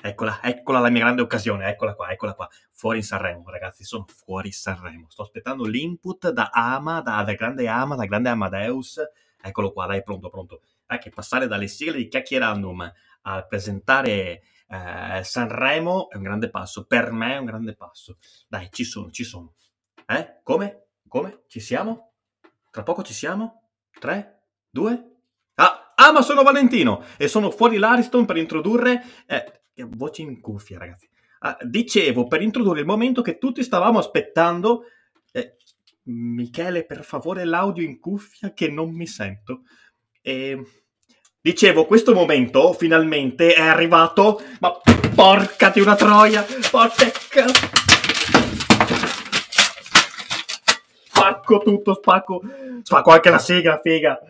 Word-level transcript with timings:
Eccola, 0.00 0.40
eccola 0.42 0.78
la 0.80 0.90
mia 0.90 1.00
grande 1.00 1.22
occasione, 1.22 1.68
eccola 1.68 1.94
qua, 1.94 2.10
eccola 2.10 2.34
qua. 2.34 2.48
Fuori 2.70 2.98
in 2.98 3.04
Sanremo, 3.04 3.48
ragazzi, 3.50 3.84
sono 3.84 4.04
fuori 4.08 4.50
Sanremo. 4.50 5.06
Sto 5.08 5.22
aspettando 5.22 5.64
l'input 5.64 6.30
da 6.30 6.50
Ama, 6.52 7.00
da, 7.00 7.22
da 7.22 7.34
grande 7.34 7.68
Ama, 7.68 7.94
da 7.96 8.04
grande 8.04 8.28
Amadeus. 8.28 9.00
Eccolo 9.40 9.72
qua, 9.72 9.86
dai, 9.86 10.02
pronto, 10.02 10.28
pronto. 10.28 10.62
Dai, 10.86 10.98
che 10.98 11.10
passare 11.10 11.46
dalle 11.46 11.68
sigle 11.68 11.96
di 11.96 12.08
Chiacchierandum 12.08 12.92
a 13.22 13.42
presentare 13.44 14.42
eh, 14.66 15.22
Sanremo 15.22 16.08
è 16.10 16.16
un 16.16 16.22
grande 16.22 16.50
passo. 16.50 16.86
Per 16.86 17.12
me 17.12 17.34
è 17.34 17.38
un 17.38 17.44
grande 17.44 17.74
passo. 17.74 18.16
Dai, 18.48 18.68
ci 18.70 18.84
sono, 18.84 19.10
ci 19.10 19.24
sono. 19.24 19.54
Eh? 20.06 20.40
Come? 20.42 20.86
Come? 21.06 21.42
Ci 21.46 21.60
siamo? 21.60 22.14
Tra 22.70 22.82
poco 22.82 23.02
ci 23.02 23.12
siamo? 23.12 23.68
Tre? 23.98 24.46
Due? 24.70 25.10
Ah, 25.56 25.92
ah, 25.94 26.12
ma 26.12 26.22
sono 26.22 26.42
Valentino 26.42 27.04
e 27.18 27.28
sono 27.28 27.50
fuori 27.50 27.76
l'Ariston 27.76 28.24
per 28.24 28.36
introdurre... 28.38 29.02
Eh, 29.26 29.60
voce 29.76 30.22
in 30.22 30.40
cuffia, 30.40 30.78
ragazzi. 30.78 31.08
Ah, 31.40 31.58
dicevo, 31.62 32.26
per 32.26 32.42
introdurre 32.42 32.80
il 32.80 32.86
momento 32.86 33.22
che 33.22 33.38
tutti 33.38 33.62
stavamo 33.62 33.98
aspettando... 33.98 34.84
Eh, 35.32 35.56
Michele, 36.04 36.84
per 36.84 37.04
favore, 37.04 37.44
l'audio 37.44 37.84
in 37.84 38.00
cuffia 38.00 38.52
che 38.52 38.68
non 38.68 38.90
mi 38.90 39.06
sento. 39.06 39.62
E... 40.20 40.60
Dicevo, 41.40 41.86
questo 41.86 42.14
momento 42.14 42.72
finalmente 42.72 43.52
è 43.54 43.62
arrivato, 43.62 44.40
ma 44.60 44.78
porca 45.12 45.70
di 45.70 45.80
una 45.80 45.96
troia, 45.96 46.46
porca 46.70 47.10
Spacco 51.02 51.58
tutto, 51.58 51.94
spacco, 51.94 52.40
spacco 52.82 53.10
anche 53.10 53.30
la 53.30 53.38
sigla, 53.38 53.80
figa. 53.82 54.20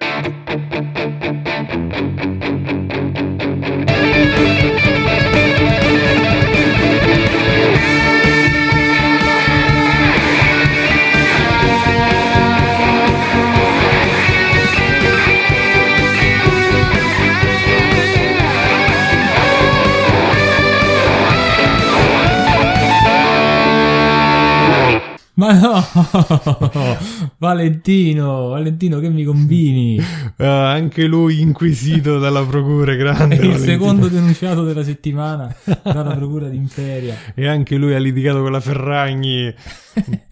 Ma 25.43 25.59
no, 25.59 25.82
Valentino, 27.38 28.51
Valentino, 28.51 29.01
che 29.01 29.09
mi 29.09 29.24
combini? 29.24 29.98
Uh, 29.98 30.45
anche 30.45 31.07
lui 31.07 31.40
inquisito 31.40 32.21
dalla 32.21 32.45
procura 32.45 32.95
grande. 32.95 33.35
È 33.35 33.40
il 33.40 33.48
Valentino. 33.48 33.73
secondo 33.73 34.07
denunciato 34.07 34.63
della 34.63 34.85
settimana 34.85 35.52
dalla 35.82 36.15
procura 36.15 36.46
d'Imperia. 36.46 37.16
E 37.35 37.48
anche 37.48 37.74
lui 37.74 37.93
ha 37.93 37.98
litigato 37.98 38.40
con 38.40 38.52
la 38.52 38.60
Ferragni. 38.60 39.52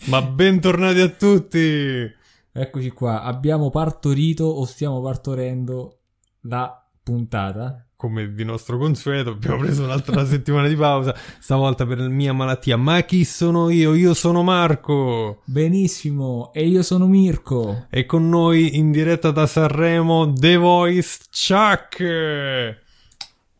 Ma 0.05 0.22
bentornati 0.22 1.00
a 1.00 1.08
tutti. 1.08 2.08
Eccoci 2.53 2.91
qua, 2.91 3.22
abbiamo 3.25 3.69
partorito 3.70 4.44
o 4.44 4.64
stiamo 4.64 5.00
partorendo 5.00 6.03
la 6.42 6.72
puntata 7.03 7.84
come 8.01 8.33
di 8.33 8.45
nostro 8.45 8.79
consueto, 8.79 9.33
abbiamo 9.33 9.59
preso 9.59 9.84
un'altra 9.84 10.25
settimana 10.25 10.69
di 10.69 10.75
pausa, 10.75 11.15
stavolta 11.39 11.84
per 11.84 11.98
la 11.98 12.09
mia 12.09 12.33
malattia. 12.33 12.79
Ma 12.79 13.03
chi 13.03 13.27
sono 13.27 13.69
io? 13.69 13.93
Io 13.93 14.15
sono 14.15 14.43
Marco. 14.43 15.43
Benissimo, 15.45 16.51
e 16.55 16.67
io 16.67 16.83
sono 16.83 17.06
Mirko. 17.06 17.89
E 17.91 18.06
con 18.06 18.31
noi 18.31 18.78
in 18.78 18.91
diretta 18.91 19.31
da 19.33 19.47
Sanremo 19.47 20.33
The 20.33 20.56
Voice 20.56 21.19
Chuck. 21.31 22.78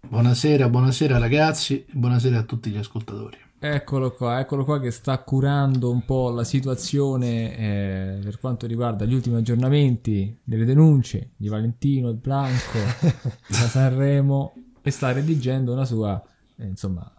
Buonasera, 0.09 0.71
buonasera 0.71 1.19
ragazzi, 1.19 1.85
buonasera 1.93 2.39
a 2.39 2.43
tutti 2.43 2.71
gli 2.71 2.79
ascoltatori. 2.79 3.37
Eccolo 3.63 4.13
qua, 4.13 4.41
eccolo 4.41 4.65
qua 4.65 4.81
che 4.81 4.91
sta 4.91 5.19
curando 5.19 5.91
un 5.91 6.03
po' 6.07 6.31
la 6.31 6.45
situazione 6.45 7.59
eh, 7.59 8.19
per 8.23 8.41
quanto 8.41 8.67
riguarda 8.67 9.05
gli 9.05 9.13
ultimi 9.13 9.37
aggiornamenti 9.37 10.35
delle 10.43 10.65
denunce 10.65 11.33
di 11.37 11.49
Valentino 11.49 12.09
e 12.09 12.15
Blanco 12.15 12.79
da 13.47 13.55
Sanremo 13.55 14.55
e 14.81 14.91
sta 14.91 15.13
redigendo 15.13 15.75
una 15.75 15.85
sua, 15.85 16.23
eh, 16.57 16.65
insomma, 16.65 17.13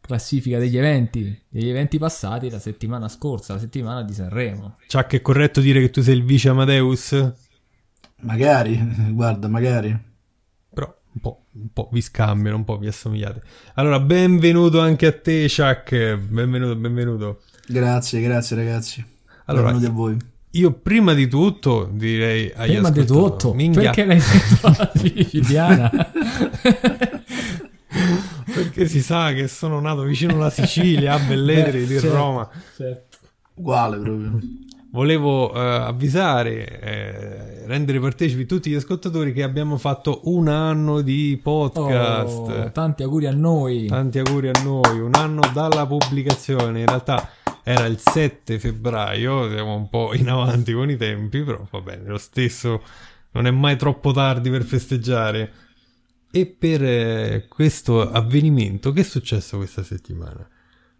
classifica 0.00 0.58
degli 0.58 0.76
eventi, 0.76 1.40
degli 1.48 1.68
eventi 1.68 1.98
passati 1.98 2.50
la 2.50 2.58
settimana 2.58 3.08
scorsa, 3.08 3.52
la 3.52 3.60
settimana 3.60 4.02
di 4.02 4.12
Sanremo. 4.12 4.78
Ciao, 4.88 5.06
che 5.06 5.18
è 5.18 5.22
corretto 5.22 5.60
dire 5.60 5.80
che 5.80 5.90
tu 5.90 6.02
sei 6.02 6.16
il 6.16 6.24
vice 6.24 6.48
Amadeus? 6.48 7.32
Magari, 8.22 8.76
guarda, 9.14 9.46
magari 9.46 10.14
un 11.16 11.22
po', 11.22 11.45
un 11.58 11.68
po' 11.72 11.88
vi 11.90 12.02
scambiano, 12.02 12.56
un 12.56 12.64
po' 12.64 12.76
vi 12.76 12.86
assomigliate. 12.86 13.40
Allora, 13.74 13.98
benvenuto 13.98 14.80
anche 14.80 15.06
a 15.06 15.12
te, 15.12 15.46
Chuck. 15.48 16.16
Benvenuto, 16.16 16.76
benvenuto. 16.76 17.40
Grazie, 17.66 18.20
grazie 18.20 18.56
ragazzi. 18.56 19.04
Allora, 19.46 19.70
benvenuti 19.70 19.90
a 19.90 19.94
voi. 19.94 20.16
Io 20.50 20.72
prima 20.72 21.14
di 21.14 21.26
tutto 21.28 21.88
direi 21.90 22.52
agli 22.54 22.72
Prima 22.72 22.90
di 22.90 23.04
tutto? 23.04 23.54
Minchia. 23.54 23.90
Perché 23.92 24.04
l'hai 24.04 24.20
detto 24.20 24.90
siciliana? 24.94 25.90
Perché 28.44 28.86
si 28.86 29.02
sa 29.02 29.32
che 29.32 29.48
sono 29.48 29.80
nato 29.80 30.02
vicino 30.02 30.34
alla 30.34 30.50
Sicilia, 30.50 31.14
a 31.14 31.18
Belletri 31.18 31.80
Beh, 31.80 31.86
di 31.86 31.98
certo, 31.98 32.16
Roma. 32.16 32.48
Certo. 32.76 33.16
Uguale 33.54 33.98
proprio 33.98 34.38
volevo 34.96 35.52
uh, 35.52 35.56
avvisare, 35.56 36.80
eh, 36.80 37.66
rendere 37.66 38.00
partecipi 38.00 38.46
tutti 38.46 38.70
gli 38.70 38.74
ascoltatori 38.74 39.34
che 39.34 39.42
abbiamo 39.42 39.76
fatto 39.76 40.22
un 40.24 40.48
anno 40.48 41.02
di 41.02 41.38
podcast. 41.40 42.32
Oh, 42.32 42.70
tanti 42.72 43.02
auguri 43.02 43.26
a 43.26 43.34
noi. 43.34 43.88
Tanti 43.88 44.18
auguri 44.18 44.48
a 44.48 44.62
noi, 44.64 44.98
un 44.98 45.12
anno 45.12 45.42
dalla 45.52 45.86
pubblicazione. 45.86 46.80
In 46.80 46.86
realtà 46.86 47.28
era 47.62 47.84
il 47.84 47.98
7 47.98 48.58
febbraio, 48.58 49.50
siamo 49.50 49.74
un 49.74 49.90
po' 49.90 50.14
in 50.14 50.30
avanti 50.30 50.72
con 50.72 50.88
i 50.88 50.96
tempi, 50.96 51.42
però 51.42 51.66
va 51.70 51.80
bene, 51.82 52.08
lo 52.08 52.18
stesso 52.18 52.82
non 53.32 53.46
è 53.46 53.50
mai 53.50 53.76
troppo 53.76 54.12
tardi 54.12 54.48
per 54.48 54.64
festeggiare. 54.64 55.52
E 56.30 56.46
per 56.46 56.82
eh, 56.82 57.46
questo 57.48 58.10
avvenimento, 58.10 58.92
che 58.92 59.02
è 59.02 59.04
successo 59.04 59.58
questa 59.58 59.82
settimana? 59.82 60.48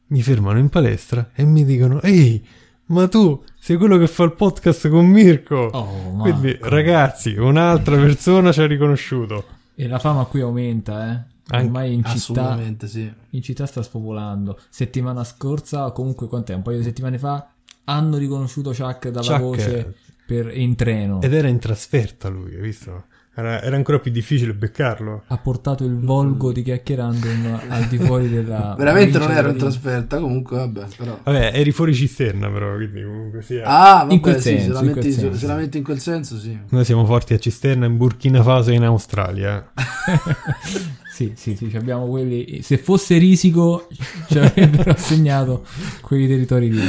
Mi 0.08 0.20
fermano 0.20 0.58
in 0.58 0.68
palestra 0.68 1.30
e 1.34 1.44
mi 1.44 1.64
dicono: 1.64 2.00
Ehi, 2.02 2.46
ma 2.86 3.08
tu 3.08 3.42
sei 3.58 3.76
quello 3.76 3.98
che 3.98 4.06
fa 4.06 4.24
il 4.24 4.32
podcast 4.32 4.88
con 4.88 5.06
Mirko. 5.06 5.56
Oh, 5.72 6.16
Quindi, 6.18 6.56
ragazzi, 6.60 7.34
un'altra 7.36 7.96
persona 7.96 8.52
ci 8.52 8.60
ha 8.60 8.66
riconosciuto. 8.66 9.44
E 9.74 9.88
la 9.88 9.98
fama 9.98 10.24
qui 10.24 10.40
aumenta, 10.40 11.12
eh. 11.12 11.34
Ormai 11.48 11.94
in 11.94 12.04
città, 12.04 12.58
sì. 12.86 13.12
in 13.30 13.42
città 13.42 13.66
sta 13.66 13.82
spopolando. 13.82 14.58
Settimana 14.68 15.22
scorsa, 15.22 15.90
comunque 15.92 16.26
quant'è? 16.26 16.54
Un 16.54 16.62
paio 16.62 16.78
di 16.78 16.82
settimane 16.82 17.18
fa, 17.18 17.48
hanno 17.84 18.16
riconosciuto 18.16 18.70
Chuck 18.70 19.08
dalla 19.10 19.38
Chuck 19.38 19.40
voce 19.40 19.94
per, 20.26 20.56
in 20.56 20.74
treno. 20.74 21.22
Ed 21.22 21.32
era 21.32 21.46
in 21.46 21.58
trasferta 21.58 22.28
lui, 22.28 22.54
hai 22.54 22.60
visto? 22.60 23.04
Era, 23.38 23.60
era, 23.60 23.76
ancora 23.76 23.98
più 23.98 24.10
difficile 24.10 24.54
beccarlo. 24.54 25.24
Ha 25.26 25.36
portato 25.36 25.84
il 25.84 25.98
volgo 25.98 26.52
di 26.52 26.62
chiacchierando 26.62 27.28
al 27.68 27.84
di 27.84 27.98
fuori 27.98 28.30
della. 28.30 28.74
Veramente 28.78 29.18
non 29.18 29.30
ero 29.30 29.50
in 29.50 29.58
trasferta, 29.58 30.18
comunque, 30.18 30.56
vabbè. 30.56 30.86
Però. 30.96 31.18
Vabbè, 31.22 31.50
eri 31.52 31.70
fuori 31.70 31.94
cisterna, 31.94 32.48
però. 32.48 32.74
Quindi 32.76 33.02
comunque 33.02 33.42
sia. 33.42 33.64
Ah, 33.64 33.94
vabbè, 33.98 34.12
in 34.14 34.20
quel 34.20 34.36
sì, 34.36 34.42
senso, 34.42 34.64
se, 34.64 34.72
la 34.72 34.80
metti, 34.80 35.12
senso. 35.12 35.38
se 35.38 35.46
la 35.46 35.54
metti 35.54 35.76
in 35.76 35.84
quel 35.84 35.98
senso, 35.98 36.38
sì. 36.38 36.58
Noi 36.70 36.84
siamo 36.86 37.04
forti 37.04 37.34
a 37.34 37.38
cisterna 37.38 37.84
in 37.84 37.98
Burkina 37.98 38.42
Faso 38.42 38.70
e 38.70 38.74
in 38.74 38.84
Australia. 38.84 39.70
Sì, 41.16 41.32
sì, 41.34 41.56
sì, 41.56 41.74
abbiamo 41.74 42.06
quelli. 42.08 42.60
Se 42.60 42.76
fosse 42.76 43.16
risico, 43.16 43.88
ci 44.28 44.38
avrebbero 44.38 44.90
assegnato 44.92 45.64
quei 46.02 46.28
territori 46.28 46.70
lì. 46.70 46.82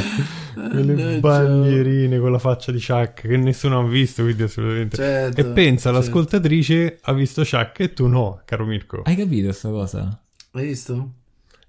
Quelle 0.53 1.19
bandierine 1.21 2.19
con 2.19 2.33
la 2.33 2.37
faccia 2.37 2.73
di 2.73 2.83
Chuck 2.85 3.21
che 3.21 3.37
nessuno 3.37 3.79
ha 3.79 3.87
visto, 3.87 4.23
quindi 4.23 4.43
assolutamente. 4.43 4.97
Certo, 4.97 5.39
e 5.39 5.45
pensa, 5.45 5.91
certo. 5.93 5.99
l'ascoltatrice 5.99 6.97
ha 7.03 7.13
visto 7.13 7.43
Chuck 7.43 7.79
e 7.79 7.93
tu 7.93 8.07
no, 8.07 8.41
caro 8.43 8.65
Mirko. 8.65 9.03
Hai 9.05 9.15
capito 9.15 9.45
questa 9.45 9.69
cosa? 9.69 10.21
Hai 10.51 10.65
visto? 10.65 11.11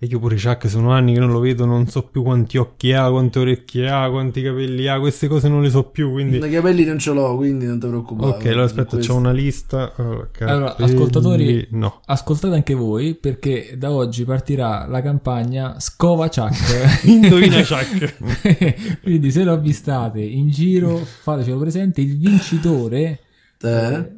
E 0.00 0.06
io 0.06 0.20
pure 0.20 0.36
Chuck 0.36 0.68
sono 0.68 0.92
anni 0.92 1.12
che 1.12 1.18
non 1.18 1.32
lo 1.32 1.40
vedo, 1.40 1.64
non 1.64 1.88
so 1.88 2.04
più 2.04 2.22
quanti 2.22 2.56
occhi 2.56 2.92
ha, 2.92 3.10
quante 3.10 3.40
orecchie 3.40 3.90
ha, 3.90 4.08
quanti 4.08 4.42
capelli 4.42 4.86
ha, 4.86 5.00
queste 5.00 5.26
cose 5.26 5.48
non 5.48 5.60
le 5.60 5.70
so 5.70 5.90
più, 5.90 6.12
quindi... 6.12 6.36
I 6.36 6.50
capelli 6.50 6.84
non 6.84 7.00
ce 7.00 7.12
l'ho, 7.12 7.34
quindi 7.34 7.66
non 7.66 7.80
ti 7.80 7.88
preoccupare. 7.88 8.30
Ok, 8.30 8.46
allora 8.46 8.62
aspetta, 8.62 8.96
c'ho 8.96 9.16
una 9.16 9.32
lista. 9.32 9.92
Oh, 9.96 10.28
allora, 10.38 10.76
ascoltatori, 10.76 11.66
no. 11.72 12.00
ascoltate 12.04 12.54
anche 12.54 12.74
voi, 12.74 13.16
perché 13.16 13.74
da 13.76 13.90
oggi 13.90 14.24
partirà 14.24 14.86
la 14.86 15.02
campagna 15.02 15.80
Scova 15.80 16.28
Chuck. 16.28 17.02
Indovina 17.10 17.56
Chuck. 17.56 19.00
quindi 19.02 19.32
se 19.32 19.42
lo 19.42 19.52
avvistate 19.52 20.20
in 20.20 20.48
giro, 20.50 20.94
fatecelo 20.98 21.58
presente, 21.58 22.02
il 22.02 22.16
vincitore, 22.16 23.18
eh? 23.60 24.12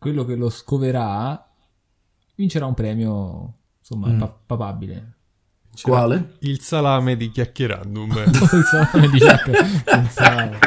quello 0.00 0.24
che 0.24 0.34
lo 0.34 0.50
scoverà, 0.50 1.48
vincerà 2.34 2.66
un 2.66 2.74
premio 2.74 3.58
insomma, 3.82 4.08
mm. 4.08 4.18
pa- 4.18 4.38
papabile. 4.46 5.12
C'era 5.74 5.96
Quale? 5.96 6.36
Il 6.40 6.60
salame 6.60 7.16
di 7.16 7.30
chiacchierandum. 7.30 8.22
il 8.24 8.64
salame 8.70 9.08
di 9.08 9.18
chiacchierandum. 9.18 10.58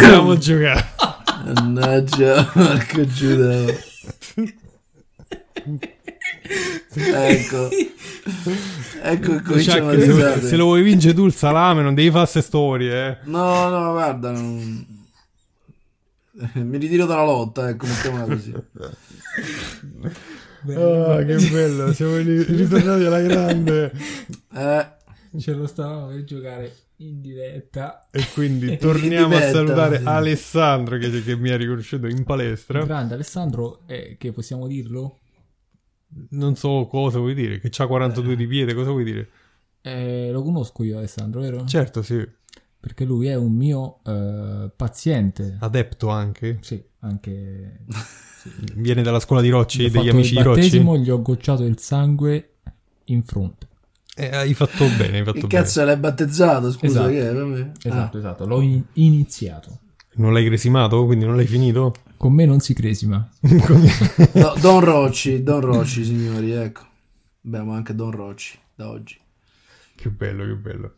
Dobbiamo 0.00 0.38
giocare. 0.38 0.86
Mannaggia, 1.44 2.50
Marco 2.54 3.06
Giuda. 3.06 3.64
ecco. 6.94 7.68
Ecco, 9.02 9.42
cominciamo 9.42 9.92
cioè, 9.92 10.00
se, 10.00 10.46
se, 10.46 10.56
lo 10.56 10.64
vuoi 10.64 10.82
vincere 10.82 11.14
tu 11.14 11.26
il 11.26 11.34
salame 11.34 11.82
non 11.82 11.94
devi 11.94 12.08
fare 12.10 12.22
queste 12.22 12.42
storie, 12.42 13.08
eh. 13.08 13.16
No, 13.24 13.68
no, 13.68 13.92
guarda, 13.92 14.30
non... 14.30 14.97
mi 16.54 16.78
ritiro 16.78 17.06
dalla 17.06 17.24
lotta, 17.24 17.68
ecco, 17.68 17.86
mettiamola 17.86 18.24
così. 18.24 18.52
oh, 20.76 21.16
che 21.24 21.36
bello, 21.50 21.92
siamo 21.92 22.16
ritornati 22.16 23.04
alla 23.04 23.20
grande. 23.20 23.92
Eh. 24.54 24.96
Ce 25.38 25.52
lo 25.52 25.66
stavamo 25.66 26.06
per 26.08 26.24
giocare 26.24 26.74
in 26.98 27.20
diretta. 27.20 28.08
E 28.10 28.24
quindi 28.32 28.76
torniamo 28.78 29.28
diretta, 29.28 29.48
a 29.48 29.52
salutare 29.52 29.98
sì. 29.98 30.04
Alessandro 30.06 30.98
che, 30.98 31.22
che, 31.22 31.36
mi 31.36 31.50
ha 31.50 31.56
riconosciuto 31.56 32.06
in 32.06 32.24
palestra. 32.24 32.84
Grande 32.84 33.14
Alessandro, 33.14 33.80
eh, 33.86 34.16
che 34.18 34.32
possiamo 34.32 34.66
dirlo? 34.66 35.18
Non 36.30 36.56
so 36.56 36.86
cosa 36.86 37.18
vuoi 37.18 37.34
dire, 37.34 37.58
che 37.60 37.70
ha 37.82 37.86
42 37.86 38.32
eh. 38.32 38.36
di 38.36 38.46
piede, 38.46 38.74
cosa 38.74 38.90
vuoi 38.90 39.04
dire? 39.04 39.28
Eh, 39.82 40.30
lo 40.30 40.42
conosco 40.42 40.82
io 40.82 40.98
Alessandro, 40.98 41.40
vero? 41.40 41.66
Certo, 41.66 42.02
sì. 42.02 42.26
Perché 42.80 43.04
lui 43.04 43.26
è 43.26 43.34
un 43.34 43.52
mio 43.52 44.00
uh, 44.04 44.70
paziente. 44.74 45.56
Adepto 45.60 46.08
anche? 46.08 46.58
Sì, 46.60 46.82
anche... 47.00 47.80
Sì. 48.38 48.50
Viene 48.76 49.02
dalla 49.02 49.18
scuola 49.18 49.42
di 49.42 49.48
Rocci, 49.48 49.90
degli 49.90 50.08
amici 50.08 50.36
di 50.36 50.42
Rocci. 50.42 50.80
gli 50.80 51.10
ho 51.10 51.20
gocciato 51.20 51.64
il 51.64 51.76
sangue 51.80 52.58
in 53.06 53.24
fronte. 53.24 53.66
Eh, 54.14 54.34
hai 54.34 54.54
fatto 54.54 54.84
bene, 54.96 55.18
hai 55.18 55.24
fatto 55.24 55.40
che 55.40 55.46
bene. 55.46 55.62
cazzo 55.62 55.84
l'hai 55.84 55.96
battezzato? 55.96 56.72
Scusa, 56.72 57.08
esatto. 57.08 57.08
che 57.08 57.28
è? 57.28 57.70
Esatto, 57.88 58.16
ah. 58.16 58.18
esatto, 58.18 58.46
l'ho 58.46 58.60
in- 58.60 58.82
iniziato. 58.94 59.78
Non 60.14 60.32
l'hai 60.32 60.44
cresimato, 60.44 61.04
quindi 61.04 61.24
non 61.24 61.36
l'hai 61.36 61.46
finito? 61.46 61.94
Con 62.16 62.32
me 62.32 62.44
non 62.44 62.58
si 62.58 62.74
cresima. 62.74 63.28
no, 63.40 64.54
Don 64.60 64.80
Rocci, 64.80 65.42
Don 65.44 65.60
Rocci, 65.60 66.04
signori, 66.04 66.50
ecco. 66.50 66.82
Abbiamo 67.44 67.72
anche 67.72 67.94
Don 67.94 68.10
Rocci 68.10 68.58
da 68.74 68.88
oggi. 68.88 69.16
Che 69.94 70.08
bello, 70.10 70.44
che 70.44 70.54
bello. 70.54 70.94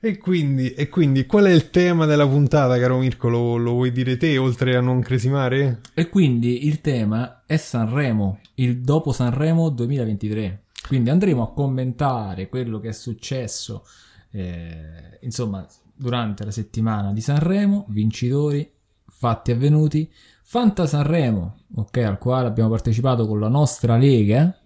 E 0.00 0.16
quindi, 0.18 0.74
e 0.74 0.88
quindi, 0.88 1.26
qual 1.26 1.46
è 1.46 1.50
il 1.50 1.70
tema 1.70 2.06
della 2.06 2.26
puntata, 2.26 2.78
caro 2.78 2.98
Mirko? 2.98 3.28
Lo, 3.28 3.56
lo, 3.56 3.72
vuoi 3.72 3.90
dire 3.90 4.16
te, 4.16 4.38
oltre 4.38 4.76
a 4.76 4.80
non 4.80 5.00
cresimare? 5.00 5.80
E 5.94 6.08
quindi 6.08 6.66
il 6.66 6.80
tema 6.80 7.42
è 7.46 7.56
Sanremo, 7.56 8.38
il 8.54 8.80
dopo 8.80 9.10
Sanremo 9.10 9.70
2023. 9.70 10.62
Quindi 10.86 11.10
andremo 11.10 11.42
a 11.42 11.52
commentare 11.52 12.48
quello 12.48 12.78
che 12.78 12.90
è 12.90 12.92
successo, 12.92 13.84
eh, 14.30 15.18
insomma, 15.22 15.66
durante 15.92 16.44
la 16.44 16.52
settimana 16.52 17.12
di 17.12 17.20
Sanremo, 17.20 17.84
vincitori, 17.88 18.70
fatti 19.04 19.50
avvenuti, 19.50 20.08
Fanta 20.42 20.86
Sanremo, 20.86 21.56
ok, 21.74 21.98
al 21.98 22.16
quale 22.16 22.46
abbiamo 22.46 22.70
partecipato 22.70 23.26
con 23.26 23.38
la 23.38 23.48
nostra 23.48 23.98
lega. 23.98 24.57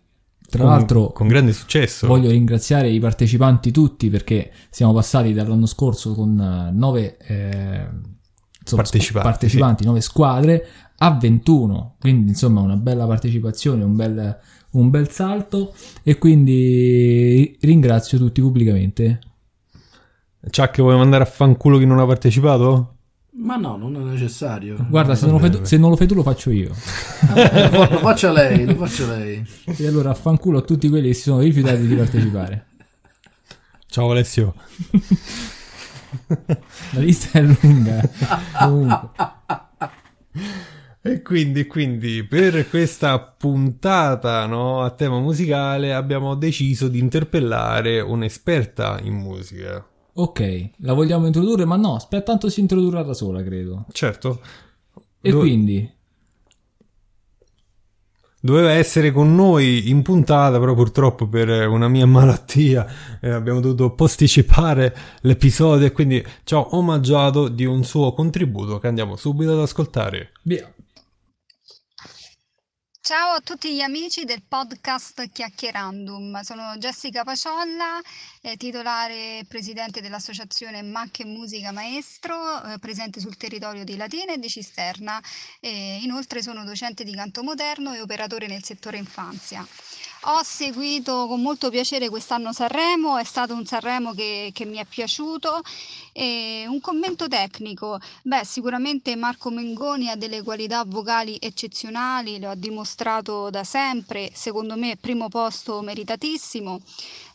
Tra 0.52 0.64
con, 0.64 0.70
l'altro, 0.70 1.12
con 1.12 1.28
grande 1.28 1.54
successo. 1.54 2.06
Voglio 2.06 2.28
ringraziare 2.28 2.90
i 2.90 3.00
partecipanti 3.00 3.70
tutti 3.70 4.10
perché 4.10 4.52
siamo 4.68 4.92
passati 4.92 5.32
dall'anno 5.32 5.64
scorso 5.64 6.12
con 6.12 6.38
uh, 6.38 6.78
nove 6.78 7.16
eh, 7.26 7.88
insomma, 8.60 8.82
partecipanti, 8.82 9.28
partecipanti 9.28 9.82
sì. 9.82 9.88
nove 9.88 10.02
squadre 10.02 10.66
a 10.98 11.16
21. 11.18 11.96
Quindi, 11.98 12.32
insomma, 12.32 12.60
una 12.60 12.76
bella 12.76 13.06
partecipazione, 13.06 13.82
un 13.82 13.96
bel, 13.96 14.38
un 14.72 14.90
bel 14.90 15.08
salto. 15.08 15.72
E 16.02 16.18
quindi 16.18 17.56
ringrazio 17.62 18.18
tutti 18.18 18.42
pubblicamente. 18.42 19.20
Chuck, 20.50 20.82
vuoi 20.82 20.98
mandare 20.98 21.22
a 21.22 21.26
fanculo 21.26 21.78
chi 21.78 21.86
non 21.86 21.98
ha 21.98 22.04
partecipato? 22.04 22.91
Ma 23.42 23.56
no, 23.56 23.76
non 23.76 23.96
è 23.96 23.98
necessario. 23.98 24.86
Guarda, 24.88 25.16
se 25.16 25.26
non, 25.26 25.50
tu, 25.50 25.64
se 25.64 25.76
non, 25.76 25.90
lo 25.90 25.96
fai 25.96 26.06
tu, 26.06 26.14
lo 26.14 26.22
faccio 26.22 26.50
io. 26.50 26.68
lo, 27.34 27.88
lo 27.90 27.98
faccia 27.98 28.30
lei, 28.30 28.64
lo 28.64 28.76
faccia 28.76 29.06
lei. 29.16 29.44
E 29.64 29.86
allora 29.86 30.10
affanculo 30.10 30.58
a 30.58 30.62
tutti 30.62 30.88
quelli 30.88 31.08
che 31.08 31.14
si 31.14 31.22
sono 31.22 31.40
rifiutati 31.40 31.84
di 31.84 31.94
partecipare. 31.94 32.66
Ciao 33.86 34.12
Alessio. 34.12 34.54
La 36.92 37.00
lista 37.00 37.40
è 37.40 37.42
lunga. 37.42 38.08
E 41.02 41.20
quindi, 41.20 41.66
quindi, 41.66 42.22
per 42.22 42.68
questa 42.68 43.18
puntata 43.18 44.46
no, 44.46 44.84
a 44.84 44.90
tema 44.90 45.18
musicale 45.18 45.92
abbiamo 45.92 46.36
deciso 46.36 46.86
di 46.86 47.00
interpellare 47.00 48.00
un'esperta 48.00 49.00
in 49.02 49.14
musica. 49.14 49.84
Ok, 50.14 50.70
la 50.78 50.92
vogliamo 50.92 51.26
introdurre, 51.26 51.64
ma 51.64 51.76
no, 51.76 51.94
aspetta, 51.94 52.32
tanto 52.32 52.50
si 52.50 52.60
introdurrà 52.60 53.02
da 53.02 53.14
sola, 53.14 53.42
credo. 53.42 53.86
Certo. 53.92 54.40
E 55.20 55.30
Do- 55.30 55.38
quindi? 55.38 55.90
Doveva 58.44 58.72
essere 58.72 59.12
con 59.12 59.34
noi 59.36 59.88
in 59.88 60.02
puntata, 60.02 60.58
però 60.58 60.74
purtroppo 60.74 61.28
per 61.28 61.48
una 61.68 61.88
mia 61.88 62.06
malattia 62.06 62.84
eh, 63.20 63.30
abbiamo 63.30 63.60
dovuto 63.60 63.94
posticipare 63.94 64.94
l'episodio 65.20 65.86
e 65.86 65.92
quindi 65.92 66.22
ci 66.42 66.54
ho 66.54 66.76
omaggiato 66.76 67.48
di 67.48 67.64
un 67.64 67.84
suo 67.84 68.12
contributo 68.12 68.78
che 68.78 68.88
andiamo 68.88 69.16
subito 69.16 69.52
ad 69.52 69.60
ascoltare. 69.60 70.32
Via. 70.42 70.70
Ciao 73.12 73.32
a 73.32 73.40
tutti 73.42 73.74
gli 73.74 73.82
amici 73.82 74.24
del 74.24 74.40
podcast 74.40 75.30
Chiacchierandum, 75.30 76.40
sono 76.40 76.76
Jessica 76.78 77.24
Paciolla, 77.24 78.00
eh, 78.40 78.56
titolare 78.56 79.40
e 79.40 79.44
presidente 79.46 80.00
dell'associazione 80.00 80.80
Macche 80.80 81.26
Musica 81.26 81.72
Maestro, 81.72 82.64
eh, 82.64 82.78
presente 82.78 83.20
sul 83.20 83.36
territorio 83.36 83.84
di 83.84 83.96
Latina 83.96 84.32
e 84.32 84.38
di 84.38 84.48
Cisterna. 84.48 85.22
E 85.60 85.98
inoltre 86.00 86.40
sono 86.40 86.64
docente 86.64 87.04
di 87.04 87.14
canto 87.14 87.42
moderno 87.42 87.92
e 87.92 88.00
operatore 88.00 88.46
nel 88.46 88.64
settore 88.64 88.96
infanzia. 88.96 89.62
Ho 90.24 90.40
seguito 90.44 91.26
con 91.26 91.42
molto 91.42 91.68
piacere 91.68 92.08
quest'anno 92.08 92.52
Sanremo, 92.52 93.16
è 93.16 93.24
stato 93.24 93.54
un 93.54 93.66
Sanremo 93.66 94.12
che, 94.12 94.50
che 94.52 94.64
mi 94.64 94.76
è 94.76 94.84
piaciuto. 94.84 95.62
E 96.12 96.64
un 96.68 96.80
commento 96.80 97.26
tecnico, 97.26 97.98
beh 98.22 98.44
sicuramente 98.44 99.16
Marco 99.16 99.50
Mengoni 99.50 100.10
ha 100.10 100.14
delle 100.14 100.42
qualità 100.42 100.84
vocali 100.86 101.38
eccezionali, 101.40 102.38
lo 102.38 102.50
ha 102.50 102.54
dimostrato 102.54 103.50
da 103.50 103.64
sempre, 103.64 104.30
secondo 104.32 104.76
me 104.76 104.96
primo 104.96 105.28
posto 105.28 105.80
meritatissimo. 105.80 106.80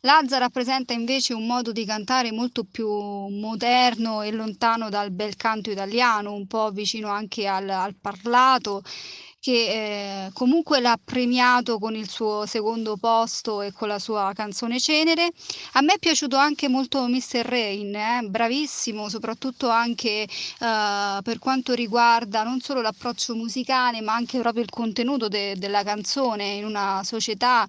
Lazza 0.02 0.38
rappresenta 0.38 0.94
invece 0.94 1.34
un 1.34 1.46
modo 1.46 1.74
di 1.74 1.84
cantare 1.84 2.32
molto 2.32 2.64
più 2.64 2.88
moderno 2.88 4.22
e 4.22 4.32
lontano 4.32 4.88
dal 4.90 5.12
bel 5.12 5.36
canto 5.36 5.70
italiano, 5.72 6.32
un 6.32 6.48
po' 6.48 6.72
vicino 6.72 7.10
anche 7.10 7.48
al, 7.48 7.68
al 7.68 7.96
parlato 7.96 8.82
che 9.40 10.26
eh, 10.26 10.30
comunque 10.34 10.80
l'ha 10.80 11.00
premiato 11.04 11.80
con 11.80 11.96
il 11.96 12.10
suo 12.10 12.46
secondo 12.46 12.98
posto 12.98 13.62
e 13.62 13.72
con 13.72 13.88
la 13.88 14.00
sua 14.00 14.32
canzone 14.34 14.80
Cenere. 14.80 15.32
A 15.74 15.82
me 15.82 15.94
è 15.94 16.00
piaciuto 16.00 16.36
anche 16.36 16.68
molto 16.68 17.08
Mr. 17.08 17.46
Rain, 17.46 17.96
eh? 17.96 18.22
bravissimo, 18.28 19.10
soprattutto 19.10 19.70
anche 19.70 20.24
eh, 20.24 20.28
per 21.24 21.40
quanto 21.40 21.74
riguarda 21.74 22.44
non 22.44 22.60
solo 22.60 22.82
l'approccio 22.82 23.36
musicale, 23.36 24.02
ma 24.02 24.14
anche 24.14 24.40
proprio 24.40 24.64
il 24.64 24.70
contenuto 24.70 25.28
de- 25.28 25.56
della 25.58 25.84
canzone 25.84 26.54
in 26.56 26.66
una 26.66 27.02
società 27.04 27.66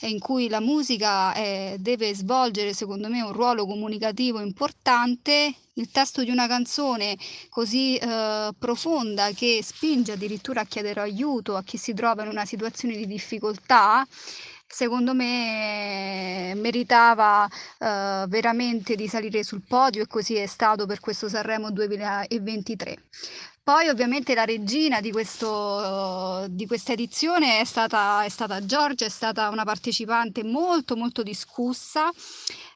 in 0.00 0.18
cui 0.18 0.48
la 0.48 0.60
musica 0.60 1.34
eh, 1.34 1.76
deve 1.78 2.14
svolgere, 2.14 2.74
secondo 2.74 3.08
me, 3.08 3.22
un 3.22 3.32
ruolo 3.32 3.66
comunicativo 3.66 4.40
importante 4.40 5.54
il 5.74 5.90
testo 5.90 6.22
di 6.22 6.30
una 6.30 6.46
canzone 6.46 7.16
così 7.48 7.96
eh, 7.96 8.50
profonda 8.58 9.30
che 9.30 9.60
spinge 9.62 10.12
addirittura 10.12 10.62
a 10.62 10.64
chiedere 10.64 11.00
aiuto 11.00 11.56
a 11.56 11.62
chi 11.62 11.78
si 11.78 11.94
trova 11.94 12.22
in 12.22 12.28
una 12.28 12.44
situazione 12.44 12.96
di 12.96 13.06
difficoltà, 13.06 14.06
secondo 14.66 15.14
me 15.14 16.52
meritava 16.56 17.46
eh, 17.46 18.24
veramente 18.28 18.94
di 18.96 19.08
salire 19.08 19.42
sul 19.42 19.62
podio 19.66 20.02
e 20.02 20.06
così 20.06 20.34
è 20.34 20.46
stato 20.46 20.86
per 20.86 21.00
questo 21.00 21.28
Sanremo 21.28 21.70
2023. 21.70 23.04
Poi 23.64 23.88
ovviamente 23.88 24.34
la 24.34 24.44
regina 24.44 25.00
di, 25.00 25.12
questo, 25.12 26.46
di 26.50 26.66
questa 26.66 26.92
edizione 26.94 27.60
è 27.60 27.64
stata, 27.64 28.24
è 28.24 28.28
stata 28.28 28.64
Giorgia, 28.66 29.04
è 29.04 29.08
stata 29.08 29.50
una 29.50 29.62
partecipante 29.62 30.42
molto 30.42 30.96
molto 30.96 31.22
discussa 31.22 32.10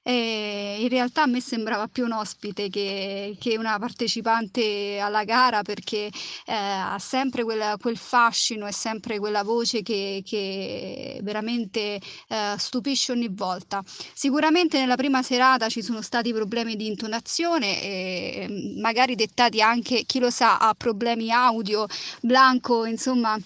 e 0.09 0.77
in 0.79 0.89
realtà 0.89 1.23
a 1.23 1.27
me 1.27 1.41
sembrava 1.41 1.89
più 1.89 2.05
un 2.05 2.13
ospite 2.13 2.69
che, 2.69 3.37
che 3.41 3.59
una 3.59 3.77
partecipante 3.77 5.01
alla 5.01 5.25
gara 5.25 5.63
perché 5.63 6.07
eh, 6.47 6.55
ha 6.55 6.97
sempre 7.01 7.43
quella, 7.43 7.77
quel 7.77 7.97
fascino 7.97 8.69
e 8.69 8.73
sempre 8.73 9.19
quella 9.19 9.43
voce 9.43 9.83
che, 9.83 10.23
che 10.25 11.19
veramente 11.25 12.01
eh, 12.29 12.55
stupisce 12.57 13.11
ogni 13.11 13.29
volta. 13.33 13.83
Sicuramente 14.15 14.79
nella 14.79 14.95
prima 14.95 15.25
serata 15.25 15.69
ci 15.69 15.83
sono 15.83 16.01
stati 16.03 16.33
problemi 16.33 16.77
di 16.77 16.87
intonazione, 16.87 17.83
e 17.83 18.77
magari 18.81 19.17
dettati 19.17 19.61
anche, 19.61 20.05
chi 20.05 20.21
lo 20.21 20.31
sa, 20.31 20.59
a 20.59 20.73
problemi 20.75 21.33
audio, 21.33 21.85
Blanco, 22.21 22.85
insomma 22.85 23.37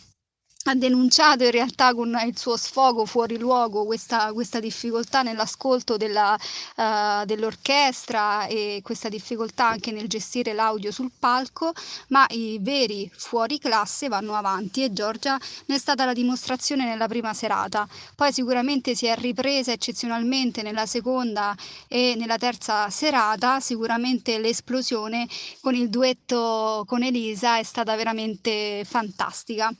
ha 0.64 0.74
denunciato 0.74 1.44
in 1.44 1.52
realtà 1.52 1.94
con 1.94 2.14
il 2.26 2.36
suo 2.36 2.54
sfogo 2.58 3.06
fuori 3.06 3.38
luogo 3.38 3.86
questa, 3.86 4.30
questa 4.34 4.60
difficoltà 4.60 5.22
nell'ascolto 5.22 5.96
della, 5.96 6.38
uh, 6.76 7.24
dell'orchestra 7.24 8.46
e 8.46 8.80
questa 8.82 9.08
difficoltà 9.08 9.68
anche 9.68 9.90
nel 9.90 10.06
gestire 10.06 10.52
l'audio 10.52 10.92
sul 10.92 11.10
palco, 11.18 11.72
ma 12.08 12.26
i 12.30 12.58
veri 12.60 13.10
fuori 13.16 13.58
classe 13.58 14.08
vanno 14.08 14.34
avanti 14.34 14.84
e 14.84 14.92
Giorgia 14.92 15.38
ne 15.66 15.74
è 15.76 15.78
stata 15.78 16.04
la 16.04 16.12
dimostrazione 16.12 16.84
nella 16.84 17.08
prima 17.08 17.32
serata. 17.32 17.88
Poi 18.14 18.30
sicuramente 18.30 18.94
si 18.94 19.06
è 19.06 19.16
ripresa 19.16 19.72
eccezionalmente 19.72 20.60
nella 20.60 20.84
seconda 20.84 21.56
e 21.88 22.14
nella 22.18 22.36
terza 22.36 22.90
serata, 22.90 23.60
sicuramente 23.60 24.38
l'esplosione 24.38 25.26
con 25.62 25.74
il 25.74 25.88
duetto 25.88 26.84
con 26.86 27.02
Elisa 27.02 27.56
è 27.58 27.62
stata 27.62 27.96
veramente 27.96 28.84
fantastica. 28.84 29.74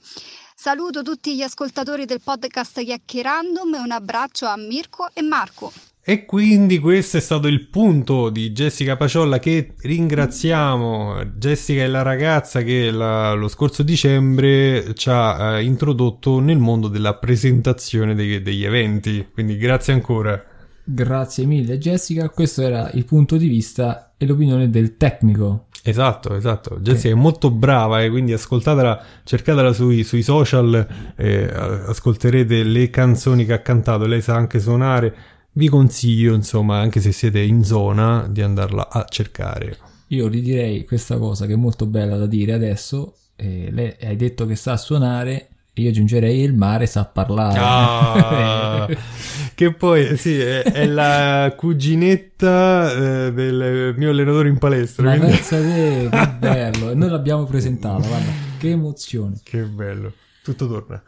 Saluto 0.63 1.01
tutti 1.01 1.35
gli 1.35 1.41
ascoltatori 1.41 2.05
del 2.05 2.21
podcast 2.23 2.83
Chiacchierandom 2.83 3.73
e 3.73 3.79
un 3.79 3.89
abbraccio 3.89 4.45
a 4.45 4.55
Mirko 4.57 5.07
e 5.11 5.23
Marco. 5.23 5.71
E 5.99 6.23
quindi 6.25 6.77
questo 6.77 7.17
è 7.17 7.19
stato 7.19 7.47
il 7.47 7.67
punto 7.67 8.29
di 8.29 8.51
Jessica 8.51 8.95
Paciolla 8.95 9.39
che 9.39 9.73
ringraziamo. 9.75 11.23
Jessica 11.35 11.81
è 11.81 11.87
la 11.87 12.03
ragazza 12.03 12.61
che 12.61 12.91
la, 12.91 13.33
lo 13.33 13.47
scorso 13.47 13.81
dicembre 13.81 14.93
ci 14.93 15.09
ha 15.09 15.57
eh, 15.57 15.63
introdotto 15.63 16.37
nel 16.37 16.59
mondo 16.59 16.87
della 16.89 17.15
presentazione 17.15 18.13
dei, 18.13 18.43
degli 18.43 18.63
eventi. 18.63 19.29
Quindi 19.33 19.57
grazie 19.57 19.93
ancora. 19.93 20.45
Grazie 20.83 21.45
mille 21.45 21.79
Jessica, 21.79 22.29
questo 22.29 22.61
era 22.61 22.91
il 22.91 23.05
punto 23.05 23.37
di 23.37 23.47
vista 23.47 24.13
e 24.15 24.27
l'opinione 24.27 24.69
del 24.69 24.95
tecnico 24.95 25.69
Esatto, 25.83 26.35
esatto. 26.35 26.77
Jessica 26.79 27.09
okay. 27.09 27.19
è 27.19 27.21
molto 27.21 27.49
brava 27.49 28.01
e 28.01 28.05
eh, 28.05 28.09
quindi 28.09 28.33
ascoltatela, 28.33 29.03
cercatela 29.23 29.73
sui, 29.73 30.03
sui 30.03 30.21
social, 30.21 31.13
eh, 31.15 31.43
ascolterete 31.51 32.63
le 32.63 32.89
canzoni 32.89 33.45
che 33.45 33.53
ha 33.53 33.59
cantato, 33.59 34.05
lei 34.05 34.21
sa 34.21 34.35
anche 34.35 34.59
suonare. 34.59 35.15
Vi 35.53 35.67
consiglio, 35.69 36.33
insomma, 36.33 36.79
anche 36.79 37.01
se 37.01 37.11
siete 37.11 37.39
in 37.39 37.63
zona, 37.63 38.27
di 38.29 38.41
andarla 38.41 38.89
a 38.89 39.05
cercare. 39.09 39.77
Io 40.07 40.27
ridirei 40.27 40.85
questa 40.85 41.17
cosa 41.17 41.45
che 41.45 41.53
è 41.53 41.57
molto 41.57 41.85
bella 41.87 42.17
da 42.17 42.27
dire 42.27 42.53
adesso. 42.53 43.15
Eh, 43.35 43.69
lei 43.71 43.95
hai 44.01 44.15
detto 44.15 44.45
che 44.45 44.55
sa 44.55 44.77
suonare, 44.77 45.49
io 45.73 45.89
aggiungerei 45.89 46.41
il 46.41 46.53
mare 46.53 46.85
sa 46.85 47.05
parlare. 47.05 47.59
Ah, 47.61 48.87
che 49.55 49.73
poi 49.73 50.17
sì, 50.17 50.37
è, 50.37 50.63
è 50.63 50.85
la 50.85 51.53
cuginetta 51.55 53.25
eh, 53.27 53.33
del 53.33 53.93
mio 53.97 54.09
allenatore 54.09 54.49
in 54.49 54.57
palestra. 54.57 55.05
Ma 55.05 55.17
quindi... 55.17 55.35
pensa 55.35 55.61
te, 55.61 56.09
che 56.11 56.29
bello. 56.39 56.89
E 56.91 56.95
noi 56.95 57.09
l'abbiamo 57.09 57.45
presentata, 57.45 58.05
guarda, 58.05 58.31
che 58.57 58.69
emozione. 58.69 59.39
Che 59.43 59.59
bello. 59.63 60.13
Tutto 60.43 60.67
torna. 60.67 61.01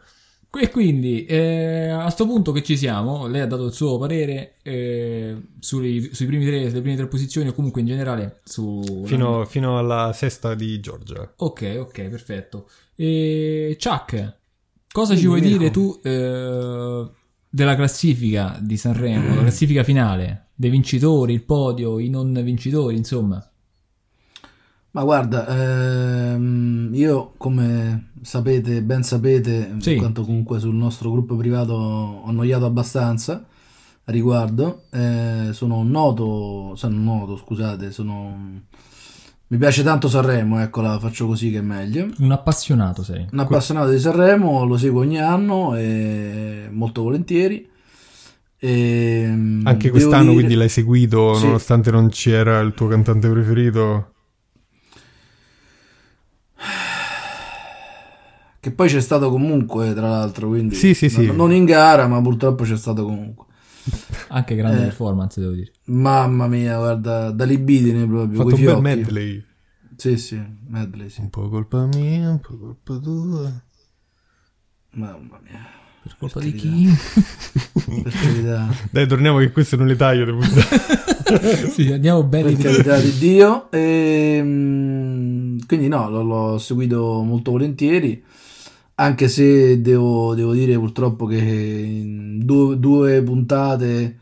E 0.56 0.70
quindi 0.70 1.24
eh, 1.24 1.88
a 1.88 2.02
questo 2.02 2.26
punto 2.26 2.52
che 2.52 2.62
ci 2.62 2.76
siamo, 2.76 3.26
lei 3.26 3.40
ha 3.40 3.46
dato 3.46 3.66
il 3.66 3.72
suo 3.72 3.98
parere 3.98 4.54
eh, 4.62 5.36
sui, 5.58 6.10
sui 6.12 6.26
primi 6.26 6.46
tre, 6.46 6.68
sulle 6.68 6.80
prime 6.80 6.96
tre 6.96 7.08
posizioni 7.08 7.48
o 7.48 7.52
comunque 7.52 7.80
in 7.80 7.88
generale 7.88 8.40
su... 8.44 9.02
Fino, 9.04 9.44
fino 9.46 9.78
alla 9.78 10.12
sesta 10.14 10.54
di 10.54 10.78
Giorgia. 10.78 11.32
Ok, 11.38 11.76
ok, 11.80 12.02
perfetto. 12.04 12.68
E 12.94 13.76
Chuck, 13.82 14.42
Cosa 14.94 15.16
ci 15.16 15.26
vuoi 15.26 15.40
dire 15.40 15.72
tu 15.72 15.98
eh, 16.04 17.10
della 17.50 17.74
classifica 17.74 18.56
di 18.60 18.76
Sanremo, 18.76 19.34
la 19.34 19.40
classifica 19.40 19.82
finale, 19.82 20.50
dei 20.54 20.70
vincitori, 20.70 21.32
il 21.32 21.42
podio, 21.42 21.98
i 21.98 22.08
non 22.08 22.32
vincitori, 22.44 22.96
insomma? 22.96 23.44
Ma 24.92 25.02
guarda, 25.02 25.48
ehm, 25.48 26.90
io 26.92 27.32
come 27.38 28.12
sapete, 28.22 28.82
ben 28.82 29.02
sapete, 29.02 29.74
sì. 29.80 29.94
in 29.94 29.98
quanto 29.98 30.22
comunque 30.22 30.60
sul 30.60 30.76
nostro 30.76 31.10
gruppo 31.10 31.34
privato 31.34 31.72
ho 31.72 32.26
annoiato 32.26 32.64
abbastanza 32.64 33.44
a 34.04 34.12
riguardo, 34.12 34.84
eh, 34.92 35.48
sono 35.50 35.82
noto, 35.82 36.76
sono 36.76 36.96
noto, 36.96 37.36
scusate, 37.36 37.90
sono 37.90 38.62
mi 39.46 39.58
piace 39.58 39.82
tanto 39.82 40.08
Sanremo, 40.08 40.60
ecco, 40.60 40.80
la 40.80 40.98
faccio 40.98 41.26
così 41.26 41.50
che 41.50 41.58
è 41.58 41.62
meglio. 41.62 42.08
Un 42.18 42.32
appassionato 42.32 43.02
sei. 43.02 43.26
Un 43.30 43.38
appassionato 43.38 43.90
di 43.90 43.98
Sanremo, 43.98 44.64
lo 44.64 44.78
seguo 44.78 45.00
ogni 45.00 45.20
anno 45.20 45.76
e 45.76 46.68
molto 46.70 47.02
volentieri. 47.02 47.68
E, 48.58 49.24
Anche 49.64 49.90
quest'anno 49.90 50.30
dire... 50.30 50.34
quindi 50.34 50.54
l'hai 50.54 50.70
seguito 50.70 51.34
sì. 51.34 51.44
nonostante 51.44 51.90
non 51.90 52.08
c'era 52.08 52.60
il 52.60 52.72
tuo 52.72 52.88
cantante 52.88 53.28
preferito? 53.28 54.12
Che 58.58 58.70
poi 58.70 58.88
c'è 58.88 59.02
stato 59.02 59.28
comunque, 59.28 59.92
tra 59.92 60.08
l'altro, 60.08 60.48
quindi 60.48 60.74
sì, 60.74 60.94
sì, 60.94 61.10
sì. 61.10 61.30
non 61.30 61.52
in 61.52 61.66
gara, 61.66 62.06
ma 62.06 62.22
purtroppo 62.22 62.64
c'è 62.64 62.78
stato 62.78 63.04
comunque. 63.04 63.44
Anche 64.28 64.54
grande 64.54 64.80
eh, 64.80 64.84
performance, 64.84 65.40
devo 65.40 65.52
dire. 65.52 65.72
Mamma 65.84 66.46
mia, 66.46 66.76
guarda, 66.76 67.30
da 67.30 67.44
libidine 67.44 68.06
proprio. 68.06 68.40
Ha 68.40 68.44
fatto 68.44 68.56
un 68.56 68.64
bel 68.64 68.80
medley. 68.80 69.44
Sì, 69.96 70.16
sì, 70.16 70.42
medley, 70.68 71.08
sì. 71.08 71.20
Un 71.20 71.30
po' 71.30 71.48
colpa 71.48 71.86
mia, 71.86 72.30
un 72.30 72.40
po' 72.40 72.56
colpa 72.56 72.98
tua. 72.98 73.62
Mamma 74.90 75.40
mia. 75.42 75.82
Per 76.02 76.16
colpa 76.18 76.40
per 76.40 76.50
di 76.50 76.54
chi? 76.54 76.88
per 78.02 78.12
carità. 78.12 78.68
Dai, 78.90 79.06
torniamo 79.06 79.38
che 79.38 79.52
questo 79.52 79.76
non 79.76 79.86
le 79.86 79.96
taglio. 79.96 80.38
sì, 81.70 81.90
andiamo 81.92 82.22
bene. 82.24 82.52
Per 82.52 82.62
carità 82.62 82.98
di 82.98 83.18
Dio. 83.18 83.70
E, 83.70 84.36
ehm, 84.38 85.66
quindi 85.66 85.88
no, 85.88 86.10
l'ho 86.10 86.58
seguito 86.58 87.22
molto 87.22 87.52
volentieri 87.52 88.22
anche 88.96 89.28
se 89.28 89.80
devo, 89.80 90.34
devo 90.34 90.52
dire 90.52 90.78
purtroppo 90.78 91.26
che 91.26 91.36
in 91.36 92.44
due, 92.44 92.78
due 92.78 93.22
puntate 93.22 94.18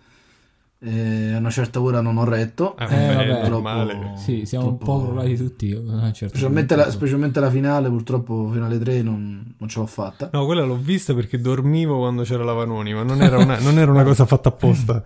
eh, 0.85 1.33
a 1.35 1.39
una 1.39 1.51
certa 1.51 1.81
ora 1.81 2.01
non 2.01 2.17
ho 2.17 2.25
retto. 2.25 2.77
Eh, 2.77 2.85
eh, 2.85 3.15
vabbè, 3.15 3.45
troppo, 3.45 4.17
sì, 4.17 4.45
siamo 4.47 4.77
troppo... 4.77 4.93
un 4.93 4.99
po' 4.99 5.07
crollati 5.07 5.37
tutti. 5.37 5.69
Certo 5.71 6.29
specialmente, 6.29 6.75
la, 6.75 6.91
specialmente, 6.91 7.41
la, 7.41 7.51
finale, 7.51 7.89
purtroppo 7.89 8.51
finale 8.53 8.79
3 8.79 9.03
non, 9.03 9.55
non, 9.57 9.69
ce 9.69 9.79
l'ho 9.79 9.87
fatta. 9.87 10.31
No, 10.33 10.45
quella 10.45 10.65
l'ho 10.65 10.77
vista 10.77 11.15
perché 11.15 11.41
dormivo 11.41 11.99
quando 11.99 12.23
c'era 12.23 12.43
la 12.43 12.53
Vanoni, 12.53 12.95
ma 12.95 13.03
non 13.03 13.23
era 13.23 13.39
una, 13.39 13.59
non 13.61 13.79
era 13.79 13.91
una 13.91 14.03
cosa 14.05 14.27
fatta 14.27 14.49
apposta. 14.49 15.05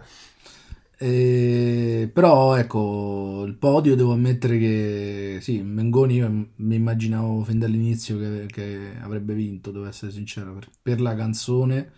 Eh, 0.98 2.10
però 2.12 2.56
ecco, 2.56 3.44
il 3.46 3.54
podio 3.54 3.94
devo 3.94 4.12
ammettere 4.12 4.58
che 4.58 5.38
sì, 5.42 5.60
Mengoni 5.60 6.14
io 6.14 6.48
mi 6.56 6.74
immaginavo 6.76 7.44
fin 7.44 7.58
dall'inizio 7.58 8.18
che, 8.18 8.46
che 8.46 8.92
avrebbe 9.02 9.34
vinto, 9.34 9.70
devo 9.70 9.86
essere 9.86 10.10
sincero, 10.10 10.54
per, 10.54 10.68
per, 10.80 11.00
la 11.02 11.14
canzone, 11.14 11.90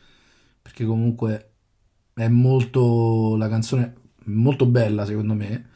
perché 0.60 0.84
comunque 0.84 1.52
è 2.12 2.26
molto, 2.26 3.36
la 3.36 3.48
canzone 3.48 3.94
molto 4.24 4.66
bella 4.66 5.06
secondo 5.06 5.34
me, 5.34 5.66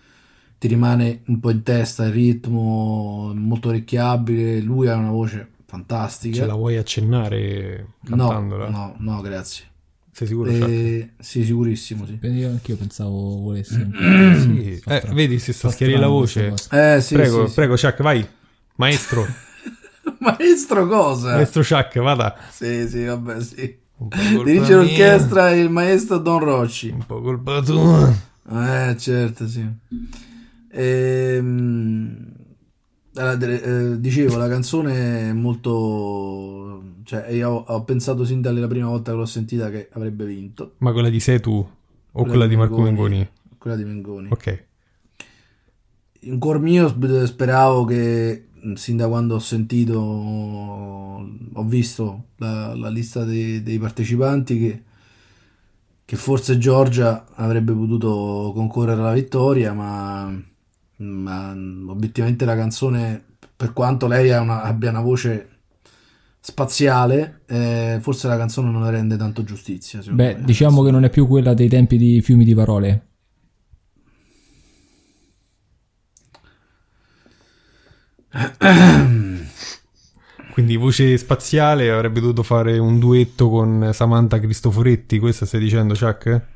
ti 0.58 0.66
rimane 0.66 1.22
un 1.26 1.38
po' 1.38 1.50
in 1.50 1.62
testa 1.62 2.04
il 2.06 2.12
ritmo, 2.12 3.32
molto 3.34 3.68
orecchiabile, 3.68 4.60
lui 4.60 4.88
ha 4.88 4.96
una 4.96 5.10
voce 5.10 5.48
fantastica. 5.66 6.36
Ce 6.36 6.46
la 6.46 6.54
vuoi 6.54 6.76
accennare 6.76 7.94
cantandola? 8.04 8.68
No, 8.68 8.94
no, 8.98 9.12
no 9.12 9.20
grazie. 9.20 9.70
Sei 10.14 10.26
sicuro? 10.26 10.50
Eh, 10.50 11.12
sì, 11.18 11.42
sicurissimo. 11.42 12.04
Sì. 12.04 12.18
Io 12.26 12.50
anch'io 12.50 12.76
pensavo 12.76 13.38
volesse. 13.40 13.88
sì, 14.40 14.82
eh, 14.84 15.02
vedi, 15.12 15.38
si 15.38 15.54
sta 15.54 15.70
schiarire 15.70 15.98
la 15.98 16.08
voce. 16.08 16.52
Eh, 16.70 17.00
sì, 17.00 17.14
prego, 17.14 17.46
sì, 17.46 17.54
prego, 17.54 17.76
Chuck, 17.76 18.02
vai. 18.02 18.26
Maestro. 18.76 19.26
Maestro 20.20 20.86
cosa? 20.86 21.32
Maestro 21.32 21.62
Chuck, 21.62 21.98
vada. 22.00 22.36
Sì, 22.50 22.86
sì, 22.88 23.04
vabbè, 23.04 23.40
sì. 23.42 23.80
Dirige 24.44 24.74
l'orchestra 24.74 25.50
il 25.52 25.70
maestro 25.70 26.18
Don 26.18 26.40
Rocci. 26.40 26.90
Un 26.90 27.06
po' 27.06 27.22
colpa 27.22 27.62
tua. 27.62 28.14
Eh, 28.50 28.96
certo, 28.98 29.48
sì. 29.48 29.66
Ehm, 30.72 32.32
eh, 33.14 34.00
dicevo, 34.00 34.36
la 34.36 34.48
canzone 34.48 35.30
è 35.30 35.32
molto 35.32 36.82
cioè, 37.12 37.28
io 37.28 37.50
ho, 37.50 37.84
pensato 37.84 38.24
sin 38.24 38.40
dalla 38.40 38.66
prima 38.66 38.88
volta 38.88 39.10
che 39.10 39.18
l'ho 39.18 39.26
sentita 39.26 39.68
che 39.68 39.90
avrebbe 39.92 40.24
vinto. 40.24 40.76
Ma 40.78 40.92
quella 40.92 41.10
di 41.10 41.20
Setu 41.20 41.52
o 41.52 41.68
quella, 42.10 42.26
quella 42.26 42.46
di 42.46 42.56
Marco 42.56 42.80
Mengoni? 42.80 43.28
Quella 43.58 43.76
di 43.76 43.84
Mengoni. 43.84 44.28
Ok. 44.30 44.64
In 46.20 46.38
cuor 46.38 46.58
mio 46.58 46.88
speravo 47.26 47.84
che 47.84 48.46
sin 48.76 48.96
da 48.96 49.08
quando 49.08 49.34
ho 49.34 49.38
sentito, 49.40 49.98
ho 49.98 51.64
visto 51.64 52.28
la, 52.36 52.74
la 52.74 52.88
lista 52.88 53.24
dei, 53.24 53.62
dei 53.62 53.78
partecipanti 53.78 54.58
che, 54.58 54.82
che, 56.06 56.16
forse 56.16 56.56
Giorgia 56.56 57.26
avrebbe 57.34 57.74
potuto 57.74 58.52
concorrere 58.54 59.00
alla 59.02 59.12
vittoria, 59.12 59.74
ma, 59.74 60.34
ma 60.96 61.50
obiettivamente 61.88 62.46
la 62.46 62.56
canzone, 62.56 63.22
per 63.54 63.74
quanto 63.74 64.06
lei 64.06 64.30
una, 64.30 64.62
abbia 64.62 64.88
una 64.88 65.02
voce 65.02 65.51
spaziale, 66.44 67.42
eh, 67.46 67.98
forse 68.00 68.26
la 68.26 68.36
canzone 68.36 68.68
non 68.70 68.82
le 68.82 68.90
rende 68.90 69.16
tanto 69.16 69.44
giustizia. 69.44 70.00
Beh, 70.04 70.34
me. 70.34 70.42
diciamo 70.44 70.82
che 70.82 70.90
non 70.90 71.04
è 71.04 71.10
più 71.10 71.28
quella 71.28 71.54
dei 71.54 71.68
tempi 71.68 71.96
di 71.96 72.20
fiumi 72.20 72.44
di 72.44 72.54
parole. 72.54 73.06
Quindi 80.52 80.76
voce 80.76 81.16
spaziale 81.16 81.90
avrebbe 81.90 82.20
dovuto 82.20 82.42
fare 82.42 82.76
un 82.76 82.98
duetto 82.98 83.48
con 83.48 83.90
Samantha 83.92 84.40
Cristoforetti, 84.40 85.18
questo 85.20 85.46
stai 85.46 85.60
dicendo 85.60 85.94
Chuck? 85.94 86.46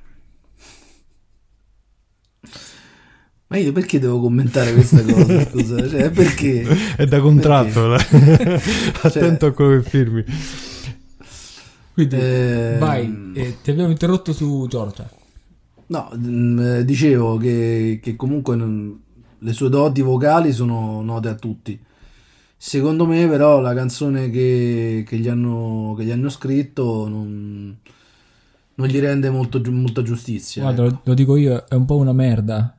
Ma 3.48 3.58
io 3.58 3.72
perché 3.72 4.00
devo 4.00 4.20
commentare 4.20 4.72
questa 4.72 5.02
cosa? 5.04 5.44
Scusa, 5.48 5.88
cioè, 5.88 6.10
perché? 6.10 6.66
È 6.96 7.06
da 7.06 7.20
contratto, 7.20 7.94
attento 9.02 9.46
a 9.46 9.52
quello 9.52 9.80
che 9.80 9.88
firmi. 9.88 10.24
Quindi 11.94 12.16
Eh, 12.16 12.76
vai, 12.78 13.32
eh, 13.34 13.56
ti 13.62 13.70
abbiamo 13.70 13.90
interrotto 13.90 14.32
su 14.32 14.66
Giorgia. 14.68 15.08
No, 15.88 16.10
mm, 16.16 16.58
eh, 16.58 16.84
dicevo 16.84 17.36
che, 17.36 18.00
che 18.02 18.16
comunque 18.16 18.56
non- 18.56 19.00
le 19.38 19.52
sue 19.52 19.68
doti 19.68 20.00
vocali 20.02 20.52
sono 20.52 21.00
note 21.02 21.28
a 21.28 21.34
tutti. 21.34 21.78
Secondo 22.58 23.06
me, 23.06 23.28
però, 23.28 23.60
la 23.60 23.74
canzone 23.74 24.28
che, 24.30 25.04
che 25.06 25.18
gli 25.18 25.28
hanno, 25.28 25.94
che 25.96 26.04
gli 26.04 26.10
hanno 26.10 26.28
scritto 26.30 27.06
non, 27.08 27.76
non 28.74 28.86
gli 28.88 28.98
rende 28.98 29.30
molto, 29.30 29.60
molta 29.70 30.02
giustizia. 30.02 30.62
Guarda, 30.62 30.84
ecco. 30.84 30.92
lo, 30.94 31.00
lo 31.04 31.14
dico 31.14 31.36
io, 31.36 31.64
è 31.68 31.74
un 31.74 31.84
po' 31.84 31.96
una 31.96 32.12
merda. 32.12 32.75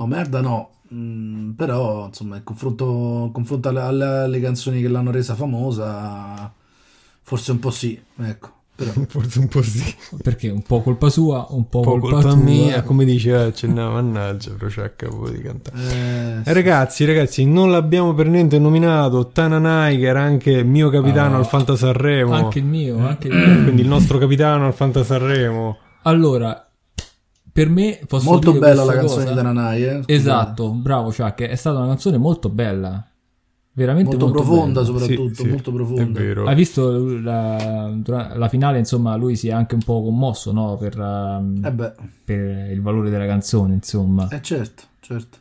No, 0.00 0.06
merda 0.06 0.40
no. 0.40 0.70
Mm, 0.94 1.50
però, 1.50 2.06
insomma, 2.06 2.36
in 2.36 2.42
confronto, 2.42 3.24
in 3.26 3.32
confronto 3.32 3.68
alle, 3.68 3.80
alle- 3.80 4.04
alle 4.24 4.40
canzoni 4.40 4.80
che 4.80 4.88
l'hanno 4.88 5.10
resa 5.10 5.34
famosa, 5.34 6.50
forse 7.22 7.52
un 7.52 7.58
po' 7.58 7.70
sì, 7.70 8.00
ecco. 8.22 8.54
Però, 8.80 8.92
Forse 9.08 9.38
un 9.40 9.48
po' 9.48 9.60
sì. 9.60 9.84
Perché 10.22 10.48
un 10.48 10.62
po' 10.62 10.80
colpa 10.80 11.10
sua, 11.10 11.46
un 11.50 11.68
po', 11.68 11.80
Un 11.80 11.84
po' 11.84 11.98
colpa, 11.98 12.22
colpa 12.22 12.34
mia, 12.34 12.82
come 12.82 13.04
diceva, 13.04 13.44
accennava, 13.44 14.00
mannaggia, 14.00 14.52
però 14.52 14.68
c'è 14.70 14.96
capo 14.96 15.28
di 15.28 15.42
cantare. 15.42 15.76
eh, 15.78 16.40
Eh, 16.48 16.52
ragazzi, 16.54 17.04
ragazzi, 17.04 17.44
non 17.44 17.70
l'abbiamo 17.70 18.14
per 18.14 18.28
niente 18.28 18.58
nominato. 18.58 19.28
Tananai, 19.28 19.98
che 19.98 20.06
era 20.06 20.22
anche 20.22 20.64
mio 20.64 20.88
capitano 20.88 21.34
Ah, 21.34 21.38
al 21.40 21.46
Fanta 21.46 21.76
Sanremo. 21.76 22.32
Anche 22.32 22.58
il 22.60 22.64
mio, 22.64 23.06
anche 23.06 23.28
il 23.28 23.34
mio. 23.36 23.62
Quindi 23.64 23.82
il 23.82 23.88
nostro 23.88 24.16
capitano 24.16 24.64
al 24.64 24.72
Fanta 24.72 25.04
Sanremo. 25.04 25.76
Allora, 26.04 26.69
per 27.52 27.68
me 27.68 28.00
posso 28.06 28.30
molto 28.30 28.52
dire 28.52 28.60
bella 28.66 28.84
la 28.84 28.92
canzone 28.94 29.22
cosa? 29.24 29.30
di 29.30 29.36
Tananai, 29.36 29.84
eh. 29.84 30.02
Esatto, 30.06 30.70
bravo 30.70 31.10
Chuck, 31.10 31.42
è 31.42 31.54
stata 31.54 31.78
una 31.78 31.88
canzone 31.88 32.16
molto 32.16 32.48
bella. 32.48 33.04
Veramente 33.72 34.16
molto, 34.16 34.26
molto, 34.26 34.42
profonda 34.42 34.82
bella. 34.82 34.98
soprattutto, 34.98 35.34
Sì, 35.34 35.42
sì, 35.42 35.48
molto 35.48 35.70
È 35.70 35.72
profonda. 35.72 36.20
vero. 36.20 36.46
Hai 36.46 36.54
visto 36.54 37.20
la, 37.20 37.94
la 38.34 38.48
finale, 38.48 38.78
insomma, 38.78 39.14
lui 39.14 39.36
si 39.36 39.48
è 39.48 39.52
anche 39.52 39.74
un 39.74 39.82
po' 39.82 40.02
commosso, 40.02 40.52
no? 40.52 40.76
Per, 40.76 40.98
um, 40.98 41.64
Eh 41.64 41.92
per 42.24 42.70
il 42.72 42.82
valore 42.82 43.10
della 43.10 43.26
canzone, 43.26 43.74
insomma. 43.74 44.28
eh 44.28 44.42
certo, 44.42 44.82
certo. 45.00 45.38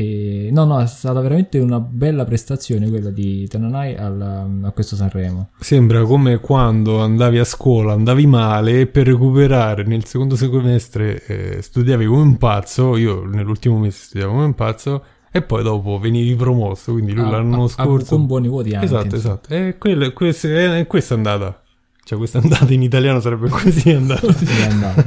E, 0.00 0.48
no, 0.50 0.64
no, 0.64 0.80
è 0.80 0.86
stata 0.86 1.20
veramente 1.20 1.58
una 1.58 1.78
bella 1.78 2.24
prestazione 2.24 2.88
quella 2.88 3.10
di 3.10 3.46
Tananai 3.46 3.96
al- 3.96 4.60
a 4.62 4.70
questo 4.70 4.96
Sanremo. 4.96 5.50
Sembra 5.60 6.04
come 6.04 6.38
quando 6.38 7.00
andavi 7.02 7.38
a 7.38 7.44
scuola, 7.44 7.92
andavi 7.92 8.26
male 8.26 8.80
e 8.80 8.86
per 8.86 9.06
recuperare 9.06 9.84
nel 9.84 10.06
secondo 10.06 10.36
semestre 10.36 11.22
eh, 11.26 11.62
studiavi 11.62 12.06
come 12.06 12.22
un 12.22 12.36
pazzo. 12.38 12.96
Io 12.96 13.24
nell'ultimo 13.26 13.78
mese 13.78 13.98
studiavo 14.04 14.32
come 14.32 14.44
un 14.46 14.54
pazzo. 14.54 15.04
E 15.32 15.42
poi 15.42 15.62
dopo 15.62 15.98
venivi 15.98 16.34
promosso. 16.34 16.92
Quindi 16.92 17.12
lui 17.12 17.26
Ah, 17.26 17.30
l'anno 17.32 17.64
ah, 17.64 17.68
scorso. 17.68 18.16
con 18.16 18.26
buoni 18.26 18.48
voti 18.48 18.72
anche. 18.72 18.86
Esatto, 18.86 19.14
esatto. 19.16 19.54
E 19.54 19.76
quello- 19.78 20.10
questa, 20.12 20.48
eh, 20.78 20.86
questa 20.86 21.12
è 21.14 21.16
andata. 21.18 21.62
Cioè, 22.02 22.16
questa 22.18 22.38
è 22.38 22.42
andata 22.42 22.72
in 22.72 22.82
italiano 22.82 23.20
sarebbe 23.20 23.48
così 23.50 23.90
andata. 23.90 24.32
Sì, 24.32 24.44
è 24.46 24.64
andato. 24.64 25.02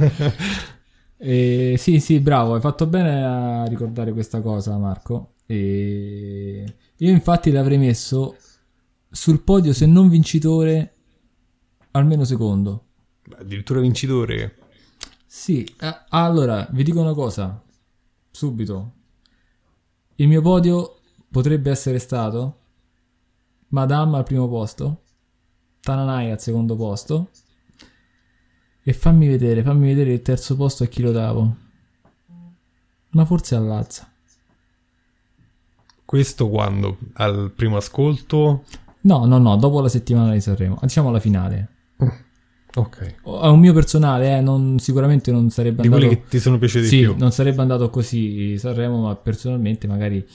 E, 1.26 1.76
sì, 1.78 2.00
sì, 2.00 2.20
bravo, 2.20 2.52
hai 2.54 2.60
fatto 2.60 2.86
bene 2.86 3.24
a 3.24 3.64
ricordare 3.64 4.12
questa 4.12 4.42
cosa, 4.42 4.76
Marco. 4.76 5.36
E 5.46 6.76
io 6.94 7.10
infatti 7.10 7.50
l'avrei 7.50 7.78
messo 7.78 8.36
sul 9.08 9.40
podio, 9.40 9.72
se 9.72 9.86
non 9.86 10.10
vincitore, 10.10 10.92
almeno 11.92 12.24
secondo. 12.24 12.84
Addirittura 13.38 13.80
vincitore. 13.80 14.58
Sì, 15.24 15.64
eh, 15.64 16.04
allora 16.10 16.68
vi 16.72 16.82
dico 16.82 17.00
una 17.00 17.14
cosa, 17.14 17.58
subito. 18.30 18.92
Il 20.16 20.28
mio 20.28 20.42
podio 20.42 20.98
potrebbe 21.30 21.70
essere 21.70 21.98
stato 22.00 22.58
Madame 23.68 24.18
al 24.18 24.24
primo 24.24 24.46
posto, 24.46 25.04
Tananai 25.80 26.30
al 26.30 26.40
secondo 26.40 26.76
posto 26.76 27.30
e 28.84 28.92
fammi 28.92 29.26
vedere, 29.26 29.62
fammi 29.62 29.86
vedere 29.86 30.12
il 30.12 30.22
terzo 30.22 30.56
posto 30.56 30.84
a 30.84 30.86
chi 30.86 31.00
lo 31.02 31.10
davo. 31.10 31.56
Ma 33.10 33.24
forse 33.24 33.54
a 33.54 33.60
Lazza. 33.60 34.08
Questo 36.04 36.48
quando? 36.48 36.98
Al 37.14 37.50
primo 37.54 37.76
ascolto? 37.76 38.64
No, 39.02 39.24
no, 39.24 39.38
no, 39.38 39.56
dopo 39.56 39.80
la 39.80 39.88
settimana 39.88 40.32
di 40.32 40.40
Sanremo, 40.40 40.78
diciamo 40.82 41.08
alla 41.08 41.20
finale. 41.20 41.68
Ok. 42.74 43.14
È 43.22 43.46
un 43.46 43.60
mio 43.60 43.72
personale, 43.72 44.36
eh, 44.36 44.40
non- 44.40 44.78
sicuramente 44.78 45.30
non 45.30 45.48
sarebbe 45.50 45.82
Di 45.82 45.86
andato... 45.88 46.06
quelli 46.06 46.20
che 46.22 46.28
ti 46.28 46.38
sono 46.40 46.58
piaciuti 46.58 46.86
Sì, 46.86 46.96
di 46.98 47.02
più. 47.04 47.14
non 47.16 47.30
sarebbe 47.32 47.62
andato 47.62 47.88
così 47.88 48.58
Sanremo, 48.58 49.00
ma 49.02 49.14
personalmente 49.16 49.86
magari 49.86 50.26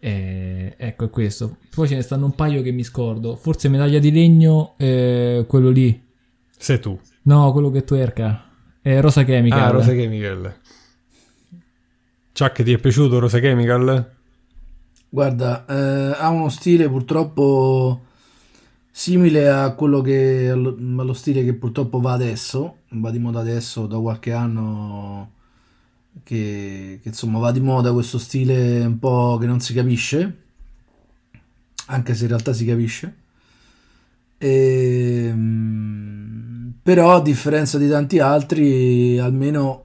eh, 0.00 0.74
ecco 0.76 1.04
è 1.04 1.10
questo. 1.10 1.56
Poi 1.74 1.88
ce 1.88 1.96
ne 1.96 2.02
stanno 2.02 2.24
un 2.26 2.34
paio 2.34 2.62
che 2.62 2.70
mi 2.70 2.84
scordo. 2.84 3.36
Forse 3.36 3.68
medaglia 3.68 3.98
di 3.98 4.10
legno, 4.12 4.74
eh, 4.78 5.44
quello 5.48 5.68
lì. 5.70 6.08
Sei 6.60 6.78
tu. 6.78 7.00
No, 7.22 7.52
quello 7.52 7.70
che 7.70 7.84
tuerca. 7.84 8.44
È 8.82 9.00
Rosa 9.00 9.24
Chemical. 9.24 9.58
Ah, 9.58 9.70
Rosa 9.70 9.92
Chemical. 9.92 10.54
Chuck, 12.34 12.62
ti 12.62 12.72
è 12.74 12.78
piaciuto 12.78 13.18
Rosa 13.18 13.38
Chemical? 13.38 14.10
Guarda, 15.08 15.64
eh, 15.64 16.16
ha 16.18 16.28
uno 16.28 16.50
stile 16.50 16.86
purtroppo 16.86 18.02
simile 18.90 19.48
a 19.48 19.72
quello 19.72 20.02
che 20.02 20.50
allo, 20.50 21.14
stile 21.14 21.42
che 21.44 21.54
purtroppo 21.54 21.98
va 21.98 22.12
adesso, 22.12 22.80
va 22.90 23.10
di 23.10 23.18
moda 23.18 23.40
adesso 23.40 23.86
da 23.86 23.98
qualche 23.98 24.32
anno 24.32 25.30
che, 26.22 27.00
che, 27.02 27.08
insomma 27.08 27.38
va 27.38 27.52
di 27.52 27.60
moda 27.60 27.94
questo 27.94 28.18
stile 28.18 28.84
un 28.84 28.98
po' 28.98 29.38
che 29.40 29.46
non 29.46 29.60
si 29.60 29.72
capisce, 29.72 30.36
anche 31.86 32.14
se 32.14 32.24
in 32.24 32.28
realtà 32.28 32.52
si 32.52 32.66
capisce. 32.66 33.14
E, 34.36 35.30
mm, 35.34 35.99
però 36.90 37.14
a 37.14 37.22
differenza 37.22 37.78
di 37.78 37.88
tanti 37.88 38.18
altri, 38.18 39.16
almeno 39.20 39.84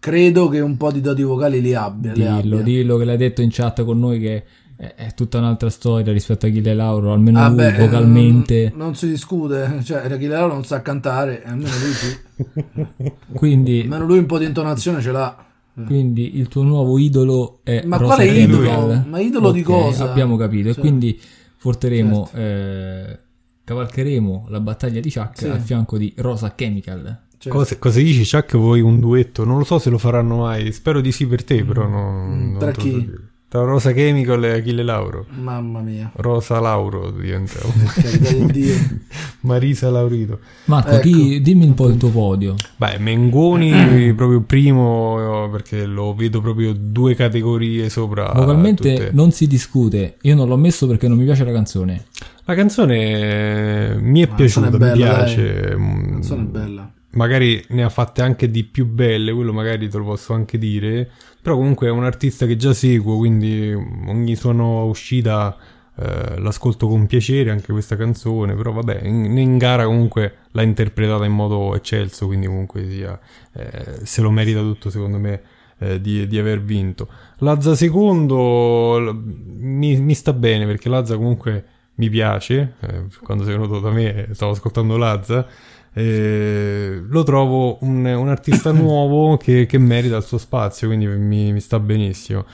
credo 0.00 0.48
che 0.48 0.58
un 0.58 0.76
po' 0.76 0.90
di 0.90 1.00
doti 1.00 1.22
vocali 1.22 1.60
li 1.60 1.72
abbia. 1.72 2.10
Dillo, 2.12 2.56
abbia. 2.56 2.62
dillo 2.62 2.96
che 2.96 3.04
l'hai 3.04 3.16
detto 3.16 3.42
in 3.42 3.50
chat 3.52 3.84
con 3.84 4.00
noi 4.00 4.18
che 4.18 4.42
è, 4.74 4.92
è 4.96 5.14
tutta 5.14 5.38
un'altra 5.38 5.70
storia 5.70 6.12
rispetto 6.12 6.46
a 6.46 6.48
Achille 6.48 6.74
Lauro, 6.74 7.12
almeno 7.12 7.38
Ah, 7.38 7.46
lui 7.46 7.56
beh, 7.58 7.72
vocalmente. 7.78 8.64
ehm, 8.64 8.72
non 8.76 8.96
si 8.96 9.08
discute, 9.08 9.82
cioè 9.84 9.98
Achille 9.98 10.26
Lauro 10.34 10.54
non 10.54 10.64
sa 10.64 10.82
cantare, 10.82 11.44
almeno 11.44 11.70
lui 11.80 11.92
sì. 11.92 13.12
Quindi, 13.32 13.82
Almeno 13.82 14.04
lui 14.06 14.18
un 14.18 14.26
po' 14.26 14.38
di 14.38 14.44
intonazione 14.46 15.00
ce 15.00 15.12
l'ha. 15.12 15.44
quindi 15.86 16.36
il 16.38 16.48
tuo 16.48 16.64
nuovo 16.64 16.98
idolo 16.98 17.60
è 17.62 17.82
Ma 17.84 17.98
Rosa 17.98 18.14
quale 18.16 18.30
idolo? 18.32 19.04
Ma 19.08 19.20
idolo 19.20 19.52
di 19.52 19.60
Ok, 19.60 19.66
cosa? 19.66 20.10
Abbiamo 20.10 20.36
capito. 20.36 20.70
E 20.70 20.72
Cioè, 20.72 20.80
quindi 20.80 21.20
porteremo, 21.62 22.28
certo. 22.32 22.38
eh, 22.40 23.18
cavalcheremo 23.64 24.46
la 24.48 24.60
battaglia 24.60 25.00
di 25.00 25.10
Chuck 25.12 25.38
Sì. 25.38 25.48
al 25.48 25.60
fianco 25.60 25.98
di 25.98 26.12
Rosa 26.16 26.54
Chemical. 26.54 27.20
cioè, 27.38 27.52
Cosa, 27.52 27.76
cosa 27.78 27.98
dici, 28.00 28.28
Chuck? 28.28 28.56
Vuoi 28.56 28.80
un 28.80 29.00
duetto? 29.00 29.44
Non 29.44 29.58
lo 29.58 29.64
so 29.64 29.78
se 29.78 29.90
lo 29.90 29.98
faranno 29.98 30.38
mai. 30.38 30.72
Spero 30.72 31.00
di 31.00 31.10
sì 31.12 31.26
per 31.26 31.42
te, 31.44 31.64
però 31.64 31.86
non, 31.88 32.54
Mm, 32.54 32.58
tra 32.58 32.70
chi? 32.72 32.90
dire. 32.90 33.26
Tra 33.52 33.64
Rosa 33.64 33.92
Chemical 33.92 34.42
e 34.44 34.52
Achille 34.52 34.82
Lauro. 34.82 35.26
Mamma 35.28 35.80
mia, 35.82 36.10
Rosa 36.14 36.58
Lauro 36.58 37.10
diventa 37.10 37.58
di 38.32 38.46
Dio. 38.50 38.74
Marisa 39.42 39.90
Laurito. 39.90 40.38
Marco, 40.66 40.90
Ecco. 40.92 41.00
chi- 41.02 41.42
dimmi 41.42 41.66
un 41.66 41.74
po' 41.74 41.88
il 41.88 41.98
tuo 41.98 42.08
podio. 42.08 42.54
Beh, 42.76 42.96
Mengoni 42.98 44.14
proprio 44.16 44.40
primo 44.40 45.48
perché 45.50 45.84
lo 45.84 46.14
vedo 46.14 46.40
proprio 46.40 46.72
due 46.72 47.14
categorie 47.14 47.90
sopra 47.90 48.32
Vocalmente 48.34 48.94
tutte. 48.94 49.10
non 49.12 49.32
si 49.32 49.46
discute. 49.46 50.16
Io 50.22 50.34
non 50.34 50.48
l'ho 50.48 50.56
messo 50.56 50.86
perché 50.86 51.06
non 51.08 51.18
mi 51.18 51.24
piace 51.24 51.44
la 51.44 51.52
canzone. 51.52 52.04
La 52.44 52.54
canzone 52.54 53.96
mi 54.00 54.20
è 54.22 54.28
La 54.28 54.34
piaciuta, 54.34 54.76
è 54.76 54.78
mi 54.78 54.78
bella, 54.78 54.94
piace. 54.94 55.68
La 55.70 55.76
Mm, 55.78 56.08
canzone 56.10 56.42
è 56.42 56.46
bella. 56.46 56.92
Magari 57.10 57.62
ne 57.68 57.84
ha 57.84 57.88
fatte 57.90 58.22
anche 58.22 58.50
di 58.50 58.64
più 58.64 58.86
belle, 58.86 59.32
quello 59.32 59.52
magari 59.52 59.88
te 59.88 59.98
lo 59.98 60.04
posso 60.04 60.32
anche 60.32 60.58
dire. 60.58 61.10
Però 61.40 61.56
comunque 61.56 61.86
è 61.88 61.90
un 61.90 62.04
artista 62.04 62.46
che 62.46 62.56
già 62.56 62.72
seguo, 62.72 63.16
quindi 63.18 63.72
ogni 63.72 64.34
sua 64.34 64.52
nuova 64.52 64.84
uscita 64.88 65.56
eh, 65.94 66.38
l'ascolto 66.40 66.88
con 66.88 67.06
piacere, 67.06 67.50
anche 67.50 67.70
questa 67.72 67.96
canzone. 67.96 68.54
Però 68.54 68.72
vabbè, 68.72 69.00
in, 69.04 69.36
in 69.36 69.58
gara 69.58 69.84
comunque 69.84 70.36
l'ha 70.52 70.62
interpretata 70.62 71.24
in 71.26 71.32
modo 71.32 71.74
eccelso, 71.76 72.26
quindi 72.26 72.46
comunque 72.46 72.88
sia, 72.88 73.18
eh, 73.52 74.00
se 74.04 74.22
lo 74.22 74.30
merita 74.30 74.60
tutto 74.60 74.88
secondo 74.90 75.18
me 75.18 75.42
eh, 75.78 76.00
di, 76.00 76.26
di 76.26 76.38
aver 76.38 76.62
vinto. 76.62 77.08
Lazza 77.38 77.74
secondo 77.74 79.20
mi, 79.58 79.96
mi 80.00 80.14
sta 80.14 80.32
bene 80.32 80.64
perché 80.66 80.88
Lazza 80.88 81.16
comunque 81.16 81.64
mi 81.96 82.08
piace. 82.08 82.74
eh, 82.80 83.04
quando 83.22 83.44
sei 83.44 83.54
venuto 83.54 83.80
da 83.80 83.90
me 83.90 84.28
stavo 84.32 84.52
ascoltando 84.52 84.96
Lazza. 84.96 85.46
eh, 85.94 87.02
lo 87.06 87.22
trovo 87.22 87.78
un, 87.82 88.04
un 88.04 88.28
artista 88.28 88.70
nuovo 88.72 89.36
che, 89.36 89.66
che 89.66 89.78
merita 89.78 90.16
il 90.16 90.22
suo 90.22 90.38
spazio, 90.38 90.86
quindi 90.88 91.06
mi, 91.06 91.52
mi 91.52 91.60
sta 91.60 91.78
benissimo. 91.78 92.44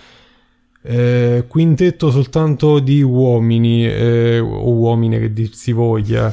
Eh, 0.81 1.44
quintetto 1.48 2.11
soltanto 2.11 2.79
di 2.79 3.03
uomini, 3.03 3.85
eh, 3.87 4.38
o 4.38 4.70
uomini 4.72 5.18
che 5.18 5.33
dir 5.33 5.53
si 5.55 5.72
voglia. 5.72 6.33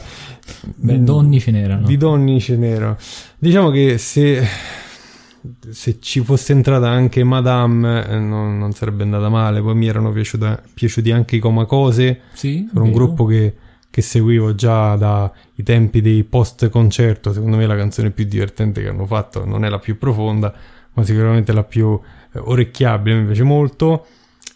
Beh, 0.75 0.97
Mm, 0.97 1.03
donni 1.03 1.39
ce 1.39 1.51
n'erano. 1.51 1.85
Di 1.85 1.97
donni 1.97 2.39
ce 2.39 2.55
n'era. 2.55 2.95
Diciamo 3.37 3.71
che 3.71 3.97
se, 3.97 4.43
se 5.69 5.99
ci 5.99 6.21
fosse 6.23 6.51
entrata 6.53 6.87
anche 6.89 7.23
Madame 7.23 8.05
eh, 8.07 8.17
non, 8.19 8.57
non 8.57 8.71
sarebbe 8.73 9.03
andata 9.03 9.29
male. 9.29 9.61
Poi 9.61 9.75
mi 9.75 9.87
erano 9.87 10.11
piaciuta- 10.11 10.61
piaciuti 10.73 11.11
anche 11.11 11.35
i 11.35 11.39
Comacose. 11.39 12.21
Sì, 12.33 12.67
Sono 12.71 12.85
un 12.85 12.91
vero. 12.91 13.05
gruppo 13.05 13.25
che, 13.25 13.55
che 13.89 14.01
seguivo 14.01 14.55
già 14.55 14.95
dai 14.95 15.29
tempi 15.63 16.01
dei 16.01 16.23
post 16.23 16.69
concerto. 16.69 17.33
Secondo 17.33 17.57
me 17.57 17.65
la 17.65 17.75
canzone 17.75 18.11
più 18.11 18.25
divertente 18.25 18.81
che 18.81 18.87
hanno 18.89 19.05
fatto 19.05 19.45
non 19.45 19.63
è 19.65 19.69
la 19.69 19.79
più 19.79 19.97
profonda, 19.97 20.53
ma 20.93 21.03
sicuramente 21.03 21.51
la 21.53 21.63
più 21.63 21.99
eh, 22.33 22.39
orecchiabile. 22.39 23.19
Mi 23.19 23.25
piace 23.25 23.43
molto. 23.43 24.05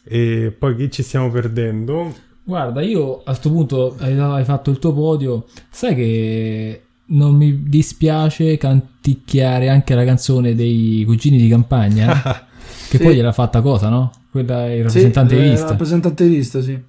E 0.04 0.56
poi 0.58 0.75
chi 0.75 0.89
ci 0.91 1.04
stiamo 1.04 1.30
perdendo? 1.30 2.13
Guarda, 2.43 2.82
io 2.82 3.21
a 3.23 3.34
sto 3.36 3.52
punto 3.52 3.95
hai, 3.99 4.17
hai 4.17 4.43
fatto 4.43 4.71
il 4.71 4.80
tuo 4.80 4.91
podio. 4.93 5.45
Sai 5.69 5.93
che 5.93 6.82
non 7.12 7.36
mi 7.36 7.63
dispiace 7.67 8.58
canticchiare 8.58 9.69
anche 9.69 9.95
la 9.95 10.04
canzone 10.06 10.56
dei 10.56 11.04
cugini 11.06 11.38
di 11.38 11.48
campagna? 11.48 12.22
che 12.89 12.98
Sì. 12.98 13.04
poi 13.04 13.15
gliel'ha 13.15 13.32
fatta 13.32 13.62
cosa, 13.62 13.89
no? 13.89 14.12
Quella 14.32 14.65
è 14.67 14.72
il 14.72 14.78
Sì, 14.78 14.84
rappresentante 14.84 15.36
di 15.36 15.41
eh, 15.41 15.50
lista. 15.50 15.67
rappresentante 15.69 16.24
di 16.28 16.30
lista, 16.36 16.62
sì. 16.62 16.80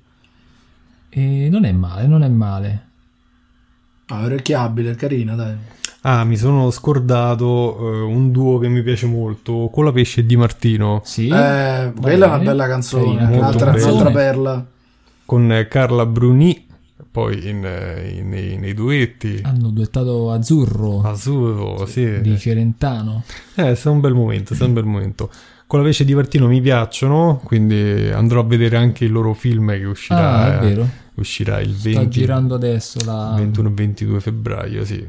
E 1.12 1.48
non 1.50 1.64
è 1.64 1.72
male, 1.72 2.06
non 2.06 2.22
è 2.22 2.28
male. 2.28 2.86
Ah, 4.06 4.24
orecchiabile, 4.24 4.94
carina, 4.94 5.34
dai. 5.34 5.54
Ah, 6.02 6.24
mi 6.24 6.36
sono 6.36 6.70
scordato 6.70 7.78
eh, 7.94 8.00
un 8.00 8.30
duo 8.30 8.58
che 8.58 8.68
mi 8.68 8.82
piace 8.82 9.06
molto, 9.06 9.68
con 9.72 9.84
la 9.84 9.92
pesce 9.92 10.24
di 10.24 10.36
Martino, 10.36 11.00
Sì. 11.04 11.28
Eh, 11.28 11.92
quella 12.00 12.24
è 12.24 12.28
una 12.28 12.38
bella 12.38 12.66
canzone, 12.66 13.24
un'altra, 13.24 13.70
bella. 13.70 13.86
un'altra 13.86 14.10
perla. 14.10 14.66
con 15.26 15.52
eh, 15.52 15.68
Carla 15.68 16.06
Bruni, 16.06 16.66
poi 17.10 17.48
in, 17.48 17.64
eh, 17.64 18.14
in- 18.18 18.28
nei, 18.28 18.56
nei 18.56 18.72
duetti. 18.74 19.40
Hanno 19.42 19.68
duettato 19.70 20.30
Azzurro 20.30 21.02
Azzurro, 21.02 21.84
sì. 21.86 22.20
di 22.20 22.38
Celentano. 22.38 23.24
Eh, 23.54 23.70
è 23.70 23.74
stato 23.74 23.94
un 23.94 24.00
bel 24.00 24.14
momento, 24.14 24.52
è 24.52 24.56
stato 24.56 24.70
un 24.70 24.74
bel 24.76 24.84
momento. 24.84 25.30
Con 25.66 25.78
la 25.80 25.84
pesce 25.84 26.04
di 26.04 26.14
Martino 26.14 26.48
mi 26.48 26.60
piacciono, 26.60 27.40
quindi 27.44 28.08
andrò 28.12 28.40
a 28.40 28.44
vedere 28.44 28.76
anche 28.76 29.04
il 29.04 29.12
loro 29.12 29.34
film 29.34 29.70
che 29.76 29.84
uscirà, 29.84 30.36
Ah, 30.38 30.60
è 30.60 30.64
eh, 30.64 30.68
vero. 30.68 30.88
uscirà 31.14 31.60
il 31.60 31.74
Sta 31.74 31.90
20, 31.90 32.08
girando 32.08 32.54
adesso 32.56 32.98
la... 33.04 33.34
21 33.36 33.68
e 33.68 33.72
22 33.72 34.20
febbraio, 34.20 34.84
sì. 34.84 35.06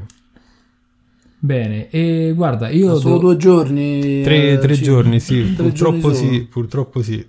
Bene, 1.38 1.90
e 1.90 2.32
guarda, 2.36 2.68
io... 2.68 2.96
Solo 3.00 3.14
do- 3.14 3.20
due 3.20 3.36
giorni. 3.36 4.22
Tre, 4.22 4.52
eh, 4.52 4.58
tre 4.58 4.74
ci- 4.76 4.82
giorni, 4.84 5.18
sì, 5.18 5.54
tre 5.56 5.64
purtroppo 5.64 6.12
giorni 6.12 6.14
sì, 6.34 6.46
purtroppo 6.48 7.02
sì. 7.02 7.26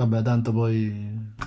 Vabbè, 0.00 0.22
tanto 0.22 0.50
poi 0.50 0.90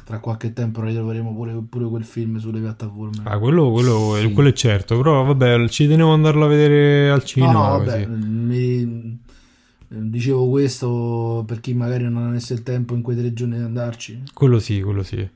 tra 0.06 0.20
qualche 0.20 0.54
tempo 0.54 0.80
ritroveremo 0.84 1.34
pure, 1.34 1.54
pure 1.68 1.86
quel 1.88 2.04
film 2.04 2.38
sulle 2.38 2.60
piattaforme. 2.60 3.24
Ah, 3.24 3.40
quello, 3.40 3.72
quello- 3.72 4.16
Sì. 4.20 4.32
quello 4.32 4.50
è 4.50 4.54
certo, 4.54 4.96
però 4.96 5.24
vabbè, 5.24 5.68
ci 5.70 5.88
tenevo 5.88 6.10
ad 6.10 6.16
andarlo 6.18 6.46
a 6.46 6.48
vedere 6.48 7.10
al 7.10 7.18
no, 7.22 7.26
cinema. 7.26 7.52
no, 7.54 7.60
vabbè, 7.80 8.06
così. 8.06 8.20
mi- 8.28 9.18
dicevo 9.88 10.50
questo 10.50 11.44
per 11.48 11.62
chi 11.62 11.74
magari 11.74 12.04
non 12.04 12.28
avesse 12.28 12.54
il 12.54 12.62
tempo 12.62 12.94
in 12.94 13.02
quei 13.02 13.18
tre 13.18 13.34
giorni 13.34 13.58
di 13.58 13.64
andarci. 13.64 14.22
Quello 14.36 14.60
sì, 14.60 14.82
quello 14.84 15.02
sì. 15.02 15.28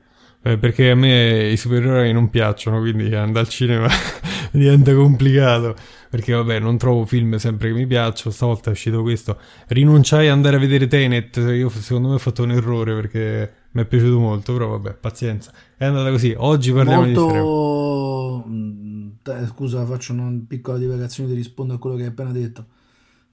Eh, 0.42 0.56
perché 0.58 0.90
a 0.90 0.94
me 0.94 1.48
i 1.50 1.56
supereroi 1.56 2.12
non 2.12 2.30
piacciono, 2.30 2.78
quindi 2.78 3.12
andare 3.16 3.46
al 3.46 3.48
cinema 3.50 3.88
diventa 4.52 4.94
complicato. 4.94 5.74
Perché 6.10 6.32
vabbè, 6.32 6.58
non 6.58 6.78
trovo 6.78 7.04
film 7.04 7.36
sempre 7.36 7.68
che 7.68 7.74
mi 7.74 7.86
piacciono. 7.86 8.32
Stavolta 8.34 8.70
è 8.70 8.72
uscito 8.72 9.02
questo. 9.02 9.38
Rinunciai 9.68 10.26
ad 10.28 10.32
andare 10.32 10.56
a 10.56 10.58
vedere 10.58 10.86
Tenet. 10.86 11.36
Io 11.36 11.68
secondo 11.68 12.08
me 12.08 12.14
ho 12.14 12.18
fatto 12.18 12.42
un 12.42 12.52
errore 12.52 12.94
perché 12.94 13.52
mi 13.72 13.82
è 13.82 13.84
piaciuto 13.84 14.18
molto. 14.18 14.52
Però 14.54 14.68
vabbè, 14.68 14.94
pazienza. 14.94 15.52
È 15.76 15.84
andata 15.84 16.10
così. 16.10 16.34
Oggi 16.36 16.72
parliamo 16.72 17.04
di 17.04 17.14
Sanremo. 17.14 17.44
Molto... 17.44 18.44
mm, 18.48 19.08
Scusa, 19.48 19.84
faccio 19.84 20.12
una 20.14 20.32
piccola 20.46 20.78
divagazione, 20.78 21.28
ti 21.28 21.34
rispondo 21.36 21.74
a 21.74 21.78
quello 21.78 21.96
che 21.96 22.02
hai 22.02 22.08
appena 22.08 22.32
detto. 22.32 22.64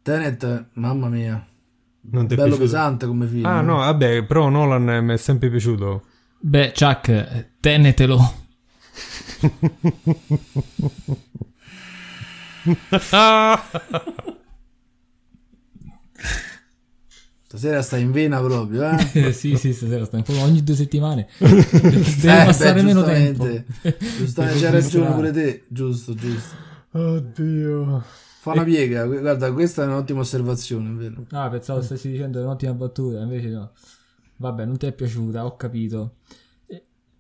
Tenet, 0.02 0.66
mamma 0.74 1.08
mia, 1.08 1.44
Non 2.12 2.28
bello 2.28 2.42
piaciuto? 2.44 2.58
pesante 2.62 3.06
come 3.08 3.26
film. 3.28 3.46
Ah 3.46 3.62
no, 3.62 3.78
vabbè, 3.78 4.24
però 4.26 4.50
Nolan 4.50 5.04
mi 5.06 5.14
è 5.14 5.18
sempre 5.18 5.50
piaciuto. 5.50 6.04
Beh, 6.40 6.74
Chuck, 6.78 7.52
tenetelo. 7.60 8.44
Stasera 17.48 17.82
sta 17.84 17.98
in 17.98 18.12
vena 18.12 18.42
proprio, 18.42 18.90
eh? 18.90 19.10
Eh, 19.28 19.32
sì, 19.32 19.56
sì, 19.56 19.72
stasera 19.74 20.06
sta 20.06 20.18
in 20.18 20.24
forma 20.24 20.44
ogni 20.44 20.64
due 20.64 20.76
settimane. 20.76 21.28
Deve 21.38 21.62
Eh, 22.42 22.46
passare 22.46 22.74
beh, 22.74 22.82
meno 22.84 23.04
tempo. 23.04 23.48
giustamente. 24.18 24.60
C'hai 24.60 24.72
ragione 24.72 25.14
pure 25.14 25.32
te. 25.32 25.64
Giusto, 25.68 26.14
giusto. 26.16 26.56
Oddio. 26.92 28.04
Fa 28.40 28.52
una 28.52 28.64
piega, 28.64 29.06
guarda, 29.06 29.52
questa 29.54 29.84
è 29.84 29.86
un'ottima 29.88 30.20
osservazione, 30.20 30.92
vero. 30.92 31.26
Ah, 31.32 31.50
pensavo 31.50 31.82
stessi 31.82 32.12
dicendo 32.12 32.42
un'ottima 32.42 32.74
battuta, 32.74 33.22
invece 33.22 33.50
no. 33.50 33.72
Vabbè, 34.38 34.66
non 34.66 34.78
ti 34.78 34.86
è 34.86 34.92
piaciuta, 34.92 35.46
ho 35.46 35.56
capito. 35.56 36.16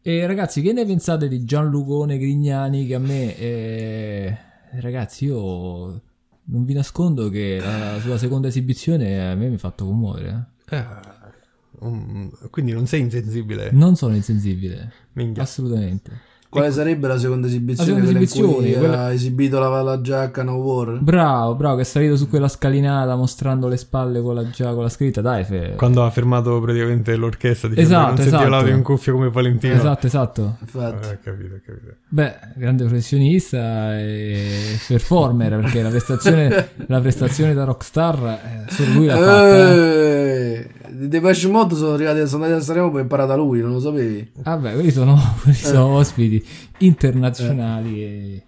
E, 0.07 0.27
ragazzi, 0.27 0.61
che 0.61 0.71
ne 0.71 0.85
pensate 0.85 1.27
di 1.27 1.43
Gianlucone 1.43 2.19
Grignani 2.19 2.85
che 2.85 2.93
a 2.93 2.99
me... 2.99 3.35
eh, 3.39 4.37
ragazzi, 4.73 5.25
io 5.25 5.99
non 6.43 6.63
vi 6.63 6.73
nascondo 6.75 7.27
che 7.29 7.57
la 7.59 7.97
sua 7.99 8.15
seconda 8.19 8.47
esibizione 8.47 9.31
a 9.31 9.33
me 9.33 9.47
mi 9.49 9.55
ha 9.55 9.57
fatto 9.57 9.83
commuovere. 9.83 10.49
eh. 10.69 10.75
Ah, 10.75 11.31
um, 11.79 12.29
quindi 12.51 12.71
non 12.71 12.85
sei 12.85 12.99
insensibile. 13.01 13.71
Non 13.71 13.95
sono 13.95 14.13
insensibile, 14.13 14.93
Minchia. 15.13 15.41
assolutamente. 15.41 16.11
Quale 16.59 16.71
sarebbe 16.71 17.07
la 17.07 17.17
seconda 17.17 17.47
esibizione? 17.47 17.89
La 17.91 18.05
seconda 18.05 18.19
esibizione, 18.25 18.71
quella- 18.77 18.99
ha 19.05 19.13
esibito 19.13 19.59
la, 19.59 19.81
la 19.81 20.01
giacca 20.01 20.43
No 20.43 20.53
War? 20.55 20.99
Bravo, 21.01 21.55
bravo, 21.55 21.75
che 21.75 21.81
è 21.81 21.85
salito 21.85 22.15
su 22.17 22.29
quella 22.29 22.47
scalinata 22.47 23.15
mostrando 23.15 23.67
le 23.67 23.77
spalle 23.77 24.21
con 24.21 24.35
la, 24.35 24.49
già, 24.49 24.73
con 24.73 24.83
la 24.83 24.89
scritta. 24.89 25.21
Dai, 25.21 25.43
fe... 25.43 25.73
Quando 25.75 26.03
ha 26.03 26.09
fermato 26.09 26.59
praticamente 26.61 27.15
l'orchestra 27.15 27.67
dicendo 27.69 27.89
Esatto, 27.89 28.07
non 28.07 28.15
sentiva 28.17 28.37
esatto. 28.39 28.49
l'audio 28.55 28.73
in 28.75 28.83
cuffia 28.83 29.11
come 29.13 29.29
Valentino. 29.29 29.73
Esatto, 29.73 30.07
esatto. 30.07 30.55
Infatti. 30.61 31.07
Eh, 31.09 31.19
capito, 31.23 31.55
ho 31.55 31.59
capito. 31.65 31.93
Beh, 32.07 32.35
grande 32.55 32.83
professionista 32.85 33.97
e 33.99 34.77
performer 34.87 35.59
perché 35.59 35.81
la 35.81 35.89
prestazione, 35.89 36.69
la 36.87 36.99
prestazione 37.01 37.53
da 37.53 37.63
rockstar 37.65 38.39
eh, 38.67 38.71
solo 38.71 38.91
lui 38.93 39.05
l'ha 39.07 39.17
fatta. 39.17 39.73
eh. 39.73 39.73
Eh, 39.75 40.69
I 41.03 41.07
Depeche 41.09 41.47
Mode 41.47 41.75
sono 41.75 41.93
arrivati 41.93 42.25
sono 42.27 42.43
andati 42.43 42.61
a 42.61 42.63
Sanremo 42.65 42.91
per 42.91 43.01
imparare 43.01 43.27
da 43.27 43.35
lui, 43.35 43.59
non 43.61 43.71
lo 43.73 43.79
sapevi? 43.79 44.31
Vabbè, 44.43 44.73
quelli 44.73 44.91
sono, 44.91 45.19
quelli 45.41 45.57
sono 45.57 45.85
ospiti 45.87 46.44
internazionali 46.79 48.03
e, 48.03 48.43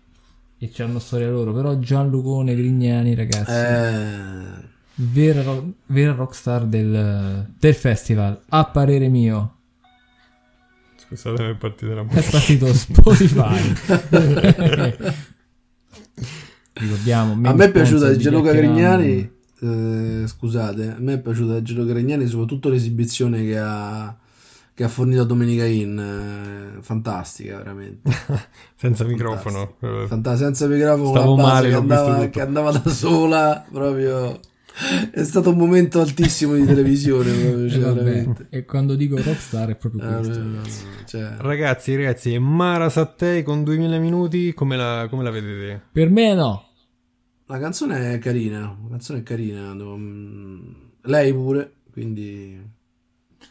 e 0.58 0.70
c'hanno 0.74 1.00
storia 1.00 1.30
loro. 1.30 1.54
Però 1.54 1.78
Gianlucone 1.80 2.56
Grignani, 2.56 3.16
ragazzi, 3.16 3.52
Eh, 3.52 4.66
vera, 4.96 5.64
vera 5.88 6.14
rockstar 6.14 6.66
del, 6.66 7.48
del 7.60 7.74
festival, 7.76 8.40
a 8.50 8.66
parere 8.66 9.08
mio. 9.10 9.54
Scusate, 11.08 11.52
è 11.52 11.56
partita 11.56 11.94
la 11.94 12.06
È 12.10 12.30
partito 12.32 12.74
Spotify. 12.74 13.74
Ricordiamo. 16.74 17.34
a 17.50 17.54
me 17.54 17.66
è 17.66 17.72
piaciuta 17.72 18.16
Gianluca. 18.16 18.52
Grignani. 18.52 19.32
eh, 19.60 20.24
scusate, 20.28 20.92
a 20.92 21.00
me 21.00 21.14
è 21.14 21.20
piaciuta 21.20 21.62
Gianluca 21.62 21.94
Grignani 21.94 22.28
soprattutto 22.28 22.70
l'esibizione 22.70 23.44
che 23.46 23.58
ha, 23.58 24.16
che 24.74 24.84
ha 24.84 24.88
fornito 24.88 25.22
a 25.22 25.26
Domenica 25.26 25.66
In. 25.66 25.98
Eh, 26.78 26.82
fantastica, 26.82 27.58
veramente. 27.58 28.10
senza 28.76 29.04
microfono. 29.06 29.76
Eh, 29.82 30.06
Fanta- 30.08 30.36
senza 30.36 30.68
microfono, 30.68 31.10
Stavo 31.12 31.36
male, 31.36 31.70
che, 31.70 31.76
andava, 31.76 32.28
che 32.30 32.42
andava 32.42 32.72
da 32.72 32.90
sola, 32.90 33.66
proprio. 33.72 34.40
È 35.12 35.24
stato 35.24 35.50
un 35.50 35.58
momento 35.58 36.00
altissimo 36.02 36.54
di 36.54 36.64
televisione, 36.66 37.32
proprio, 37.34 37.66
E, 37.66 37.70
cioè, 37.70 37.80
veramente. 37.94 38.48
e 38.52 38.64
quando 38.64 38.94
dico 38.96 39.16
rockstar 39.20 39.70
è 39.70 39.76
proprio 39.76 40.02
Eh, 40.08 40.16
questo. 40.18 40.44
no, 40.44 40.50
no, 40.58 40.62
cioè, 41.06 41.34
Ragazzi, 41.38 41.96
ragazzi, 41.96 42.38
Mara 42.38 42.90
Sattei 42.90 43.42
con 43.42 43.64
2000 43.64 43.98
minuti, 43.98 44.54
come 44.54 44.76
la, 44.78 45.08
come 45.10 45.24
la 45.24 45.32
vedete? 45.32 45.82
Per 45.92 46.10
me 46.12 46.36
no. 46.36 46.64
la 47.48 47.58
canzone 47.58 48.14
è 48.14 48.20
carina, 48.20 48.60
la 48.84 48.90
canzone 48.90 49.20
è 49.20 49.24
carina, 49.24 49.74
mm, 49.74 50.60
lei 51.04 51.34
pure, 51.34 51.72
quindi 51.92 52.62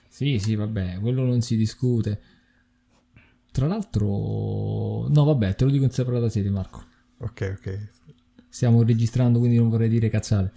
Sì, 0.08 0.38
sì, 0.38 0.54
vabbè, 0.54 0.98
quello 1.00 1.24
non 1.24 1.40
si 1.40 1.56
discute. 1.56 2.20
Tra 3.56 3.66
l'altro, 3.66 5.08
no, 5.08 5.24
vabbè, 5.24 5.54
te 5.54 5.64
lo 5.64 5.70
dico 5.70 5.84
in 5.84 5.90
separata 5.90 6.28
sede, 6.28 6.50
Marco. 6.50 6.82
Ok, 7.20 7.56
ok. 7.56 7.88
Stiamo 8.50 8.82
registrando, 8.82 9.38
quindi 9.38 9.56
non 9.56 9.70
vorrei 9.70 9.88
dire 9.88 10.10
cazzate. 10.10 10.52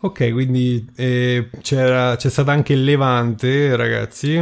Ok, 0.00 0.30
quindi 0.30 0.86
eh, 0.96 1.48
c'era, 1.62 2.16
c'è 2.16 2.28
stata 2.28 2.52
anche 2.52 2.74
il 2.74 2.84
Levante, 2.84 3.74
ragazzi. 3.74 4.34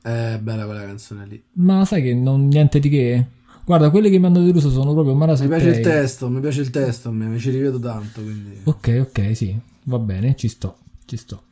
è 0.00 0.38
bella 0.40 0.64
quella 0.64 0.86
canzone 0.86 1.26
lì. 1.26 1.42
Ma 1.56 1.84
sai 1.84 2.00
che 2.00 2.14
non 2.14 2.46
niente 2.46 2.78
di 2.78 2.88
che? 2.88 3.26
Guarda, 3.66 3.90
quelle 3.90 4.08
che 4.08 4.18
mi 4.18 4.24
hanno 4.24 4.42
deluso 4.42 4.70
sono 4.70 4.94
proprio 4.94 5.14
Mara 5.14 5.36
Mi 5.38 5.46
piace 5.46 5.68
il 5.68 5.80
testo, 5.80 6.30
mi 6.30 6.40
piace 6.40 6.62
il 6.62 6.70
testo, 6.70 7.10
a 7.10 7.12
me, 7.12 7.26
mi 7.26 7.38
ci 7.38 7.50
rivedo 7.50 7.78
tanto, 7.78 8.22
quindi... 8.22 8.60
Ok, 8.64 9.08
ok, 9.08 9.36
sì, 9.36 9.54
va 9.82 9.98
bene, 9.98 10.36
ci 10.36 10.48
sto, 10.48 10.78
ci 11.04 11.18
sto. 11.18 11.42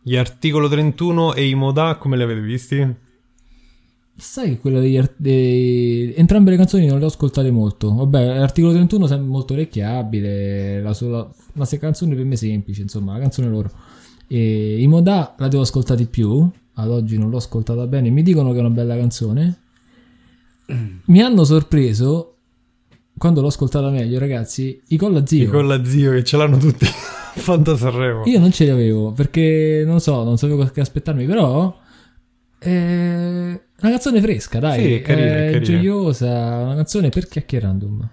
Gli 0.00 0.14
articolo 0.14 0.68
31 0.68 1.34
e 1.34 1.48
i 1.48 1.56
Modà 1.56 1.96
come 1.96 2.16
li 2.16 2.22
avete 2.22 2.40
visti? 2.40 3.06
Sai 4.20 4.48
che 4.48 4.58
quella 4.58 4.80
degli 4.80 4.96
art- 4.96 5.14
dei- 5.16 6.12
entrambe 6.16 6.50
le 6.50 6.56
canzoni 6.56 6.86
non 6.86 6.98
le 6.98 7.04
ho 7.04 7.08
ascoltate 7.08 7.52
molto. 7.52 7.94
Vabbè, 7.94 8.38
l'articolo 8.38 8.72
31 8.72 9.06
sembra 9.06 9.28
molto 9.30 9.52
orecchiabile, 9.52 10.82
la, 10.82 10.92
sola, 10.92 11.28
la 11.52 11.64
se- 11.64 11.78
canzone 11.78 12.16
per 12.16 12.24
me 12.24 12.34
semplice, 12.34 12.82
insomma, 12.82 13.12
la 13.12 13.20
canzone 13.20 13.48
loro. 13.48 13.70
E 14.26 14.80
i 14.82 14.86
Modà 14.88 15.36
la 15.38 15.46
devo 15.46 15.62
ascoltare 15.62 16.00
di 16.00 16.06
più, 16.06 16.48
ad 16.74 16.90
oggi 16.90 17.16
non 17.16 17.30
l'ho 17.30 17.36
ascoltata 17.36 17.86
bene, 17.86 18.10
mi 18.10 18.22
dicono 18.24 18.50
che 18.50 18.56
è 18.56 18.60
una 18.60 18.70
bella 18.70 18.96
canzone. 18.96 19.58
Mi 21.06 21.22
hanno 21.22 21.44
sorpreso 21.44 22.34
quando 23.16 23.40
l'ho 23.40 23.46
ascoltata 23.46 23.88
meglio, 23.88 24.18
ragazzi, 24.18 24.80
i 24.88 24.96
Colla 24.96 25.24
Zio. 25.24 25.48
Con 25.50 25.66
la 25.68 25.82
zio 25.84 26.10
che 26.12 26.24
ce 26.24 26.36
l'hanno 26.36 26.56
tutti. 26.58 26.86
Fanta 27.38 27.76
Sanremo. 27.76 28.24
Io 28.26 28.40
non 28.40 28.50
ce 28.50 28.64
li 28.64 28.70
avevo 28.70 29.12
perché 29.12 29.84
non 29.86 30.00
so, 30.00 30.24
non 30.24 30.36
sapevo 30.38 30.64
che 30.66 30.80
aspettarmi, 30.80 31.24
però 31.24 31.74
è 32.58 33.60
una 33.80 33.90
canzone 33.90 34.20
fresca, 34.20 34.58
dai, 34.58 34.82
Sì, 34.82 34.92
è 34.94 35.02
carina, 35.02 35.26
è 35.46 35.50
carina. 35.52 35.64
gioiosa, 35.80 36.26
una 36.58 36.74
canzone 36.74 37.08
per 37.10 37.28
chiacchierandum. 37.28 38.08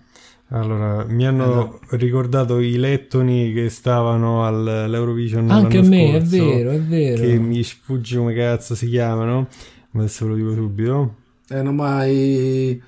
Allora, 0.49 1.03
mi 1.09 1.25
hanno 1.25 1.79
ricordato 1.91 2.59
i 2.59 2.77
lettoni 2.77 3.51
che 3.51 3.69
stavano 3.69 4.45
al- 4.45 4.67
all'Eurovision 4.67 5.49
Anche 5.49 5.79
a 5.79 5.81
me, 5.81 6.17
è 6.17 6.19
scorso, 6.19 6.45
vero, 6.45 6.69
è 6.71 6.79
vero. 6.79 7.21
Che 7.21 7.37
mi 7.39 7.63
sfugge 7.63 8.17
come 8.17 8.33
cazzo 8.35 8.75
si 8.75 8.87
chiamano. 8.87 9.47
Ma 9.91 10.01
Adesso 10.01 10.25
ve 10.25 10.31
lo 10.31 10.37
dico 10.37 10.53
subito. 10.53 11.15
Eh, 11.49 11.61
no, 11.63 11.71
ma 11.71 12.05
i, 12.05 12.79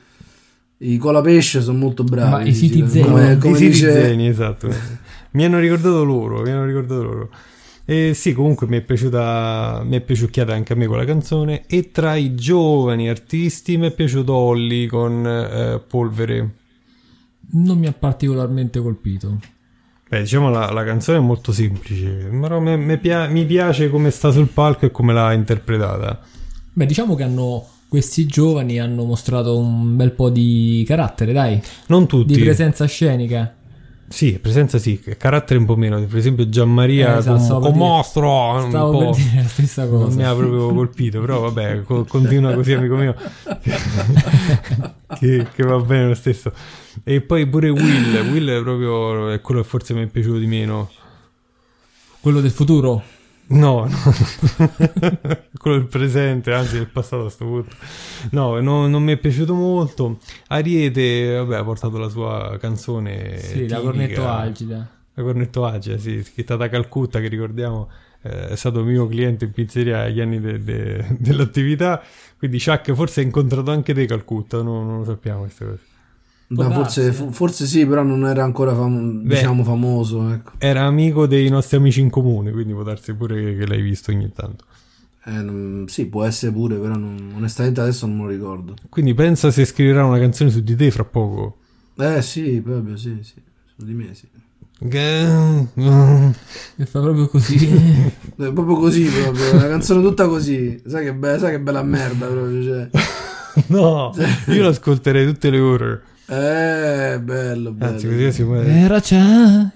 i 0.79 0.97
colapesce 0.97 1.61
sono 1.61 1.79
molto 1.79 2.03
bravi. 2.03 2.29
Ma 2.31 2.43
i 2.43 2.53
sì, 2.53 2.67
siti 2.67 2.83
sì, 2.85 2.87
zero? 2.99 3.07
Come, 3.07 3.31
I 3.33 3.37
come 3.39 3.55
Siti 3.57 3.69
dice... 3.71 3.91
Zeni, 3.91 4.27
esatto. 4.27 4.69
mi 5.31 5.43
hanno 5.43 5.57
ricordato 5.59 6.03
loro, 6.03 6.41
mi 6.43 6.51
hanno 6.51 6.65
ricordato 6.65 7.01
loro. 7.03 7.29
E 7.89 8.13
sì, 8.13 8.33
comunque 8.33 8.67
mi 8.67 8.75
è 8.75 8.81
piaciuta, 8.81 9.81
mi 9.85 9.95
è 9.95 10.01
piaciucchiata 10.01 10.53
anche 10.53 10.73
a 10.73 10.75
me 10.75 10.87
quella 10.87 11.05
canzone. 11.05 11.63
E 11.67 11.89
tra 11.91 12.15
i 12.15 12.35
giovani 12.35 13.07
artisti 13.07 13.77
mi 13.77 13.87
è 13.87 13.91
piaciuto 13.91 14.33
Olli 14.33 14.87
con 14.87 15.25
eh, 15.25 15.79
Polvere. 15.87 16.55
Non 17.51 17.77
mi 17.77 17.87
ha 17.87 17.93
particolarmente 17.93 18.81
colpito. 18.81 19.39
Beh, 20.09 20.19
diciamo 20.19 20.49
la, 20.49 20.69
la 20.71 20.83
canzone 20.83 21.19
è 21.19 21.21
molto 21.21 21.53
semplice, 21.53 22.27
però 22.41 22.59
me- 22.59 22.75
me 22.75 22.97
pia- 22.97 23.27
mi 23.27 23.45
piace 23.45 23.89
come 23.89 24.11
sta 24.11 24.31
sul 24.31 24.47
palco 24.49 24.85
e 24.85 24.91
come 24.91 25.13
l'ha 25.13 25.31
interpretata. 25.31 26.19
Beh, 26.73 26.85
diciamo 26.85 27.15
che 27.15 27.23
hanno 27.23 27.65
questi 27.87 28.25
giovani 28.25 28.79
hanno 28.81 29.05
mostrato 29.05 29.57
un 29.57 29.95
bel 29.95 30.11
po' 30.11 30.29
di 30.29 30.83
carattere, 30.85 31.31
dai, 31.31 31.61
Non 31.87 32.05
tutti. 32.05 32.33
di 32.33 32.41
presenza 32.41 32.85
scenica. 32.85 33.55
Sì, 34.09 34.39
presenza 34.39 34.77
sì, 34.77 35.01
carattere 35.17 35.59
un 35.59 35.65
po' 35.65 35.75
meno. 35.75 35.99
Per 36.05 36.17
esempio 36.17 36.47
Gianmaria 36.47 37.15
Eh, 37.15 37.19
esatto, 37.19 37.37
con, 37.37 37.47
con 37.61 37.71
dire- 37.73 37.77
mostro 37.83 38.31
un 38.53 38.69
Stavo 38.69 38.91
po'... 38.91 39.09
per 39.11 39.21
dire 39.21 39.41
la 39.41 39.47
stessa 39.47 39.83
Non 39.85 40.03
cosa. 40.03 40.15
mi 40.15 40.23
ha 40.23 40.33
proprio 40.33 40.73
colpito, 40.73 41.19
però 41.19 41.41
vabbè, 41.41 41.81
co- 41.83 42.05
continua 42.07 42.53
così 42.53 42.73
amico 42.73 42.95
mio, 42.95 43.15
che, 45.19 45.47
che 45.53 45.63
va 45.63 45.77
bene 45.79 46.07
lo 46.07 46.13
stesso. 46.15 46.51
E 47.03 47.21
poi 47.21 47.45
pure 47.47 47.69
Will, 47.69 48.29
Will 48.31 48.49
è 48.49 48.61
proprio 48.61 49.29
è 49.31 49.41
quello 49.41 49.61
che 49.61 49.67
forse 49.67 49.93
mi 49.93 50.03
è 50.03 50.07
piaciuto 50.07 50.37
di 50.37 50.47
meno. 50.47 50.89
Quello 52.19 52.41
del 52.41 52.51
futuro. 52.51 53.03
No, 53.49 53.85
no. 53.85 53.97
quello 55.57 55.77
del 55.77 55.87
presente, 55.87 56.53
anzi 56.53 56.77
del 56.77 56.87
passato 56.87 57.25
a 57.25 57.29
sto 57.29 57.45
punto. 57.45 57.75
No, 58.31 58.59
no, 58.59 58.87
non 58.87 59.03
mi 59.03 59.13
è 59.13 59.17
piaciuto 59.17 59.53
molto. 59.53 60.19
Ariete, 60.47 61.35
vabbè, 61.37 61.55
ha 61.57 61.63
portato 61.63 61.97
la 61.97 62.09
sua 62.09 62.57
canzone. 62.59 63.37
Sì, 63.39 63.67
la 63.67 63.77
tipica. 63.77 63.81
cornetto 63.81 64.27
algida. 64.27 64.89
La 65.13 65.23
cornetto 65.23 65.65
agile, 65.65 65.97
sì, 65.97 66.23
scritta 66.23 66.55
da 66.55 66.69
Calcutta, 66.69 67.19
che 67.19 67.27
ricordiamo 67.27 67.89
eh, 68.21 68.49
è 68.49 68.55
stato 68.55 68.83
mio 68.83 69.07
cliente 69.07 69.45
in 69.45 69.51
pizzeria 69.51 70.01
agli 70.01 70.19
anni 70.21 70.39
de- 70.39 70.63
de- 70.63 71.05
dell'attività. 71.17 72.01
Quindi 72.37 72.61
Chuck 72.61 72.93
forse 72.93 73.21
ha 73.21 73.23
incontrato 73.23 73.71
anche 73.71 73.93
te 73.93 74.05
Calcutta, 74.05 74.61
no- 74.61 74.83
non 74.83 74.99
lo 74.99 75.05
sappiamo 75.05 75.39
queste 75.41 75.65
cose. 75.65 75.79
Ma 76.49 76.65
Può 76.65 76.73
forse, 76.75 77.11
fu- 77.11 77.31
forse 77.31 77.65
sì, 77.65 77.85
però 77.85 78.03
non 78.03 78.25
era 78.25 78.43
ancora 78.43 78.73
fam- 78.73 79.21
Beh. 79.23 79.35
diciamo 79.35 79.63
famoso. 79.65 80.31
Ecco. 80.31 80.51
Era 80.59 80.83
amico 80.85 81.27
dei 81.27 81.49
nostri 81.49 81.75
amici 81.77 81.99
in 81.99 82.09
comune, 82.09 82.51
quindi 82.51 82.71
può 82.73 82.83
darsi 82.83 83.13
pure 83.13 83.35
che, 83.35 83.57
che 83.57 83.67
l'hai 83.67 83.81
visto 83.81 84.11
ogni 84.11 84.31
tanto. 84.33 84.63
Eh, 85.25 85.31
non- 85.41 85.85
sì, 85.89 86.05
può 86.05 86.23
essere 86.23 86.53
pure, 86.53 86.75
però 86.77 86.95
non- 86.95 87.33
onestamente 87.35 87.81
adesso 87.81 88.05
non 88.07 88.15
me 88.17 88.23
lo 88.23 88.29
ricordo. 88.29 88.75
Quindi 88.87 89.13
pensa 89.13 89.51
se 89.51 89.65
scriverà 89.65 90.05
una 90.05 90.19
canzone 90.19 90.49
su 90.49 90.61
di 90.61 90.73
te 90.75 90.89
fra 90.89 91.03
poco. 91.03 91.57
Eh 91.97 92.21
sì, 92.21 92.61
proprio 92.61 92.95
sì, 92.95 93.17
sì. 93.23 93.33
Su 93.77 93.85
di 93.85 93.93
me 93.93 94.13
sì. 94.13 94.27
Che- 94.87 95.67
E 96.77 96.85
fa 96.85 97.01
proprio 97.01 97.27
così. 97.27 97.57
È 98.37 98.53
proprio 98.53 98.75
così, 98.75 99.03
proprio. 99.05 99.53
Una 99.55 99.67
canzone 99.67 100.01
tutta 100.01 100.27
così. 100.27 100.81
Sai 100.85 101.03
che, 101.05 101.13
be- 101.13 101.39
sai 101.39 101.51
che 101.51 101.59
bella 101.59 101.83
merda, 101.83 102.27
proprio. 102.27 102.63
Cioè. 102.63 102.89
No, 103.69 104.13
io 104.49 104.63
l'ascolterei 104.63 105.25
tutte 105.25 105.49
le 105.49 105.59
ore. 105.59 106.01
Eh, 106.29 107.19
bello, 107.21 107.71
bello. 107.71 107.91
Anzi, 107.93 108.07
così 108.07 108.31
si. 108.31 108.41
Era 108.41 108.99
Chuck 108.99 109.71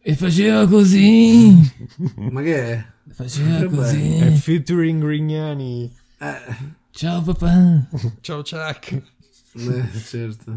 e 0.00 0.14
faceva 0.14 0.66
così. 0.66 1.54
Ma 2.16 2.40
che 2.42 2.72
è? 2.72 2.84
Faceva 3.12 3.58
Che 3.58 3.64
È 3.66 3.68
così. 3.68 4.36
featuring 4.36 5.02
Grignani. 5.02 5.92
Eh, 6.18 6.56
Ciao 6.90 7.22
papà. 7.22 7.86
Ciao 8.20 8.42
Chuck. 8.42 8.92
eh, 9.54 9.98
certo. 10.04 10.54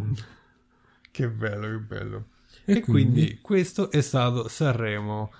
Che 1.11 1.27
bello, 1.29 1.67
che 1.67 1.77
bello. 1.79 2.25
E 2.65 2.73
E, 2.77 2.79
quindi? 2.81 3.39
questo 3.41 3.91
è 3.91 4.01
stato 4.01 4.47
Sanremo. 4.47 5.31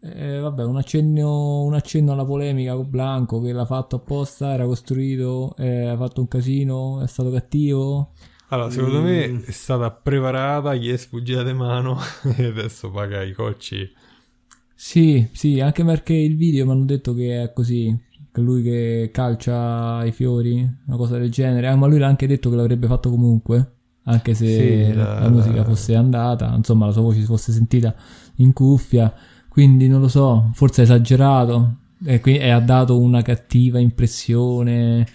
Eh, 0.00 0.38
vabbè, 0.38 0.62
un 0.64 0.76
accenno, 0.76 1.62
un 1.62 1.72
accenno 1.74 2.12
alla 2.12 2.26
polemica 2.26 2.74
con 2.74 2.90
Blanco 2.90 3.40
che 3.40 3.52
l'ha 3.52 3.64
fatto 3.64 3.96
apposta, 3.96 4.52
era 4.52 4.66
costruito, 4.66 5.56
eh, 5.56 5.86
ha 5.86 5.96
fatto 5.96 6.20
un 6.20 6.28
casino, 6.28 7.02
è 7.02 7.08
stato 7.08 7.30
cattivo. 7.30 8.12
Allora, 8.48 8.70
secondo 8.70 9.02
me 9.02 9.42
è 9.44 9.50
stata 9.50 9.90
preparata, 9.90 10.74
gli 10.74 10.90
è 10.90 10.96
sfuggita 10.96 11.42
di 11.42 11.52
mano 11.52 11.98
e 12.36 12.44
adesso 12.46 12.90
paga 12.90 13.22
i 13.22 13.32
cocci. 13.32 13.90
Sì, 14.76 15.28
sì, 15.32 15.60
anche 15.60 15.84
perché 15.84 16.12
il 16.14 16.36
video 16.36 16.64
mi 16.66 16.72
hanno 16.72 16.84
detto 16.84 17.14
che 17.14 17.42
è 17.42 17.52
così, 17.52 17.96
che 18.32 18.40
lui 18.40 18.62
che 18.62 19.10
calcia 19.12 20.04
i 20.04 20.12
fiori, 20.12 20.60
una 20.86 20.96
cosa 20.96 21.16
del 21.18 21.30
genere. 21.30 21.68
Ah, 21.68 21.76
ma 21.76 21.86
lui 21.86 21.98
l'ha 21.98 22.08
anche 22.08 22.26
detto 22.26 22.50
che 22.50 22.56
l'avrebbe 22.56 22.86
fatto 22.86 23.08
comunque, 23.10 23.72
anche 24.04 24.34
se 24.34 24.46
Sì, 24.46 24.92
la, 24.92 25.20
la- 25.20 25.28
musica 25.28 25.64
fosse 25.64 25.94
andata, 25.94 26.52
insomma 26.54 26.86
la 26.86 26.92
sua 26.92 27.02
voce 27.02 27.20
si 27.20 27.24
fosse 27.26 27.52
sentita 27.52 27.94
in 28.36 28.52
cuffia. 28.52 29.12
Quindi 29.48 29.86
non 29.88 30.00
lo 30.00 30.08
so, 30.08 30.50
forse 30.54 30.80
ha 30.80 30.84
esagerato 30.84 31.76
e, 32.04 32.20
qui- 32.20 32.38
e 32.38 32.50
ha 32.50 32.60
dato 32.60 32.98
una 32.98 33.22
cattiva 33.22 33.78
impressione 33.78 35.06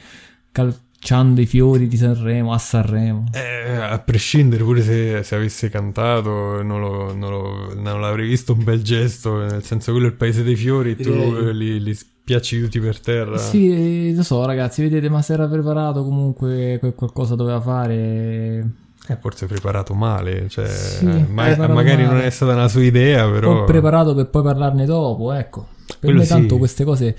calciando 1.00 1.40
i 1.42 1.46
fiori 1.46 1.88
di 1.88 1.98
Sanremo 1.98 2.52
a 2.54 2.58
Sanremo. 2.58 3.26
Eh, 3.32 3.72
a 3.76 3.98
prescindere 4.00 4.64
pure 4.64 4.82
se, 4.82 5.24
se 5.24 5.36
avesse 5.36 5.70
cantato, 5.70 6.62
non, 6.62 6.82
lo- 6.82 7.14
non 7.14 7.32
lo- 7.32 7.74
non 7.76 8.02
l'avrei 8.02 8.28
visto 8.28 8.54
un 8.54 8.64
bel 8.64 8.82
gesto, 8.84 9.38
nel 9.38 9.64
senso 9.64 9.92
quello 9.92 10.08
è 10.08 10.10
il 10.10 10.16
paese 10.16 10.44
dei 10.44 10.56
fiori, 10.56 10.96
tu 10.96 11.12
Direi. 11.12 11.56
li, 11.56 11.82
li 11.84 11.94
spiacci 11.96 12.62
tutti 12.62 12.80
per 12.80 13.00
terra. 13.00 13.38
Sì, 13.38 14.14
lo 14.14 14.24
so 14.24 14.46
ragazzi, 14.46 14.82
vedete, 14.82 15.10
ma 15.10 15.22
se 15.22 15.34
era 15.34 15.48
preparato 15.48 16.04
comunque 16.04 16.78
que- 16.80 16.94
qualcosa 16.94 17.36
doveva 17.36 17.62
fare. 17.62 18.70
Eh, 19.08 19.18
forse 19.20 19.48
preparato 19.48 19.94
male, 19.96 20.48
cioè, 20.50 20.68
Sì, 20.68 21.06
ma- 21.06 21.46
preparato 21.46 21.74
magari 21.74 22.04
male. 22.04 22.16
non 22.18 22.24
è 22.26 22.30
stata 22.30 22.54
una 22.54 22.68
sua 22.68 22.84
idea, 22.84 23.28
però... 23.30 23.62
Ho 23.62 23.64
preparato 23.64 24.14
per 24.14 24.30
poi 24.30 24.44
parlarne 24.44 24.86
dopo, 24.86 25.32
ecco. 25.32 25.68
Per 25.88 25.98
Quello 26.02 26.20
me 26.20 26.24
sì. 26.26 26.30
tanto 26.30 26.58
queste 26.60 26.84
cose 26.84 27.16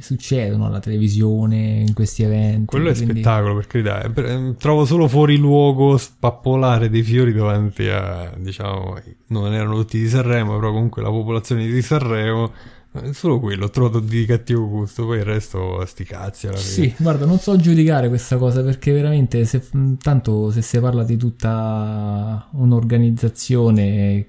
succedono 0.00 0.66
alla 0.66 0.80
televisione, 0.80 1.84
in 1.86 1.94
questi 1.94 2.22
eventi. 2.22 2.66
Quello 2.66 2.88
è 2.90 2.94
quindi- 2.94 3.12
spettacolo, 3.12 3.54
per 3.54 3.66
carità. 3.66 4.02
Eh, 4.02 4.10
per- 4.10 4.24
eh, 4.24 4.54
Trovo 4.58 4.84
solo 4.84 5.08
fuori 5.08 5.36
luogo 5.36 5.96
spappolare 5.96 6.88
dei 6.90 7.02
fiori 7.02 7.32
davanti 7.32 7.86
a, 7.88 8.32
diciamo, 8.36 8.98
non 9.28 9.52
erano 9.52 9.74
tutti 9.76 9.98
di 9.98 10.08
Sanremo, 10.08 10.54
però 10.58 10.72
comunque 10.72 11.02
la 11.02 11.10
popolazione 11.10 11.66
di 11.66 11.82
Sanremo, 11.82 12.52
eh, 12.92 13.12
solo 13.12 13.38
quello, 13.38 13.66
ho 13.66 13.70
trovato 13.70 14.00
di 14.00 14.24
cattivo 14.24 14.68
gusto, 14.68 15.04
poi 15.04 15.18
il 15.18 15.24
resto 15.24 15.84
sti 15.86 16.04
cazzi 16.04 16.48
alla 16.48 16.56
fine. 16.56 16.88
Sì, 16.88 16.94
guarda, 16.98 17.24
non 17.26 17.38
so 17.38 17.56
giudicare 17.56 18.08
questa 18.08 18.36
cosa 18.36 18.62
perché 18.62 18.90
veramente, 18.92 19.44
se, 19.44 19.62
tanto 20.02 20.50
se 20.50 20.62
si 20.62 20.78
parla 20.80 21.04
di 21.04 21.16
tutta 21.16 22.48
un'organizzazione, 22.52 24.26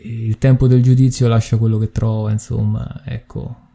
il 0.00 0.38
tempo 0.38 0.66
del 0.68 0.82
giudizio 0.82 1.26
lascia 1.28 1.56
quello 1.56 1.78
che 1.78 1.90
trova, 1.92 2.30
insomma, 2.30 3.02
ecco. 3.04 3.66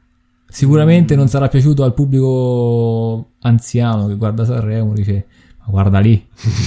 Sicuramente 0.54 1.16
non 1.16 1.28
sarà 1.28 1.48
piaciuto 1.48 1.84
al 1.84 1.96
pubblico 1.96 3.32
anziano 3.39 4.06
che 4.08 4.16
guarda 4.16 4.46
Sanremo, 4.46 4.94
dice, 4.94 5.26
ma 5.58 5.66
guarda 5.66 5.98
lì, 6.00 6.24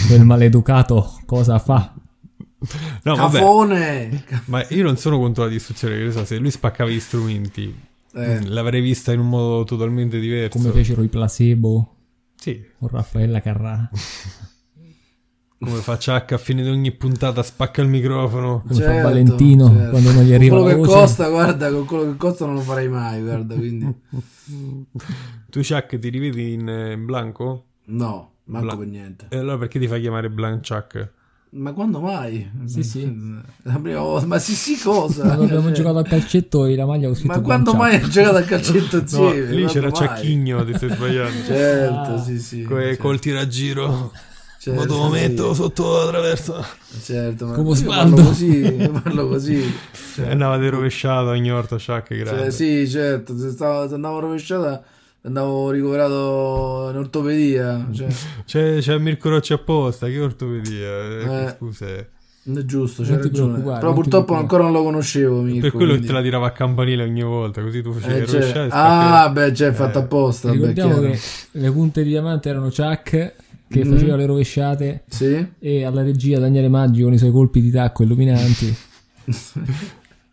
quel 0.09 0.25
maleducato 0.25 1.21
cosa 1.25 1.59
fa? 1.61 1.95
No, 3.05 3.15
vabbè, 3.15 3.39
Cafone! 3.39 4.25
ma 4.47 4.67
io 4.71 4.83
non 4.83 4.97
sono 4.97 5.19
contro 5.19 5.45
la 5.45 5.51
distruzione, 5.51 5.97
che 5.99 6.03
ne 6.03 6.11
so, 6.11 6.25
se 6.25 6.37
lui 6.39 6.51
spaccava 6.51 6.91
gli 6.91 6.99
strumenti, 6.99 7.73
Eh, 8.13 8.45
l'avrei 8.47 8.81
vista 8.81 9.13
in 9.13 9.21
un 9.21 9.29
modo 9.29 9.63
totalmente 9.63 10.19
diverso. 10.19 10.59
Come 10.59 10.73
fecero 10.73 11.03
i 11.05 11.09
placebo 11.09 11.95
Sì, 12.35 12.61
con 12.79 12.89
Raffaella 12.89 13.41
Carrà. 13.41 13.89
Come 15.59 15.81
fa 15.81 15.97
Chuck 15.97 16.33
a 16.33 16.39
fine 16.39 16.63
di 16.63 16.69
ogni 16.69 16.93
puntata, 16.93 17.43
spacca 17.43 17.81
il 17.81 17.89
microfono. 17.89 18.63
Come 18.67 18.83
fa 18.83 19.01
Valentino 19.03 19.71
quando 19.89 20.13
non 20.13 20.23
gli 20.23 20.27
Con 20.27 20.35
arriva 20.35 20.57
quello 20.61 20.69
la 20.69 20.75
che 20.75 20.81
costa, 20.93 21.29
guarda, 21.31 21.71
con 21.71 21.85
quello 21.87 22.11
che 22.11 22.17
costa 22.17 22.45
non 22.45 22.55
lo 22.57 22.61
farei 22.61 22.89
mai, 22.89 23.23
guarda, 23.23 23.55
quindi... 23.55 23.95
Tu 25.51 25.61
Chuck 25.63 25.99
ti 25.99 26.09
rivedi 26.11 26.53
in, 26.53 26.69
eh, 26.69 26.93
in 26.93 27.05
Blanco? 27.07 27.65
No, 27.87 28.33
manco 28.45 28.67
Bla- 28.67 28.77
per 28.77 28.87
niente. 28.87 29.27
E 29.31 29.39
allora 29.39 29.59
perché 29.59 29.79
ti 29.79 29.89
fai 29.89 30.01
chiamare 30.03 30.29
Blank 30.29 30.67
Chuck? 30.67 31.11
Ma 31.49 31.73
quando 31.73 32.01
mai? 32.01 32.49
Sì, 32.67 32.83
sì. 32.83 33.05
La 33.63 33.79
prima 33.79 34.01
volta, 34.01 34.27
ma 34.27 34.39
sì 34.39 34.53
sì 34.55 34.79
cosa? 34.79 35.23
Quando 35.23 35.45
abbiamo 35.45 35.67
Cioè, 35.69 35.73
giocato 35.73 35.99
a 35.99 36.03
calcetto 36.03 36.65
e 36.67 36.77
la 36.77 36.85
maglia 36.85 37.09
ho 37.09 37.15
scritto 37.15 37.33
Ma 37.33 37.41
quando 37.41 37.73
mai 37.75 37.95
hai 37.95 38.11
giocato 38.11 38.37
a 38.37 38.43
calcetto 38.43 38.97
No, 39.17 39.33
insieme? 39.33 39.53
lì 39.53 39.65
c'era? 39.65 39.91
Ciacchigno, 39.91 40.65
ti 40.67 40.75
stai 40.75 40.91
sbagliando. 40.91 41.45
Certo, 41.47 42.13
Ah. 42.13 42.23
sì, 42.23 42.39
sì. 42.39 42.63
Co- 42.63 42.79
certo, 42.79 43.03
Col 43.03 43.19
tiraggiro. 43.21 44.13
Certo, 44.75 44.97
Ma 44.97 45.09
lo 45.09 45.15
sì. 45.15 45.21
metto 45.21 45.55
sotto 45.55 45.97
la 45.99 46.07
traversa. 46.09 46.67
Certo, 47.03 47.47
ma 47.47 47.53
Come 47.55 47.69
Osvaldo. 47.71 48.15
parlo 48.17 48.29
così, 48.29 48.91
parlo 49.03 49.29
così. 49.29 49.75
Cioè, 50.15 50.31
Andavate 50.31 50.69
rovesciato 50.71 51.29
ogni 51.29 51.51
volta, 51.51 51.77
Chuck, 51.77 52.15
grande. 52.15 52.41
cioè, 52.43 52.51
sì, 52.51 52.89
certo, 52.89 53.37
se, 53.39 53.51
stavo, 53.51 53.89
se 53.89 53.95
andavo 53.95 54.19
rovesciata 54.21 54.83
andavo 55.23 55.71
ricoverato 55.71 56.89
in 56.93 56.97
ortopedia. 56.99 57.87
Cioè, 57.93 58.07
C'è, 58.47 58.79
c'è 58.79 58.99
Mirko 58.99 59.29
Rocci 59.29 59.53
apposta, 59.53 60.07
che 60.07 60.21
ortopedia. 60.21 60.89
Eh, 60.89 61.45
Eh. 61.45 61.55
Scusa. 61.57 61.87
eh. 61.87 62.07
è 62.55 62.65
giusto, 62.65 63.03
c'è 63.03 63.17
ragione. 63.17 63.51
preoccupare, 63.55 63.81
Però 63.81 63.93
purtroppo 63.93 64.35
ancora 64.35 64.63
non 64.63 64.71
lo 64.73 64.85
conoscevo, 64.85 65.41
Mirko, 65.41 65.61
per 65.63 65.71
quello 65.73 65.87
che 65.87 65.91
quindi- 65.99 66.07
te 66.07 66.13
la 66.13 66.23
tirava 66.23 66.47
a 66.47 66.53
campanile 66.53 67.03
ogni 67.03 67.23
volta, 67.25 67.61
così 67.61 67.83
tu 67.83 67.93
facevi 67.93 68.15
Eh, 68.15 68.23
il 68.23 68.29
cioè- 68.29 68.69
Ah, 68.71 69.29
beh, 69.31 69.51
già 69.51 69.67
è 69.67 69.73
fatto 69.73 69.99
Eh. 69.99 70.03
apposta. 70.03 70.49
beh, 70.51 70.55
Ricordiamo 70.55 70.93
chiaro. 71.01 71.11
che 71.11 71.19
le 71.51 71.71
punte 71.73 72.03
di 72.05 72.09
diamante 72.11 72.49
erano 72.49 72.69
Chuck 72.69 73.35
che 73.69 73.85
Mhm. 73.85 73.91
faceva 73.93 74.17
le 74.17 74.27
rovesciate 74.27 75.05
Sì? 75.09 75.47
e 75.59 75.85
alla 75.85 76.03
regia 76.03 76.39
Daniele 76.39 76.69
Maggi 76.69 77.03
con 77.03 77.13
i 77.13 77.19
suoi 77.19 77.33
colpi 77.33 77.61
di 77.61 77.71
tacco 77.71 78.03
illuminanti. 78.03 78.75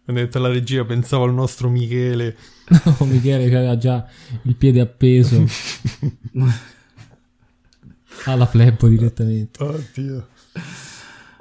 Quando 0.04 0.22
hai 0.22 0.28
detto 0.28 0.38
alla 0.38 0.50
regia 0.50 0.84
pensavo 0.86 1.24
al 1.24 1.34
nostro 1.34 1.70
Michele. 1.70 2.36
No, 2.68 3.06
Michele 3.08 3.50
che 3.50 3.56
aveva 3.56 3.78
già 3.78 4.06
il 4.44 4.56
piede 4.56 4.82
appeso 4.82 5.46
alla 8.26 8.46
flebbo 8.46 8.88
direttamente. 8.88 9.64
Oddio. 9.64 10.28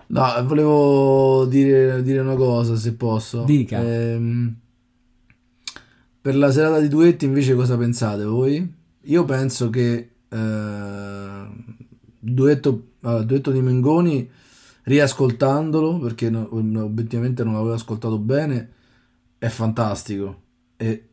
No, 0.08 0.44
volevo 0.46 1.44
dire, 1.46 2.02
dire 2.02 2.20
una 2.20 2.34
cosa, 2.34 2.76
se 2.76 2.92
posso. 2.94 3.44
Dica. 3.44 3.82
Ehm, 3.82 4.54
per 6.20 6.36
la 6.36 6.50
serata 6.52 6.78
di 6.80 6.88
duetti, 6.88 7.24
invece, 7.24 7.54
cosa 7.54 7.76
pensate 7.76 8.24
voi? 8.24 8.72
Io 9.06 9.24
penso 9.24 9.70
che 9.70 10.10
eh, 10.28 11.46
duetto, 12.24 12.92
allora, 13.00 13.22
duetto 13.24 13.50
di 13.50 13.60
Mengoni, 13.60 14.30
riascoltandolo, 14.84 15.98
perché 15.98 16.30
no- 16.30 16.48
obiettivamente 16.52 17.42
non 17.42 17.54
l'avevo 17.54 17.74
ascoltato 17.74 18.18
bene, 18.18 18.70
è 19.38 19.48
fantastico. 19.48 20.40
E 20.76 21.08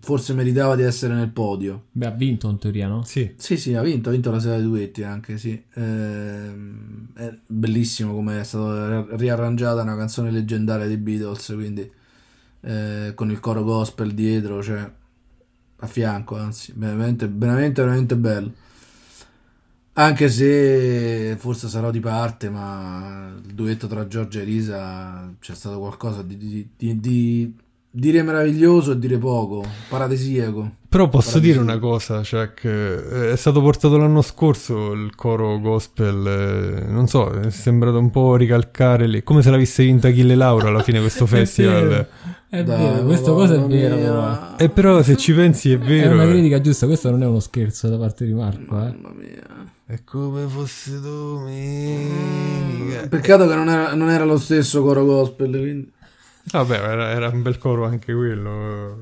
forse 0.00 0.32
meritava 0.34 0.76
di 0.76 0.82
essere 0.82 1.14
nel 1.14 1.30
podio. 1.30 1.86
Beh, 1.92 2.06
ha 2.06 2.10
vinto 2.10 2.48
in 2.48 2.58
teoria, 2.58 2.88
no? 2.88 3.04
Sì, 3.04 3.34
Sì, 3.36 3.56
sì, 3.56 3.74
ha 3.74 3.82
vinto, 3.82 4.08
ha 4.08 4.12
vinto 4.12 4.30
la 4.30 4.40
serie 4.40 4.60
di 4.60 4.68
duetti 4.68 5.02
anche, 5.02 5.36
sì. 5.38 5.60
Ehm, 5.74 7.08
è 7.14 7.32
bellissimo 7.46 8.12
come 8.14 8.40
è 8.40 8.44
stata 8.44 9.06
riarrangiata 9.16 9.82
una 9.82 9.96
canzone 9.96 10.30
leggendaria 10.30 10.86
dei 10.86 10.96
Beatles, 10.96 11.52
quindi 11.54 11.90
eh, 12.60 13.12
con 13.14 13.30
il 13.30 13.40
coro 13.40 13.62
gospel 13.62 14.12
dietro, 14.14 14.62
cioè 14.62 14.90
a 15.76 15.86
fianco, 15.86 16.36
anzi, 16.36 16.72
veramente, 16.76 17.28
veramente, 17.28 17.82
veramente 17.82 18.16
bello. 18.16 18.52
Anche 19.96 20.28
se 20.28 21.36
forse 21.38 21.68
sarò 21.68 21.90
di 21.92 22.00
parte, 22.00 22.50
ma 22.50 23.30
il 23.46 23.54
duetto 23.54 23.86
tra 23.86 24.08
Giorgia 24.08 24.40
e 24.40 24.44
Risa 24.44 25.32
c'è 25.38 25.54
stato 25.54 25.78
qualcosa 25.78 26.22
di, 26.22 26.36
di- 26.36 26.68
di- 26.76 26.98
di- 27.00 27.54
dire 27.90 28.22
meraviglioso 28.24 28.90
e 28.92 28.98
dire 28.98 29.18
poco, 29.18 29.64
paradisiaco. 29.88 30.68
Però 30.88 31.08
posso 31.08 31.38
Paradisiaco. 31.38 31.62
dire 31.64 31.72
una 31.72 31.78
cosa, 31.80 32.22
eh, 32.62 33.30
è 33.32 33.36
stato 33.36 33.60
portato 33.60 33.96
l'anno 33.96 34.22
scorso 34.22 34.92
il 34.92 35.14
coro 35.14 35.60
gospel, 35.60 36.26
eh, 36.26 36.90
non 36.90 37.06
so, 37.06 37.30
è 37.30 37.50
sembrato 37.50 37.98
un 37.98 38.10
po' 38.10 38.34
ricalcare, 38.34 39.06
lì, 39.06 39.22
come 39.22 39.42
se 39.42 39.50
l'avesse 39.50 39.84
vinta 39.84 40.08
Achille 40.08 40.34
Laura 40.34 40.68
alla 40.70 40.82
fine 40.82 40.98
questo 40.98 41.26
festival. 41.26 42.08
È 42.54 42.62
Dai, 42.62 42.78
vero, 42.78 43.02
questa 43.04 43.32
cosa 43.32 43.54
è 43.54 43.58
vera 43.66 43.96
però. 43.96 44.56
E 44.56 44.68
però 44.68 45.02
se 45.02 45.16
ci 45.16 45.32
pensi 45.32 45.72
è 45.72 45.74
È 45.74 45.78
vero. 45.78 46.14
una 46.14 46.22
eh. 46.24 46.28
critica 46.28 46.60
giusta, 46.60 46.86
questo 46.86 47.10
non 47.10 47.22
è 47.24 47.26
uno 47.26 47.40
scherzo 47.40 47.88
da 47.88 47.96
parte 47.98 48.24
di 48.24 48.32
Marco, 48.32 48.76
eh. 48.76 48.94
Mamma 48.96 49.12
mia. 49.16 49.42
È 49.86 50.02
come 50.04 50.46
fosse 50.46 51.00
domenica. 51.00 53.08
Peccato 53.08 53.46
che 53.48 53.54
non 53.54 53.68
era, 53.68 53.94
non 53.94 54.08
era 54.08 54.24
lo 54.24 54.38
stesso 54.38 54.82
coro 54.82 55.04
gospel. 55.04 55.50
Quindi. 55.50 55.92
Vabbè, 56.50 56.74
era, 56.74 57.10
era 57.10 57.28
un 57.28 57.42
bel 57.42 57.58
coro 57.58 57.84
anche 57.86 58.12
quello. 58.14 58.96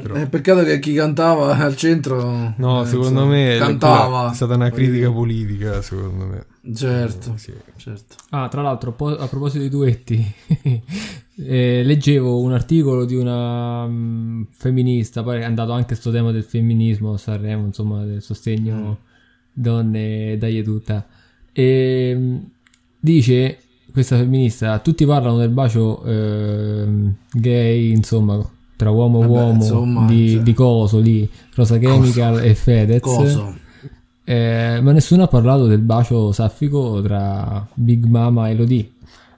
però- 0.00 0.14
Eh, 0.14 0.26
peccato 0.26 0.62
che 0.62 0.78
chi 0.78 0.94
cantava 0.94 1.56
al 1.58 1.76
centro. 1.76 2.54
No, 2.56 2.82
eh, 2.82 2.86
secondo 2.86 3.08
insomma, 3.24 3.26
me 3.32 3.56
cantava. 3.58 4.30
è 4.30 4.34
stata 4.34 4.54
una 4.54 4.70
critica 4.70 5.10
politica, 5.10 5.82
secondo 5.82 6.24
me. 6.26 6.46
Certo, 6.74 7.32
Sì. 7.36 7.52
certo. 7.76 8.14
Ah, 8.30 8.48
tra 8.48 8.62
l'altro, 8.62 8.92
po- 8.92 9.16
a 9.16 9.26
proposito 9.26 9.58
dei 9.58 9.68
duetti, 9.68 10.24
eh, 11.36 11.82
leggevo 11.84 12.40
un 12.40 12.52
articolo 12.52 13.04
di 13.04 13.16
una 13.16 13.86
mm, 13.86 14.42
femminista, 14.52 15.22
poi 15.22 15.40
è 15.40 15.44
andato 15.44 15.72
anche 15.72 15.94
sto 15.96 16.10
tema 16.10 16.30
del 16.30 16.44
femminismo 16.44 17.12
a 17.14 17.18
Sanremo, 17.18 17.66
insomma, 17.66 18.04
del 18.04 18.22
sostegno 18.22 18.98
donne, 19.52 20.38
dai 20.38 20.62
tutta. 20.62 21.06
E 21.52 22.14
mm, 22.16 22.36
dice 22.98 23.58
questa 23.94 24.16
femminista, 24.16 24.80
tutti 24.80 25.06
parlano 25.06 25.36
del 25.38 25.50
bacio 25.50 26.02
ehm, 26.04 27.14
gay, 27.30 27.92
insomma, 27.92 28.44
tra 28.74 28.90
uomo 28.90 29.22
e 29.22 29.26
uomo, 29.26 29.52
insomma, 29.52 30.04
di, 30.04 30.30
cioè- 30.30 30.42
di 30.42 30.52
coso 30.52 30.98
lì, 30.98 31.30
Rosa 31.54 31.78
Chemical 31.78 32.42
e 32.42 32.56
Fedez. 32.56 33.00
Coso. 33.00 33.54
Eh, 34.24 34.80
ma 34.82 34.90
nessuno 34.90 35.22
ha 35.22 35.28
parlato 35.28 35.66
del 35.66 35.78
bacio 35.78 36.32
saffico 36.32 37.00
tra 37.02 37.64
Big 37.74 38.04
Mama 38.06 38.48
e 38.48 38.50
Elodie. 38.50 38.90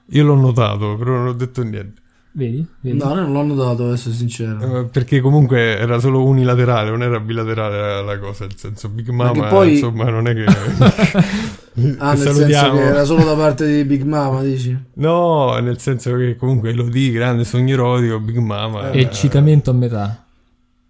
Io 0.07 0.23
l'ho 0.23 0.33
notato, 0.33 0.95
però 0.97 1.17
non 1.17 1.27
ho 1.27 1.33
detto 1.33 1.61
niente. 1.61 2.01
Vedi? 2.31 2.65
Vedi? 2.79 2.97
No, 2.97 3.13
non 3.13 3.31
l'ho 3.31 3.43
notato, 3.43 3.85
ad 3.85 3.93
essere 3.93 4.15
sincero. 4.15 4.79
Eh, 4.79 4.83
Perché 4.85 5.21
comunque 5.21 5.77
era 5.77 5.99
solo 5.99 6.23
unilaterale, 6.25 6.89
non 6.89 7.03
era 7.03 7.19
bilaterale 7.19 7.77
la, 7.77 8.01
la 8.01 8.17
cosa. 8.17 8.45
Nel 8.45 8.57
senso, 8.57 8.89
Big 8.89 9.09
Mama, 9.09 9.49
poi- 9.49 9.73
insomma, 9.73 10.09
non 10.09 10.27
è 10.27 10.33
che. 10.33 10.45
Ah, 11.99 12.13
nel 12.13 12.17
senso 12.17 12.33
salutiamo. 12.39 12.77
che 12.77 12.83
era 12.85 13.03
solo 13.03 13.23
da 13.23 13.35
parte 13.35 13.67
di 13.67 13.83
Big 13.83 14.01
Mama, 14.03 14.41
dici? 14.41 14.75
No, 14.93 15.57
nel 15.59 15.79
senso 15.79 16.15
che 16.15 16.35
comunque 16.35 16.73
lo 16.73 16.89
di 16.89 17.11
grande 17.11 17.43
sogno 17.43 17.73
erotico, 17.73 18.19
Big 18.19 18.37
Mama. 18.37 18.91
eh, 18.91 19.01
Eccitamento 19.01 19.69
a 19.69 19.73
metà. 19.73 20.25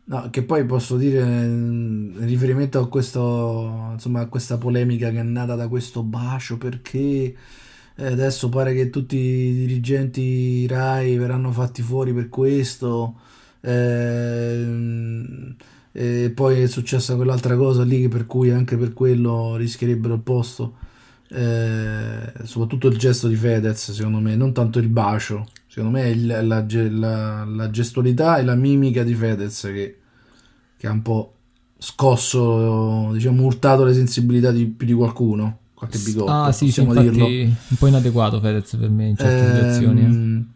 No, 0.05 0.29
che 0.31 0.43
poi 0.43 0.63
posso 0.65 0.95
dire 0.95 1.19
in 1.19 2.13
riferimento 2.19 2.79
a 2.79 2.87
questo, 2.87 3.89
insomma, 3.91 4.21
a 4.21 4.27
questa 4.27 4.57
polemica 4.57 5.09
che 5.11 5.19
è 5.19 5.23
nata 5.23 5.55
da 5.55 5.67
questo 5.67 6.01
bacio 6.03 6.57
perché 6.57 7.35
eh, 7.95 8.05
adesso 8.05 8.47
pare 8.47 8.73
che 8.73 8.89
tutti 8.89 9.17
i 9.17 9.53
dirigenti 9.65 10.65
Rai 10.67 11.17
verranno 11.17 11.51
fatti 11.51 11.81
fuori 11.81 12.13
per 12.13 12.29
questo. 12.29 13.15
ehm, 13.59 15.55
e 15.91 16.31
poi 16.33 16.61
è 16.61 16.67
successa 16.67 17.15
quell'altra 17.15 17.55
cosa 17.55 17.83
lì 17.83 18.07
per 18.07 18.25
cui 18.25 18.51
anche 18.51 18.77
per 18.77 18.93
quello 18.93 19.55
rischierebbero 19.55 20.15
il 20.15 20.21
posto. 20.21 20.75
Eh, 21.29 22.33
soprattutto 22.43 22.87
il 22.87 22.97
gesto 22.97 23.27
di 23.27 23.35
Fedez, 23.35 23.91
secondo 23.91 24.19
me, 24.19 24.35
non 24.35 24.53
tanto 24.53 24.79
il 24.79 24.87
bacio. 24.87 25.45
Secondo 25.67 25.97
me 25.97 26.03
è 26.05 26.07
il- 26.07 26.25
la, 26.25 26.65
la- 26.89 27.43
la 27.45 27.69
gestualità 27.69 28.37
e 28.37 28.43
la 28.43 28.55
mimica 28.55 29.03
di 29.03 29.13
Fedez 29.13 29.61
che, 29.63 29.97
che 30.77 30.87
ha 30.87 30.91
un 30.91 31.01
po' 31.01 31.33
scosso, 31.77 33.11
diciamo, 33.13 33.43
urtato 33.43 33.83
le 33.83 33.93
sensibilità 33.93 34.51
di 34.51 34.65
più 34.65 34.87
di 34.87 34.93
qualcuno. 34.93 35.59
Qualche 35.73 35.99
bigotto, 35.99 36.31
Ah, 36.31 36.51
sì, 36.51 36.59
sì, 36.71 36.81
possiamo 36.81 36.93
infatti 36.93 37.05
dirlo. 37.05 37.27
un 37.27 37.77
po' 37.77 37.87
inadeguato 37.87 38.39
Fedez 38.39 38.75
per 38.77 38.89
me 38.89 39.05
in 39.07 39.15
certe 39.17 39.45
Ehm, 39.45 39.49
situazioni. 39.49 40.55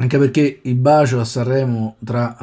Anche 0.00 0.16
perché 0.16 0.60
il 0.62 0.76
bacio 0.76 1.18
a 1.18 1.24
Sanremo 1.24 1.96
tra 2.04 2.36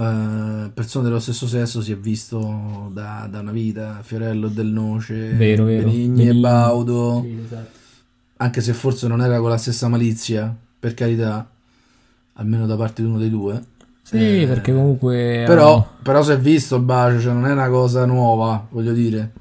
eh, 0.65 0.69
persone 0.71 1.05
dello 1.05 1.19
stesso 1.19 1.47
sesso 1.47 1.81
si 1.81 1.93
è 1.93 1.95
visto 1.97 2.89
da, 2.91 3.29
da 3.31 3.39
una 3.39 3.51
vita, 3.51 3.99
Fiorello 4.01 4.47
e 4.47 4.51
Del 4.51 4.67
Noce, 4.67 5.29
Vero, 5.31 5.63
vero. 5.63 5.85
Benigni 5.87 6.27
e. 6.27 6.33
Baudo, 6.33 7.21
Sì, 7.23 7.39
esatto. 7.45 7.69
anche 8.37 8.59
se 8.59 8.73
forse 8.73 9.07
non 9.07 9.21
era 9.21 9.39
con 9.39 9.49
la 9.49 9.57
stessa 9.57 9.87
malizia, 9.87 10.53
per 10.77 10.93
carità, 10.93 11.49
almeno 12.33 12.65
da 12.65 12.75
parte 12.75 13.01
di 13.01 13.07
uno 13.07 13.19
dei 13.19 13.29
due. 13.29 13.63
Sì, 14.01 14.41
Eh, 14.41 14.45
perché 14.47 14.73
comunque... 14.73 15.45
Però, 15.47 15.73
hanno- 15.75 15.87
però 16.03 16.21
si 16.23 16.31
è 16.31 16.37
visto 16.37 16.75
il 16.75 16.81
bacio, 16.83 17.21
cioè 17.21 17.33
non 17.33 17.45
è 17.47 17.53
una 17.53 17.69
cosa 17.69 18.05
nuova, 18.05 18.67
voglio 18.69 18.91
dire. 18.91 19.31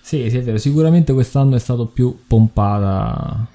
Sì, 0.00 0.30
sì, 0.30 0.38
è 0.38 0.42
vero. 0.42 0.56
Sicuramente 0.56 1.12
quest'anno 1.12 1.54
è 1.54 1.58
stato 1.60 1.84
più 1.86 2.16
pompata... 2.26 3.46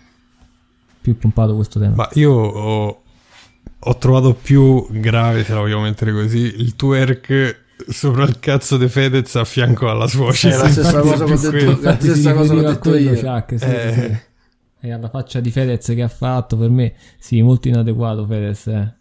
Più 1.01 1.17
pompato 1.17 1.55
questo 1.55 1.79
tema. 1.79 1.95
Ma 1.95 2.09
io 2.13 2.31
ho, 2.31 3.01
ho 3.85 3.97
trovato 3.97 4.33
più 4.33 4.85
grave, 4.89 5.43
se 5.43 5.53
la 5.53 5.59
vogliamo 5.59 5.81
mettere 5.81 6.11
così, 6.11 6.39
il 6.39 6.75
twerk 6.75 7.61
sopra 7.89 8.23
il 8.23 8.39
cazzo 8.39 8.77
di 8.77 8.87
Fedez 8.87 9.35
a 9.35 9.43
fianco 9.43 9.89
alla 9.89 10.07
suocera. 10.07 10.55
È 10.55 10.57
la 10.59 10.69
stessa 10.69 10.99
cosa 10.99 11.25
che 11.25 11.33
ho 11.33 11.37
detto- 11.51 11.79
la 11.81 11.97
stessa 11.99 12.33
cosa 12.33 12.53
ho 12.53 12.59
detto 12.61 12.79
quello, 12.79 13.11
io. 13.11 13.19
Chuck, 13.19 13.59
sì, 13.59 13.65
Eh, 13.65 13.93
sì. 14.79 14.87
e 14.87 14.91
alla 14.91 15.09
faccia 15.09 15.39
di 15.39 15.51
Fedez 15.51 15.85
che 15.87 16.01
ha 16.01 16.07
fatto, 16.07 16.55
per 16.57 16.69
me, 16.69 16.93
sì, 17.19 17.41
molto 17.41 17.67
inadeguato 17.67 18.25
Fedez, 18.25 18.67
eh. 18.67 18.93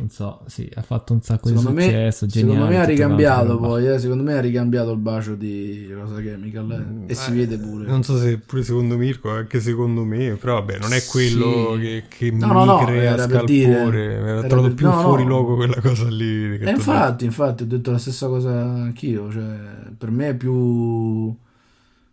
Non 0.00 0.08
so, 0.10 0.40
sì, 0.46 0.68
ha 0.74 0.82
fatto 0.82 1.12
un 1.12 1.20
sacco 1.22 1.48
Secondo 1.48 1.70
di 1.70 1.76
me, 1.76 1.82
successo, 1.84 2.26
geniale. 2.26 2.52
secondo 2.52 2.72
me 2.74 2.80
ha 2.80 2.84
ricambiato 2.84 3.58
poi, 3.58 3.86
eh, 3.86 3.98
secondo 3.98 4.22
me 4.22 4.34
ha 4.34 4.40
ricambiato 4.40 4.90
il 4.92 4.98
bacio 4.98 5.34
di 5.34 5.88
Rosa 5.92 6.20
Chemical 6.20 7.04
eh, 7.06 7.12
e 7.12 7.14
si 7.14 7.30
Eh, 7.30 7.34
vede 7.34 7.58
pure. 7.58 7.86
Non 7.86 8.02
so 8.02 8.18
se 8.18 8.38
pure 8.38 8.62
secondo 8.62 8.96
Mirko, 8.96 9.30
anche 9.30 9.60
secondo 9.60 10.04
me, 10.04 10.36
però 10.36 10.54
vabbè, 10.54 10.78
non 10.78 10.92
è 10.92 11.04
quello 11.04 11.74
Sì. 11.74 11.80
che, 11.80 12.04
che 12.08 12.30
No, 12.30 12.46
mi 12.48 12.52
no, 12.54 12.64
no, 12.64 12.84
crea 12.84 13.18
scalpore. 13.18 13.44
dire- 13.46 14.20
Mi 14.20 14.28
ha 14.28 14.32
era 14.32 14.42
trovato 14.48 14.62
per- 14.68 14.74
più 14.74 14.86
no, 14.88 14.94
no. 14.94 15.00
fuori 15.02 15.24
luogo 15.24 15.54
quella 15.56 15.80
cosa 15.80 16.08
lì. 16.08 16.58
che 16.58 16.64
E 16.64 16.64
t'ho 16.64 16.70
infatti, 16.70 17.24
infatti, 17.26 17.62
ho 17.62 17.66
detto 17.66 17.90
la 17.90 17.98
stessa 17.98 18.26
cosa 18.26 18.52
anch'io. 18.58 19.30
Cioè, 19.30 19.56
per 19.98 20.10
me 20.10 20.28
è 20.30 20.34
più 20.34 21.34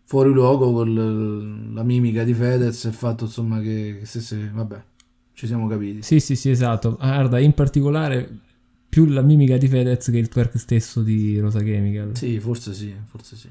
fuori 0.04 0.30
luogo 0.32 0.72
con 0.72 1.72
la 1.74 1.82
mimica 1.82 2.24
di 2.24 2.32
Fedez 2.34 2.84
e 2.84 2.88
il 2.88 2.94
fatto 2.94 3.24
insomma 3.24 3.60
che, 3.60 3.96
che 4.00 4.06
stesse, 4.06 4.50
vabbè, 4.54 4.82
ci 5.38 5.46
siamo 5.46 5.68
capiti. 5.68 6.02
Sì, 6.02 6.18
sì, 6.18 6.34
sì, 6.34 6.50
esatto. 6.50 6.96
Ah, 6.98 7.12
Guarda, 7.14 7.38
in 7.38 7.52
particolare 7.52 8.28
più 8.88 9.04
la 9.04 9.20
mimica 9.22 9.56
di 9.56 9.68
Fedez 9.68 10.10
che 10.10 10.18
il 10.18 10.26
twerk 10.28 10.58
stesso 10.58 11.02
di 11.02 11.38
Rosa 11.38 11.60
Chemical. 11.62 12.16
Sì, 12.16 12.40
forse 12.40 12.74
sì, 12.74 12.92
forse 13.08 13.36
sì. 13.36 13.46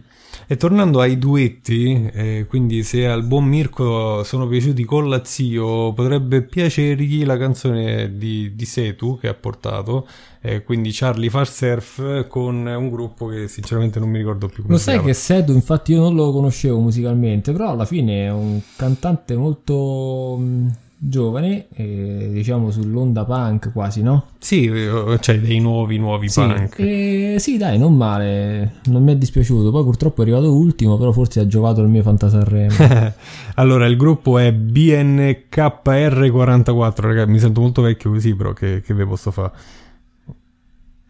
E 0.48 0.58
tornando 0.58 1.00
ai 1.00 1.18
duetti, 1.18 2.10
eh, 2.12 2.46
quindi 2.50 2.84
se 2.84 3.08
al 3.08 3.24
buon 3.24 3.46
Mirko 3.46 4.24
sono 4.26 4.48
piaciuti 4.48 4.84
con 4.84 5.08
la 5.08 5.24
zio, 5.24 5.94
potrebbe 5.94 6.42
piacergli 6.42 7.24
la 7.24 7.38
canzone 7.38 8.18
di, 8.18 8.54
di 8.54 8.66
Setu 8.66 9.18
che 9.18 9.30
ha 9.30 9.34
portato, 9.34 10.06
eh, 10.42 10.64
quindi 10.64 10.90
Charlie 10.92 11.30
Far 11.30 11.48
Surf 11.48 12.28
con 12.28 12.66
un 12.66 12.90
gruppo 12.90 13.28
che 13.28 13.48
sinceramente 13.48 14.00
non 14.00 14.10
mi 14.10 14.18
ricordo 14.18 14.48
più 14.48 14.64
come 14.64 14.74
Lo 14.74 14.80
sai 14.80 14.96
chiama. 14.96 15.08
che 15.08 15.14
Sedu, 15.14 15.54
infatti, 15.54 15.94
io 15.94 16.00
non 16.02 16.16
lo 16.16 16.34
conoscevo 16.34 16.80
musicalmente, 16.80 17.54
però 17.54 17.70
alla 17.70 17.86
fine 17.86 18.26
è 18.26 18.32
un 18.32 18.60
cantante 18.76 19.36
molto 19.38 20.36
mh, 20.38 20.72
giovane, 21.00 21.68
eh, 21.76 22.30
diciamo 22.34 22.72
sull'onda 22.72 23.24
punk 23.24 23.72
quasi, 23.72 24.02
no? 24.02 24.26
Sì, 24.40 24.66
eh, 24.66 25.18
cioè 25.20 25.40
dei 25.40 25.60
nuovi, 25.60 25.98
nuovi 25.98 26.28
Sì, 26.28 26.42
punk. 26.42 26.80
e 26.80 27.36
sì, 27.38 27.58
dai, 27.58 27.78
non 27.78 27.96
male, 27.96 28.78
non 28.86 29.04
mi 29.04 29.12
è 29.12 29.16
dispiaciuto. 29.16 29.70
Poi 29.72 29.84
purtroppo 29.84 30.22
è 30.22 30.24
arrivato 30.24 30.52
ultimo, 30.52 30.98
però 30.98 31.12
forse 31.12 31.40
ha 31.40 31.46
giovato 31.48 31.82
il 31.82 31.88
mio 31.88 32.02
Fantasarremo. 32.02 32.74
allora, 33.56 33.86
il 33.86 33.96
gruppo 33.96 34.40
è 34.40 34.52
BNKR44, 34.52 37.02
ragazzi, 37.02 37.32
mi 37.32 37.40
sento 37.40 37.62
molto 37.62 37.84
vecchio 37.84 38.10
così, 38.12 38.36
però 38.36 38.54
che, 38.54 38.82
che 38.82 38.94
ve 38.94 39.06
posso 39.06 39.30
fare? 39.32 39.52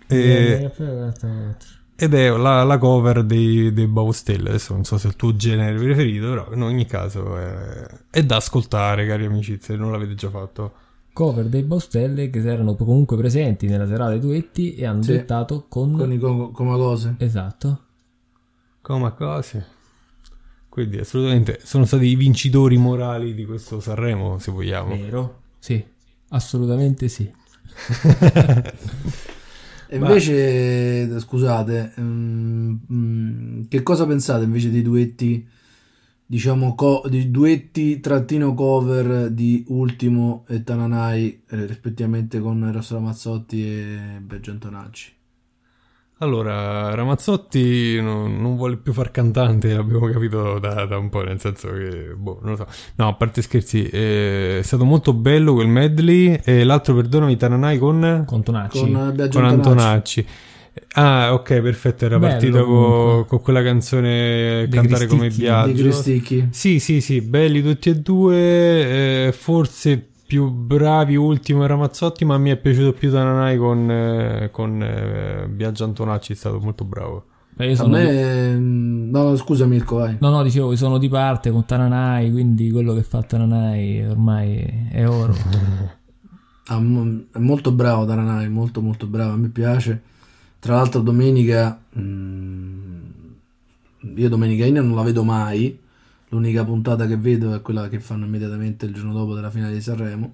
E- 0.09 0.71
ed 1.99 2.13
è 2.13 2.29
la, 2.29 2.63
la 2.63 2.77
cover 2.77 3.23
dei, 3.23 3.73
dei 3.73 3.87
Baustelle. 3.87 4.49
Adesso 4.49 4.73
non 4.73 4.83
so 4.85 4.97
se 4.99 5.07
è 5.07 5.09
il 5.09 5.15
tuo 5.15 5.35
genere 5.35 5.75
preferito, 5.77 6.29
però 6.29 6.53
in 6.53 6.61
ogni 6.61 6.85
caso 6.85 7.37
è, 7.37 7.87
è 8.11 8.23
da 8.23 8.35
ascoltare, 8.35 9.07
cari 9.07 9.25
amici, 9.25 9.57
se 9.59 9.75
non 9.75 9.91
l'avete 9.91 10.13
già 10.15 10.29
fatto. 10.29 10.73
Cover 11.11 11.45
dei 11.45 11.63
Baustelle 11.63 12.29
che 12.29 12.39
erano 12.39 12.75
comunque 12.75 13.17
presenti 13.17 13.65
nella 13.65 13.87
serata 13.87 14.11
dei 14.11 14.19
duetti 14.19 14.75
e 14.75 14.85
hanno 14.85 15.01
Sì. 15.01 15.13
dettato 15.13 15.65
con... 15.67 15.93
Con 15.97 16.11
i 16.13 16.19
co- 16.19 16.51
comacose. 16.51 17.15
Esatto. 17.17 17.81
Come 18.81 19.13
cose. 19.15 19.65
Quindi 20.69 20.99
assolutamente 20.99 21.59
sono 21.63 21.85
stati 21.85 22.05
i 22.05 22.15
vincitori 22.15 22.77
morali 22.77 23.33
di 23.33 23.45
questo 23.45 23.79
Sanremo, 23.79 24.37
se 24.37 24.51
vogliamo. 24.51 24.95
Vero? 24.95 25.41
Sì, 25.57 25.83
assolutamente 26.29 27.07
sì. 27.07 27.27
E 29.89 29.95
invece, 29.97 31.19
scusate, 31.19 31.93
mm, 31.99 32.75
mm, 32.91 33.61
che 33.69 33.83
cosa 33.83 34.05
pensate 34.05 34.43
invece 34.43 34.69
dei 34.69 34.81
duetti, 34.81 35.47
diciamo, 36.25 36.75
co- 36.75 37.03
di 37.09 37.31
duetti 37.31 37.99
trattino 38.01 38.53
cover 38.53 39.31
di 39.31 39.63
Ultimo 39.69 40.45
e 40.47 40.63
Tananai, 40.63 41.43
eh, 41.47 41.65
rispettivamente 41.65 42.39
con 42.39 42.69
Rosso 42.71 42.95
Ramazzotti 42.95 43.63
e 43.65 44.19
Biagio 44.21 44.51
Antonacci? 44.51 45.16
Allora, 46.19 46.95
Ramazzotti 46.95 48.01
non, 48.01 48.41
non 48.41 48.55
vuole 48.55 48.77
più 48.77 48.91
far 48.91 49.11
cantante, 49.11 49.71
l'abbiamo 49.75 50.07
capito 50.07 50.57
da, 50.57 50.85
da 50.85 50.97
un 50.97 51.09
po', 51.09 51.21
nel 51.21 51.39
senso 51.39 51.67
che, 51.71 52.15
boh, 52.17 52.39
non 52.41 52.51
lo 52.51 52.57
so. 52.57 52.65
No, 52.95 53.09
a 53.09 53.13
parte 53.13 53.43
scherzi, 53.43 53.83
eh, 53.87 54.57
è 54.57 54.61
stato 54.63 54.83
molto 54.83 55.13
bello 55.13 55.53
quel 55.53 55.67
medley 55.67 56.39
e 56.43 56.63
l'altro, 56.63 56.95
perdonami, 56.95 57.37
Tananai 57.37 57.77
con, 57.77 58.23
Con 58.25 58.41
Tonacci. 58.41 58.79
Con 58.79 58.95
eh, 59.09 59.11
Biagio 59.11 59.39
con 59.39 59.47
Antonacci. 59.47 60.25
Ah, 60.93 61.33
ok, 61.33 61.59
perfetto, 61.61 62.05
era 62.05 62.17
Bello, 62.17 62.31
partito 62.31 62.63
comunque. 62.65 62.97
co- 62.97 63.25
con 63.25 63.41
quella 63.41 63.61
canzone 63.61 64.65
Dei 64.67 64.69
Cantare 64.69 65.05
come 65.05 65.29
Biagio. 65.29 65.83
Cristicchi. 65.83 66.47
Sì, 66.49 66.79
sì, 66.79 66.99
sì, 66.99 67.21
belli 67.21 67.61
tutti 67.61 67.89
e 67.89 67.95
due, 67.95 69.27
eh, 69.27 69.31
forse 69.33 70.07
più 70.27 70.49
bravi 70.49 71.15
ultimo 71.15 71.63
e 71.63 71.67
Ramazzotti, 71.67 72.25
ma 72.25 72.37
mi 72.37 72.49
è 72.51 72.57
piaciuto 72.57 72.91
più 72.93 73.09
Tananai 73.09 73.57
con, 73.57 73.89
eh, 73.89 74.49
con 74.51 74.81
eh, 74.83 75.47
Biagio 75.49 75.85
Antonacci, 75.85 76.33
è 76.33 76.35
stato 76.35 76.59
molto 76.59 76.83
bravo. 76.83 77.23
Beh, 77.55 77.65
io 77.67 77.71
A 77.71 77.75
sono 77.75 77.97
di- 77.97 78.03
me... 78.03 78.53
mm, 78.57 79.09
No, 79.09 79.35
scusa 79.37 79.65
Mirko, 79.65 79.95
vai. 79.95 80.17
No, 80.19 80.29
no, 80.29 80.43
dicevo, 80.43 80.75
sono 80.75 80.97
di 80.99 81.07
parte 81.09 81.49
con 81.49 81.65
Tananai, 81.65 82.29
quindi 82.31 82.69
quello 82.69 82.93
che 82.93 83.01
fa 83.03 83.23
Tananai 83.23 84.05
ormai 84.05 84.87
è 84.91 85.07
oro. 85.07 85.33
Ah, 86.69 86.75
è 86.79 87.39
molto 87.39 87.71
bravo 87.71 88.05
Taranai, 88.05 88.49
molto 88.49 88.81
molto 88.81 89.07
bravo, 89.07 89.31
a 89.31 89.37
me 89.37 89.47
piace. 89.47 90.01
Tra 90.59 90.75
l'altro 90.75 90.99
domenica, 90.99 91.79
mm, 91.97 92.99
io 94.15 94.27
Domenica 94.27 94.65
Ina 94.65 94.81
non 94.81 94.93
la 94.93 95.03
vedo 95.03 95.23
mai, 95.23 95.79
l'unica 96.29 96.63
puntata 96.63 97.07
che 97.07 97.17
vedo 97.17 97.53
è 97.53 97.61
quella 97.61 97.87
che 97.89 97.99
fanno 97.99 98.25
immediatamente 98.25 98.85
il 98.85 98.93
giorno 98.93 99.13
dopo 99.13 99.33
della 99.33 99.49
finale 99.49 99.73
di 99.73 99.81
Sanremo, 99.81 100.33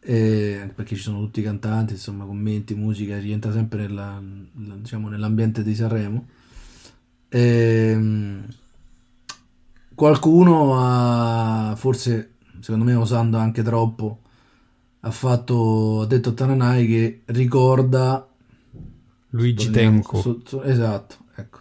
e- 0.00 0.70
perché 0.74 0.94
ci 0.96 1.02
sono 1.02 1.20
tutti 1.20 1.40
i 1.40 1.42
cantanti, 1.42 1.94
insomma 1.94 2.24
commenti, 2.24 2.74
musica, 2.74 3.18
rientra 3.18 3.52
sempre 3.52 3.86
nella- 3.86 4.22
diciamo, 4.22 5.08
nell'ambiente 5.08 5.62
di 5.62 5.74
Sanremo. 5.74 6.26
Ehm, 7.30 8.46
qualcuno 9.94 10.74
ha, 10.78 11.74
forse 11.76 12.34
secondo 12.60 12.84
me 12.84 12.94
osando 12.94 13.36
anche 13.38 13.62
troppo, 13.62 14.22
ha 15.00 15.10
fatto 15.10 16.00
ha 16.02 16.06
detto 16.06 16.30
a 16.30 16.32
Tananai 16.32 16.86
che 16.86 17.22
ricorda 17.26 18.26
Luigi 19.30 19.70
Tenco. 19.70 20.62
esatto 20.62 21.16
ecco 21.36 21.60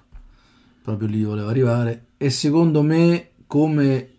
proprio 0.81 1.07
lì 1.07 1.23
volevo 1.23 1.47
arrivare 1.49 2.05
e 2.17 2.29
secondo 2.29 2.81
me 2.81 3.31
come 3.47 4.09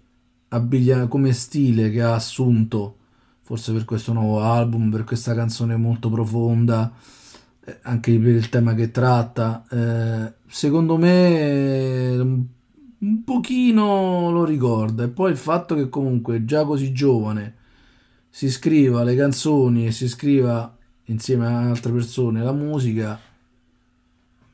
abbiglia- 0.49 1.07
come 1.07 1.33
stile 1.33 1.91
che 1.91 2.03
ha 2.03 2.15
assunto 2.15 2.97
forse 3.43 3.73
per 3.73 3.85
questo 3.85 4.13
nuovo 4.13 4.41
album 4.41 4.91
per 4.91 5.05
questa 5.05 5.35
canzone 5.35 5.77
molto 5.77 6.11
profonda 6.11 6.93
eh, 7.65 7.79
anche 7.83 8.19
per 8.19 8.35
il 8.35 8.49
tema 8.49 8.75
che 8.75 8.91
tratta 8.91 9.65
eh, 9.71 10.33
secondo 10.49 10.97
me 10.97 11.39
eh, 11.39 12.19
un, 12.19 13.25
pochino 13.25 14.31
lo 14.31 14.45
ricorda. 14.45 15.05
E 15.05 15.09
poi 15.09 15.31
il 15.31 15.37
fatto 15.37 15.75
che 15.75 15.89
comunque 15.89 16.45
già 16.45 16.65
così 16.65 16.93
giovane 16.93 17.57
si 18.31 18.51
scriva 18.51 19.03
le 19.05 19.15
canzoni 19.15 19.87
e 19.87 19.93
si 19.93 20.09
scriva 20.09 20.77
insieme 21.05 21.47
a 21.47 21.69
altre 21.69 21.93
persone 21.93 22.43
la 22.43 22.53
musica 22.53 23.19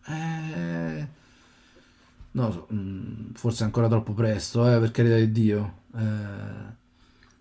eh, 0.06 1.08
non 2.36 2.52
so, 2.52 2.66
mm, 2.72 3.32
forse 3.34 3.62
è 3.62 3.66
ancora 3.66 3.88
troppo 3.88 4.12
presto 4.12 4.66
eh, 4.72 4.78
per 4.78 4.90
carità 4.90 5.16
di 5.16 5.30
Dio 5.32 5.72
eh, 5.96 6.72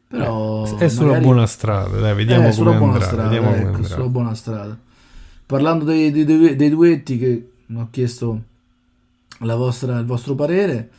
però 0.07 0.77
È 0.77 0.87
sulla 0.89 1.07
magari- 1.07 1.25
buona 1.25 1.45
strada, 1.47 1.97
dai, 1.99 2.13
vediamo 2.15 2.47
eh, 2.47 2.51
sulla 2.51 2.77
come 2.77 2.79
buona 2.79 2.93
andrà. 2.93 3.07
strada, 3.07 3.29
vediamo 3.29 3.47
come 3.51 3.61
ecco, 3.63 3.75
andrà. 3.75 3.89
sulla 3.95 4.07
buona 4.07 4.33
strada. 4.35 4.77
Parlando 5.45 5.83
dei, 5.85 6.11
dei- 6.11 6.55
dei- 6.55 6.69
duetti 6.69 7.17
che 7.17 7.49
ho 7.75 7.87
chiesto 7.89 8.41
la 9.39 9.55
vostra- 9.55 9.97
il 9.97 10.05
vostro 10.05 10.35
parere, 10.35 10.91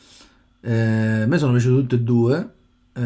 eh, 0.62 1.22
a 1.22 1.26
me 1.26 1.38
sono 1.38 1.52
piaciuti 1.52 1.80
tutti 1.82 1.94
e 1.94 2.00
due, 2.00 2.48
eh, 2.92 3.02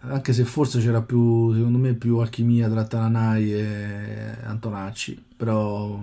anche 0.00 0.32
se 0.32 0.44
forse 0.44 0.80
c'era 0.80 1.02
più, 1.02 1.52
secondo 1.54 1.76
me, 1.78 1.92
più 1.92 2.16
alchimia 2.18 2.68
tra 2.70 2.84
Tananai 2.84 3.52
e 3.52 4.34
Antonacci, 4.44 5.22
però 5.36 6.00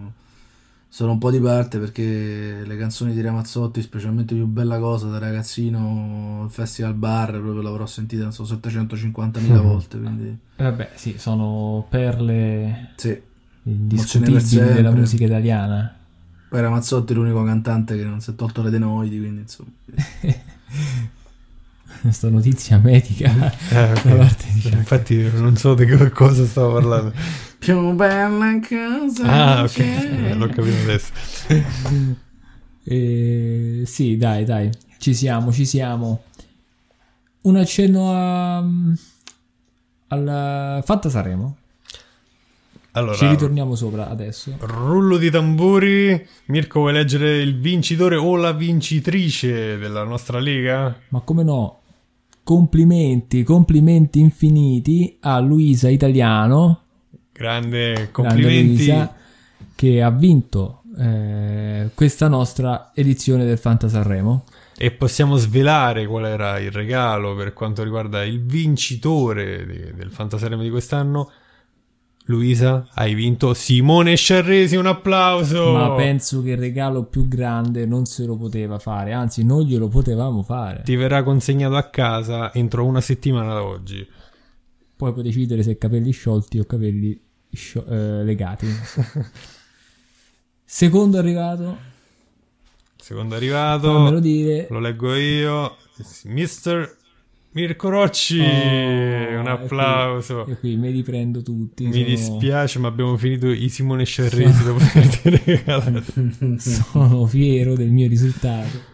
sono 0.95 1.11
un 1.11 1.17
po' 1.17 1.29
di 1.29 1.41
parte 1.41 1.77
perché 1.77 2.63
le 2.65 2.77
canzoni 2.77 3.11
di 3.11 3.19
Ramazzotti, 3.19 3.81
specialmente 3.81 4.33
più 4.33 4.45
bella 4.45 4.79
cosa 4.79 5.07
da 5.09 5.17
ragazzino, 5.17 6.43
il 6.45 6.49
Festival 6.49 6.93
Bar, 6.93 7.31
proprio 7.31 7.61
l'avrò 7.61 7.85
sentita, 7.85 8.23
non 8.23 8.31
so, 8.31 8.43
750.000 8.43 9.61
volte, 9.61 9.99
quindi 9.99 10.37
Vabbè, 10.55 10.91
sì, 10.95 11.15
sono 11.17 11.85
perle 11.89 12.91
sì. 12.95 13.21
indiscutibili 13.63 14.39
sempre. 14.39 14.75
della 14.75 14.91
musica 14.91 15.25
italiana. 15.25 15.93
Poi 16.47 16.61
Ramazzotti 16.61 17.11
è 17.11 17.15
l'unico 17.17 17.43
cantante 17.43 17.97
che 17.97 18.05
non 18.05 18.21
si 18.21 18.31
è 18.31 18.35
tolto 18.35 18.61
le 18.61 18.69
adenoidi, 18.69 19.19
quindi 19.19 19.41
insomma. 19.41 19.71
Questa 21.99 22.29
notizia 22.29 22.77
medica 22.77 23.51
Eh, 23.69 23.91
ok. 23.91 24.07
da 24.07 24.15
parte 24.15 24.45
di 24.53 24.61
Shaq. 24.61 24.73
Infatti 24.75 25.29
non 25.33 25.57
so 25.57 25.73
di 25.73 25.85
che 25.85 26.09
cosa 26.11 26.45
stavo 26.45 26.75
parlando. 26.75 27.11
Più 27.59 27.93
bella 27.93 28.59
cosa 28.67 29.23
Ah, 29.23 29.63
ok, 29.63 29.77
l'ho 30.35 30.47
capito 30.47 30.77
adesso. 30.83 31.11
Eh, 32.87 33.81
sì, 33.85 34.15
dai, 34.15 34.43
dai, 34.45 34.69
ci 34.99 35.15
siamo, 35.15 35.51
ci 35.51 35.65
siamo. 35.65 36.21
un 37.41 37.55
accenno 37.55 38.11
a, 38.13 38.63
al 40.09 40.83
Fanta 40.83 41.09
Sanremo. 41.09 41.57
Allora, 42.91 43.15
Ci 43.15 43.27
ritorniamo 43.27 43.73
sopra 43.75 44.07
adesso. 44.07 44.55
rullo 44.59 45.17
di 45.17 45.31
tamburi. 45.31 46.27
Mirko, 46.45 46.81
vuoi 46.81 46.93
leggere 46.93 47.39
il 47.41 47.59
vincitore 47.59 48.15
o 48.17 48.35
la 48.35 48.53
vincitrice 48.53 49.77
della 49.79 50.03
nostra 50.03 50.37
lega? 50.39 50.95
Ma 51.09 51.19
come 51.21 51.43
no? 51.43 51.79
Complimenti, 52.43 53.41
complimenti 53.43 54.19
infiniti 54.19 55.17
a 55.21 55.39
Luisa 55.39 55.89
Italiano, 55.89 56.83
Grande, 57.37 57.91
grande 57.91 58.11
complimenti. 58.11 58.75
Luisa, 58.77 59.13
che 59.75 60.01
ha 60.01 60.09
vinto 60.09 60.83
eh, 60.97 61.89
questa 61.93 62.29
nostra 62.29 62.91
edizione 62.93 63.45
del 63.45 63.57
Fanta 63.57 63.89
Sanremo. 63.89 64.45
E 64.77 64.91
possiamo 64.91 65.35
svelare 65.35 66.05
qual 66.05 66.25
era 66.25 66.59
il 66.59 66.71
regalo 66.71 67.35
per 67.35 67.53
quanto 67.53 67.83
riguarda 67.83 68.23
il 68.23 68.41
vincitore 68.41 69.65
di- 69.65 69.93
del 69.95 70.11
Fantasaremo 70.11 70.61
di 70.61 70.69
quest'anno. 70.69 71.29
Luisa, 72.27 72.87
hai 72.93 73.13
vinto 73.13 73.53
Simone 73.53 74.15
Sciarresi, 74.15 74.75
un 74.75 74.87
applauso! 74.87 75.73
Ma 75.73 75.93
penso 75.93 76.41
che 76.41 76.51
il 76.51 76.57
regalo 76.57 77.03
più 77.03 77.27
grande 77.27 77.85
non 77.85 78.05
se 78.05 78.25
lo 78.25 78.35
poteva 78.35 78.79
fare, 78.79 79.13
anzi 79.13 79.43
non 79.43 79.61
glielo 79.61 79.87
potevamo 79.89 80.41
fare. 80.41 80.81
Ti 80.83 80.95
verrà 80.95 81.21
consegnato 81.21 81.75
a 81.75 81.83
casa 81.83 82.53
entro 82.53 82.85
una 82.85 83.01
settimana 83.01 83.53
da 83.53 83.63
oggi. 83.63 84.07
Poi 84.97 85.11
puoi 85.11 85.23
decidere 85.23 85.61
se 85.61 85.77
capelli 85.77 86.11
sciolti 86.11 86.57
o 86.57 86.63
capelli 86.63 87.21
scio- 87.51 87.85
eh, 87.85 88.23
legati. 88.23 88.67
Secondo 90.63 91.17
arrivato, 91.17 91.77
Secondo 92.97 93.35
arrivato, 93.35 94.09
lo 94.09 94.79
leggo 94.79 95.13
io, 95.15 95.77
Mr. 96.23 96.97
Mirko 97.51 97.89
Rocci, 97.89 98.39
Oh, 98.39 99.39
un 99.39 99.45
applauso. 99.47 100.43
qui- 100.43 100.51
E 100.53 100.59
qui 100.59 100.75
me 100.75 100.89
li 100.89 101.03
prendo 101.03 101.41
tutti. 101.43 101.85
Mi 101.85 101.93
sono- 101.93 102.05
dispiace, 102.05 102.79
ma 102.79 102.87
abbiamo 102.87 103.15
finito 103.15 103.47
i 103.47 103.69
Simone 103.69 104.05
Sciarresi 104.05 104.63
dopo 104.63 104.83
averti 104.83 105.29
regalato. 105.29 106.03
Sono 106.57 107.25
fiero 107.27 107.75
del 107.75 107.91
mio 107.91 108.07
risultato. 108.07 108.93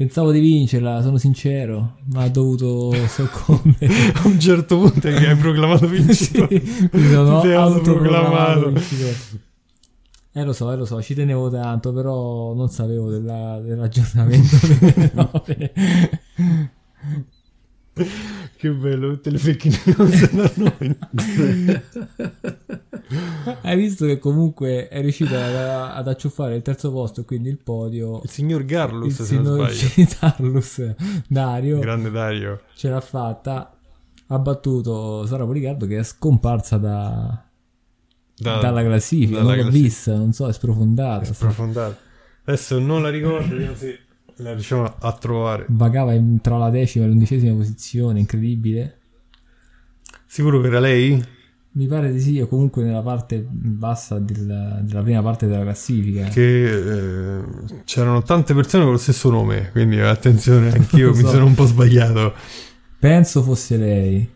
Pensavo 0.00 0.32
di 0.32 0.40
vincerla, 0.40 1.02
sono 1.02 1.18
sincero, 1.18 1.98
ma 2.14 2.24
ho 2.24 2.28
dovuto 2.30 2.90
soccombere. 3.06 3.92
A 4.14 4.26
un 4.28 4.40
certo 4.40 4.78
punto 4.78 4.98
che 5.10 5.28
hai 5.28 5.36
proclamato 5.36 5.86
vincitore. 5.92 6.58
Sì, 6.64 6.88
mi 6.90 7.08
sono 7.10 7.42
autoproclamato 7.42 8.70
vincitore. 8.70 9.14
Eh 10.32 10.42
lo 10.42 10.54
so, 10.54 10.72
eh 10.72 10.76
lo 10.76 10.86
so, 10.86 11.02
ci 11.02 11.12
tenevo 11.12 11.50
tanto, 11.50 11.92
però 11.92 12.54
non 12.54 12.70
sapevo 12.70 13.10
della- 13.10 13.60
dell'aggiornamento. 13.60 14.56
Che 18.56 18.70
bello, 18.70 19.10
tutte 19.10 19.30
le 19.30 19.36
fake 19.38 19.68
news 19.84 20.30
da 20.32 20.50
noi. 20.54 20.96
Hai 23.62 23.76
visto 23.76 24.06
che 24.06 24.18
comunque 24.18 24.88
è 24.88 25.00
riuscito 25.00 25.34
ad, 25.34 25.54
ad 25.54 26.06
acciuffare 26.08 26.54
il 26.56 26.62
terzo 26.62 26.90
posto, 26.92 27.24
quindi 27.24 27.48
il 27.48 27.58
podio. 27.58 28.20
Il 28.22 28.30
signor 28.30 28.60
Il 28.62 28.66
Garlus, 28.66 29.18
non 29.18 29.26
signor. 29.26 29.70
Citarlus 29.72 30.94
Dario 31.28 31.78
Grande 31.80 32.10
Dario. 32.10 32.60
ce 32.74 32.88
l'ha 32.88 33.00
fatta. 33.00 33.74
Ha 34.32 34.38
battuto 34.38 35.26
Sara 35.26 35.44
Policardo 35.44 35.86
che 35.86 35.98
è 35.98 36.02
scomparsa 36.04 36.76
da, 36.76 37.44
Da- 38.36 38.58
dalla 38.58 38.82
classifica. 38.84 39.38
dalla 39.38 39.48
non 39.48 39.56
l'ho 39.56 39.62
classifica. 39.62 39.86
vista, 39.88 40.14
non 40.16 40.32
so, 40.32 40.46
è 40.48 40.52
sprofondata. 40.52 41.24
Sprofondare. 41.32 41.96
Adesso 42.44 42.78
non 42.78 43.02
la 43.02 43.10
ricordo, 43.10 43.74
se 43.74 43.98
la 44.36 44.52
riusciamo 44.52 44.94
a 45.00 45.12
trovare. 45.14 45.66
Vagava 45.68 46.12
in- 46.14 46.40
tra 46.40 46.56
la 46.58 46.70
decima 46.70 47.04
e 47.04 47.08
l'undicesima 47.08 47.54
posizione, 47.56 48.20
incredibile. 48.20 48.98
Sicuro 50.26 50.60
che 50.60 50.68
era 50.68 50.78
lei? 50.78 51.22
Mi 51.72 51.86
pare 51.86 52.12
di 52.12 52.20
sì, 52.20 52.40
o 52.40 52.48
comunque 52.48 52.82
nella 52.82 53.00
parte 53.00 53.46
bassa 53.48 54.18
del- 54.18 54.80
della 54.82 55.02
prima 55.02 55.22
parte 55.22 55.46
della 55.46 55.62
classifica. 55.62 56.24
Che 56.24 56.64
eh, 57.38 57.42
c'erano 57.84 58.22
tante 58.22 58.54
persone 58.54 58.82
con 58.82 58.92
lo 58.92 58.98
stesso 58.98 59.30
nome, 59.30 59.68
quindi 59.70 60.00
attenzione, 60.00 60.70
anch'io 60.74 61.10
Lo 61.10 61.14
mi 61.14 61.20
so. 61.22 61.28
sono 61.28 61.44
un 61.44 61.54
po' 61.54 61.66
sbagliato. 61.66 62.32
Penso 62.98 63.42
fosse 63.42 63.76
lei. 63.76 64.28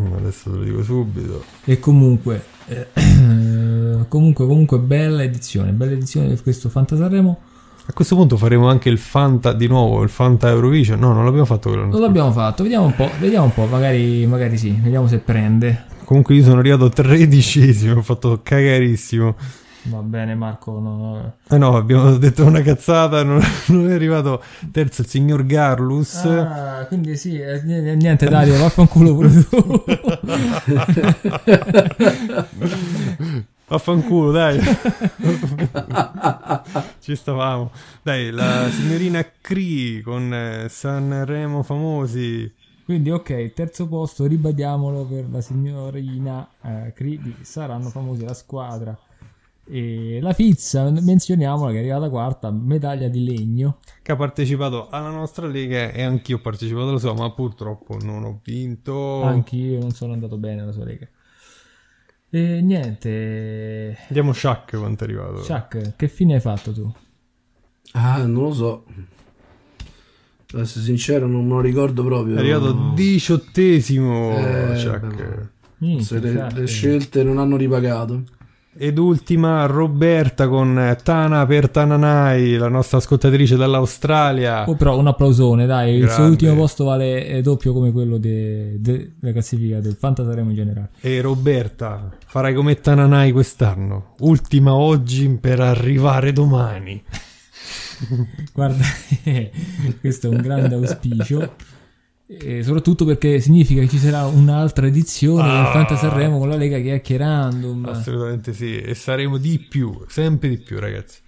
Mm, 0.00 0.12
Adesso 0.18 0.50
te 0.50 0.56
lo 0.56 0.62
dico 0.62 0.82
subito. 0.84 1.44
E 1.64 1.80
comunque, 1.80 2.44
eh, 2.68 2.86
comunque, 4.06 4.46
comunque, 4.46 4.78
bella 4.78 5.24
edizione, 5.24 5.72
bella 5.72 5.92
edizione 5.92 6.28
di 6.28 6.40
questo 6.40 6.68
Fantasarremo. 6.68 7.40
A 7.86 7.92
questo 7.94 8.14
punto 8.14 8.36
faremo 8.36 8.68
anche 8.68 8.88
il 8.90 8.98
Fanta 8.98 9.52
di 9.52 9.66
nuovo, 9.66 10.02
il 10.02 10.10
Fanta 10.10 10.48
Eurovision. 10.48 10.98
No, 11.00 11.12
non 11.12 11.24
l'abbiamo 11.24 11.46
fatto 11.46 11.70
quello. 11.70 11.86
Non 11.86 12.00
l'abbiamo 12.02 12.30
fatto, 12.30 12.62
vediamo 12.62 12.84
un 12.84 12.94
po', 12.94 13.10
vediamo 13.18 13.46
un 13.46 13.54
po', 13.54 13.64
magari, 13.64 14.26
magari 14.26 14.56
sì, 14.58 14.78
vediamo 14.80 15.08
se 15.08 15.18
prende. 15.18 15.87
Comunque 16.08 16.36
io 16.36 16.42
sono 16.42 16.60
arrivato 16.60 16.88
tredicesimo, 16.88 17.98
ho 17.98 18.02
fatto 18.02 18.40
cagarissimo. 18.42 19.36
Va 19.82 19.98
bene 19.98 20.34
Marco, 20.34 20.80
no. 20.80 21.34
Eh 21.50 21.58
no, 21.58 21.76
abbiamo 21.76 22.16
detto 22.16 22.46
una 22.46 22.62
cazzata, 22.62 23.22
non, 23.22 23.42
non 23.68 23.90
è 23.90 23.92
arrivato 23.92 24.42
terzo 24.72 25.02
il 25.02 25.06
signor 25.06 25.44
Garlus. 25.44 26.24
Ah, 26.24 26.86
quindi 26.88 27.14
sì, 27.14 27.38
eh, 27.38 27.60
n- 27.62 27.98
niente 27.98 28.26
Dario, 28.26 28.56
vaffanculo 28.56 29.14
pure 29.14 29.44
tu. 29.44 29.84
Vaffanculo, 33.68 34.30
dai. 34.30 34.58
Ci 37.00 37.14
stavamo. 37.14 37.70
Dai, 38.02 38.30
la 38.30 38.66
signorina 38.70 39.22
Cree 39.42 40.00
con 40.00 40.32
eh, 40.32 40.68
Sanremo 40.70 41.62
famosi. 41.62 42.50
Quindi 42.88 43.10
ok, 43.10 43.52
terzo 43.52 43.86
posto, 43.86 44.24
ribadiamolo 44.24 45.04
per 45.04 45.28
la 45.30 45.42
signorina 45.42 46.48
eh, 46.62 46.94
Cridi, 46.94 47.36
saranno 47.42 47.90
famosi 47.90 48.24
la 48.24 48.32
squadra. 48.32 48.98
E 49.66 50.20
la 50.22 50.32
Fizza, 50.32 50.88
menzioniamola 50.90 51.70
che 51.70 51.76
è 51.76 51.80
arrivata 51.80 52.08
quarta, 52.08 52.50
medaglia 52.50 53.08
di 53.08 53.22
legno. 53.22 53.80
Che 54.00 54.10
ha 54.10 54.16
partecipato 54.16 54.88
alla 54.88 55.10
nostra 55.10 55.46
lega 55.46 55.92
e 55.92 56.00
anch'io 56.00 56.36
ho 56.36 56.40
partecipato, 56.40 56.92
lo 56.92 56.96
so, 56.96 57.12
ma 57.12 57.30
purtroppo 57.30 57.98
non 58.00 58.24
ho 58.24 58.40
vinto. 58.42 59.20
Anch'io 59.20 59.80
non 59.80 59.90
sono 59.90 60.14
andato 60.14 60.38
bene 60.38 60.62
alla 60.62 60.72
sua 60.72 60.86
lega. 60.86 61.06
E 62.30 62.62
niente, 62.62 63.98
Andiamo 64.06 64.32
Shaq 64.32 64.78
quanto 64.78 65.04
è 65.04 65.08
arrivato. 65.08 65.42
Chuck, 65.42 65.94
che 65.94 66.08
fine 66.08 66.36
hai 66.36 66.40
fatto 66.40 66.72
tu? 66.72 66.90
Ah, 67.92 68.24
non 68.24 68.44
lo 68.44 68.52
so. 68.54 68.84
Per 70.50 70.60
essere 70.62 70.82
sincero, 70.84 71.26
non 71.26 71.44
me 71.44 71.50
lo 71.54 71.60
ricordo 71.60 72.02
proprio. 72.02 72.36
È 72.36 72.38
arrivato 72.38 72.92
diciottesimo 72.94 74.36
Eh, 74.38 76.00
Se 76.00 76.18
le, 76.18 76.46
le 76.54 76.66
scelte 76.66 77.22
non 77.22 77.38
hanno 77.38 77.56
ripagato. 77.56 78.22
Ed 78.80 78.96
ultima 78.96 79.66
Roberta 79.66 80.46
con 80.48 80.78
eh, 80.78 80.96
Tana 81.02 81.44
per 81.46 81.68
Tananai, 81.68 82.56
la 82.56 82.68
nostra 82.68 82.98
ascoltatrice 82.98 83.56
dall'Australia. 83.56 84.68
Oh, 84.68 84.74
però 84.76 84.96
un 84.96 85.08
applausone, 85.08 85.66
dai, 85.66 85.94
il 85.96 86.04
suo 86.04 86.14
Grande. 86.14 86.30
ultimo 86.30 86.54
posto 86.54 86.84
vale 86.84 87.26
è 87.26 87.40
doppio 87.42 87.72
come 87.72 87.90
quello 87.90 88.18
de- 88.18 88.76
de- 88.80 89.12
della 89.18 89.32
classifica 89.32 89.80
del 89.80 89.96
Fantasaremo 89.98 90.50
in 90.50 90.54
generale. 90.56 90.90
E 91.00 91.20
Roberta, 91.20 92.08
farai 92.24 92.54
come 92.54 92.80
Tananai 92.80 93.32
quest'anno. 93.32 94.14
Ultima 94.20 94.74
oggi 94.74 95.28
per 95.40 95.58
arrivare 95.60 96.32
domani. 96.32 97.02
Guarda, 98.52 98.84
questo 100.00 100.26
è 100.30 100.30
un 100.34 100.40
grande 100.42 100.74
auspicio. 100.74 101.54
E 102.30 102.62
soprattutto 102.62 103.06
perché 103.06 103.40
significa 103.40 103.80
che 103.80 103.88
ci 103.88 103.96
sarà 103.98 104.26
un'altra 104.26 104.86
edizione 104.86 105.48
del 105.48 105.64
Ah. 105.64 105.72
Fantasarremo 105.72 106.38
con 106.38 106.50
la 106.50 106.56
Lega 106.56 106.78
Chiacchierandum. 106.78 107.86
Assolutamente 107.86 108.52
sì. 108.52 108.76
E 108.78 108.94
saremo 108.94 109.38
di 109.38 109.58
più, 109.58 110.04
sempre 110.08 110.50
di 110.50 110.58
più, 110.58 110.78
ragazzi. 110.78 111.20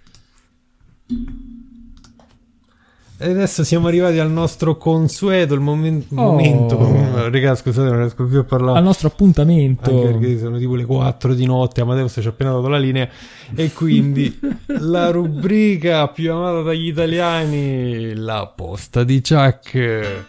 E 3.23 3.29
adesso 3.29 3.63
siamo 3.63 3.85
arrivati 3.87 4.17
al 4.17 4.31
nostro 4.31 4.77
consueto, 4.77 5.53
il 5.53 5.59
momen- 5.59 6.03
Oh. 6.15 6.23
momento. 6.31 6.75
Raga, 7.29 7.53
scusate, 7.53 7.87
non 7.87 7.99
riesco 7.99 8.25
più 8.25 8.39
a 8.39 8.43
parlare. 8.43 8.79
Al 8.79 8.83
nostro 8.83 9.09
appuntamento. 9.09 9.91
Anche 9.91 10.07
perché 10.17 10.39
sono 10.39 10.57
tipo 10.57 10.73
le 10.73 10.85
4 10.85 11.35
di 11.35 11.45
notte, 11.45 11.81
Amadeus 11.81 12.17
ci 12.19 12.25
ha 12.25 12.29
appena 12.31 12.51
dato 12.51 12.67
la 12.67 12.79
linea. 12.79 13.07
E 13.53 13.73
quindi 13.73 14.39
la 14.79 15.11
rubrica 15.11 16.07
più 16.07 16.33
amata 16.33 16.63
dagli 16.63 16.87
italiani, 16.87 18.15
la 18.15 18.51
posta 18.55 19.03
di 19.03 19.21
Chuck. 19.21 19.75
E 19.75 20.25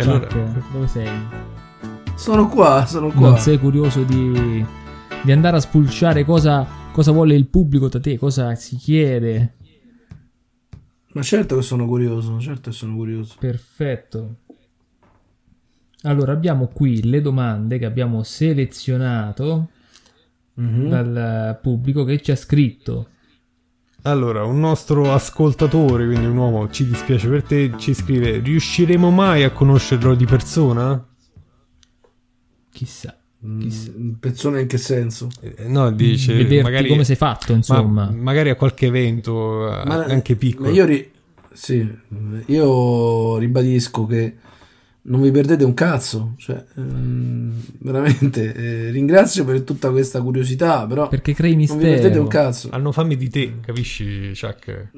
allora, 0.00 0.26
Chuck, 0.26 0.72
dove 0.72 0.86
sei? 0.86 1.08
Sono 2.14 2.48
qua, 2.48 2.86
sono 2.86 3.10
qua. 3.10 3.28
Non 3.28 3.38
sei 3.38 3.58
curioso 3.58 4.02
di, 4.02 4.64
di 5.22 5.30
andare 5.32 5.58
a 5.58 5.60
spulciare 5.60 6.24
cosa, 6.24 6.66
cosa 6.94 7.10
vuole 7.10 7.34
il 7.34 7.48
pubblico 7.48 7.88
da 7.88 7.98
te, 7.98 8.16
cosa 8.16 8.54
si 8.54 8.76
chiede? 8.76 9.54
Ma 11.14 11.22
certo 11.22 11.56
che 11.56 11.62
sono 11.62 11.86
curioso, 11.86 12.38
certo 12.40 12.70
che 12.70 12.76
sono 12.76 12.94
curioso. 12.94 13.34
Perfetto. 13.40 14.36
Allora, 16.02 16.30
abbiamo 16.32 16.68
qui 16.68 17.02
le 17.02 17.20
domande 17.20 17.78
che 17.78 17.84
abbiamo 17.84 18.22
selezionato 18.22 19.70
Mhm. 20.54 20.88
dal 20.88 21.58
pubblico 21.60 22.04
che 22.04 22.20
ci 22.22 22.30
ha 22.30 22.36
scritto. 22.36 23.08
Allora, 24.02 24.44
un 24.44 24.60
nostro 24.60 25.12
ascoltatore, 25.12 26.06
quindi 26.06 26.26
un 26.26 26.36
uomo, 26.36 26.70
ci 26.70 26.86
dispiace 26.86 27.28
per 27.28 27.42
te, 27.42 27.72
ci 27.76 27.92
scrive: 27.92 28.38
Riusciremo 28.38 29.10
mai 29.10 29.42
a 29.42 29.50
conoscerlo 29.50 30.14
di 30.14 30.26
persona? 30.26 31.04
Chissà. 32.70 33.18
Mm, 33.46 34.10
Persona 34.20 34.58
in 34.60 34.66
che 34.66 34.78
senso? 34.78 35.28
Eh, 35.40 35.68
no, 35.68 35.90
dice 35.92 36.32
Vederti 36.34 36.62
magari, 36.62 36.88
come 36.88 37.04
sei 37.04 37.16
fatto, 37.16 37.52
insomma. 37.52 38.06
ma- 38.06 38.10
magari 38.10 38.48
a 38.50 38.54
qualche 38.54 38.86
evento, 38.86 39.66
eh, 39.70 39.84
Ma- 39.84 40.04
anche 40.04 40.34
piccolo. 40.36 40.68
ma 40.68 40.74
Io, 40.74 40.84
ri- 40.86 41.10
sì, 41.52 41.86
io 42.46 43.36
ribadisco 43.36 44.06
che 44.06 44.34
non 45.02 45.20
vi 45.20 45.30
perdete 45.30 45.62
un 45.64 45.74
cazzo. 45.74 46.34
Cioè, 46.38 46.64
ehm, 46.76 47.52
veramente 47.80 48.54
eh, 48.54 48.90
ringrazio 48.90 49.44
per 49.44 49.60
tutta 49.62 49.90
questa 49.90 50.22
curiosità, 50.22 50.86
però 50.86 51.08
Perché 51.08 51.34
crei 51.34 51.50
non 51.54 51.58
vi 51.60 51.66
perdete 51.66 51.96
mistero. 51.96 52.22
un 52.22 52.28
cazzo. 52.28 52.68
Hanno 52.70 52.92
fame 52.92 53.14
di 53.16 53.28
te, 53.28 53.56
capisci, 53.60 54.30
Chuck? 54.34 54.88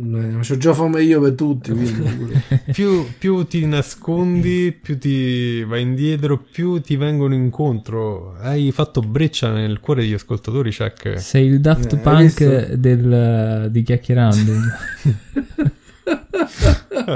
Eh, 0.00 0.38
c'ho 0.40 0.56
già 0.56 0.74
fame 0.74 1.02
io 1.02 1.20
per 1.20 1.32
tutti. 1.32 1.72
più, 2.72 3.04
più 3.18 3.44
ti 3.44 3.66
nascondi, 3.66 4.76
più 4.80 4.98
ti 4.98 5.62
vai 5.64 5.82
indietro, 5.82 6.38
più 6.38 6.80
ti 6.80 6.96
vengono 6.96 7.34
incontro. 7.34 8.36
Hai 8.38 8.70
fatto 8.72 9.00
breccia 9.00 9.52
nel 9.52 9.80
cuore 9.80 10.02
degli 10.02 10.12
ascoltatori, 10.12 10.74
Chuck. 10.74 11.20
Sei 11.20 11.46
il 11.46 11.60
Daft 11.60 11.94
Eh, 11.94 11.96
Punk 11.98 12.72
del, 12.72 13.68
di 13.70 13.82
chiacchierando. 13.82 14.52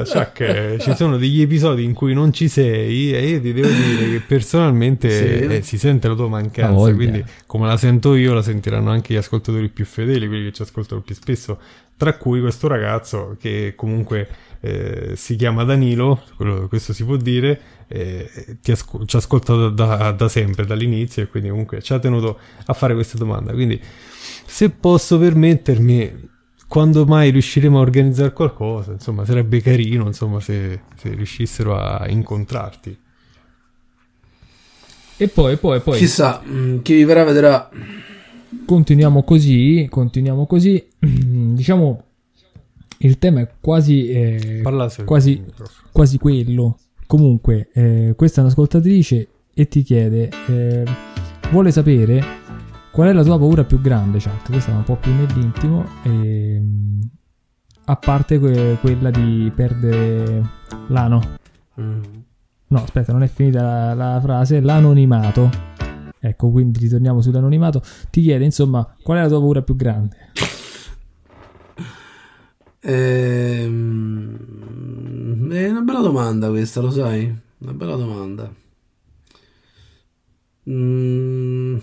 Chuck, 0.04 0.40
eh, 0.40 0.76
ci 0.80 0.94
sono 0.94 1.16
degli 1.16 1.40
episodi 1.42 1.84
in 1.84 1.92
cui 1.94 2.14
non 2.14 2.32
ci 2.32 2.48
sei 2.48 3.12
e 3.14 3.26
io 3.28 3.40
ti 3.40 3.52
devo 3.52 3.68
dire 3.68 4.10
che 4.10 4.20
personalmente 4.26 5.10
Sì. 5.10 5.54
eh, 5.56 5.62
si 5.62 5.78
sente 5.78 6.08
la 6.08 6.14
tua 6.14 6.28
mancanza. 6.28 6.72
voglia. 6.72 6.94
Quindi, 6.96 7.24
come 7.46 7.66
la 7.66 7.76
sento 7.76 8.14
io, 8.14 8.32
la 8.34 8.42
sentiranno 8.42 8.90
anche 8.90 9.14
gli 9.14 9.16
ascoltatori 9.16 9.68
più 9.68 9.84
fedeli, 9.84 10.26
quelli 10.26 10.44
che 10.46 10.52
ci 10.52 10.62
ascoltano 10.62 11.00
più 11.00 11.14
spesso. 11.14 11.58
Tra 11.96 12.14
cui 12.16 12.40
questo 12.40 12.66
ragazzo 12.68 13.36
che 13.40 13.74
comunque 13.76 14.28
eh, 14.64 15.12
si 15.16 15.34
chiama 15.34 15.64
Danilo, 15.64 16.22
quello- 16.36 16.68
questo 16.68 16.92
si 16.92 17.04
può 17.04 17.16
dire, 17.16 17.60
eh, 17.88 18.28
ti 18.62 18.70
asco- 18.70 19.04
ci 19.06 19.16
ascolta 19.16 19.54
da, 19.56 19.68
da- 19.70 20.10
da 20.12 20.28
sempre, 20.28 20.64
dall'inizio, 20.66 21.22
e 21.24 21.26
quindi 21.26 21.48
comunque 21.48 21.82
ci 21.82 21.92
ha 21.92 21.98
tenuto 21.98 22.38
a 22.66 22.72
fare 22.72 22.94
questa 22.94 23.18
domanda. 23.18 23.52
Quindi, 23.52 23.80
se 24.46 24.70
posso 24.70 25.18
permettermi, 25.18 26.30
quando 26.72 27.04
mai 27.04 27.30
riusciremo 27.30 27.76
a 27.76 27.82
organizzare 27.82 28.32
qualcosa, 28.32 28.92
insomma, 28.92 29.26
sarebbe 29.26 29.60
carino, 29.60 30.06
insomma, 30.06 30.40
se, 30.40 30.80
se 30.96 31.10
riuscissero 31.14 31.76
a 31.76 32.08
incontrarti. 32.08 32.98
e 35.18 35.28
poi, 35.28 35.58
poi, 35.58 35.80
poi 35.80 35.98
Chissà, 35.98 36.42
mm, 36.42 36.78
chi 36.78 36.94
vi 36.94 37.04
verrà 37.04 37.24
vedrà. 37.24 37.68
continuiamo 38.64 39.22
così, 39.22 39.86
continuiamo 39.90 40.46
così. 40.46 40.82
diciamo, 40.98 42.04
il 43.00 43.18
tema 43.18 43.42
è 43.42 43.50
quasi, 43.60 44.08
eh, 44.08 44.62
quasi, 45.04 45.44
quasi 45.92 46.16
quello. 46.16 46.78
Comunque, 47.06 47.68
eh, 47.74 48.14
questa 48.16 48.40
è 48.40 48.44
un'ascoltatrice 48.44 49.28
e 49.52 49.68
ti 49.68 49.82
chiede, 49.82 50.30
eh, 50.48 50.84
vuole 51.50 51.70
sapere 51.70 52.40
qual 52.92 53.08
è 53.08 53.12
la 53.12 53.24
tua 53.24 53.38
paura 53.38 53.64
più 53.64 53.80
grande, 53.80 54.18
chat. 54.18 54.48
Questa 54.48 54.70
è 54.70 54.74
un 54.74 54.84
po' 54.84 54.96
più 54.96 55.12
nell'intimo. 55.12 55.84
ehm, 56.04 57.00
a 57.86 57.96
parte 57.96 58.38
que- 58.38 58.76
quella 58.80 59.10
di 59.10 59.50
perdere 59.54 60.42
l'ano. 60.88 61.20
No, 61.74 62.82
aspetta, 62.82 63.12
non 63.12 63.22
è 63.22 63.26
finita 63.26 63.62
la, 63.62 63.94
la 63.94 64.20
frase. 64.20 64.60
L'anonimato. 64.60 65.50
Ecco, 66.20 66.50
quindi 66.50 66.78
ritorniamo 66.78 67.20
sull'anonimato. 67.20 67.82
Ti 68.10 68.22
chiede, 68.22 68.44
insomma, 68.44 68.94
qual 69.02 69.18
è 69.18 69.22
la 69.22 69.28
tua 69.28 69.40
paura 69.40 69.62
più 69.62 69.74
grande? 69.74 70.30
Ehm, 74.22 75.50
è 75.52 75.68
una 75.70 75.80
bella 75.80 76.00
domanda 76.00 76.48
questa, 76.48 76.80
lo 76.80 76.90
sai? 76.90 77.34
Una 77.58 77.72
bella 77.72 77.96
domanda. 77.96 78.52
Mm, 80.70 81.76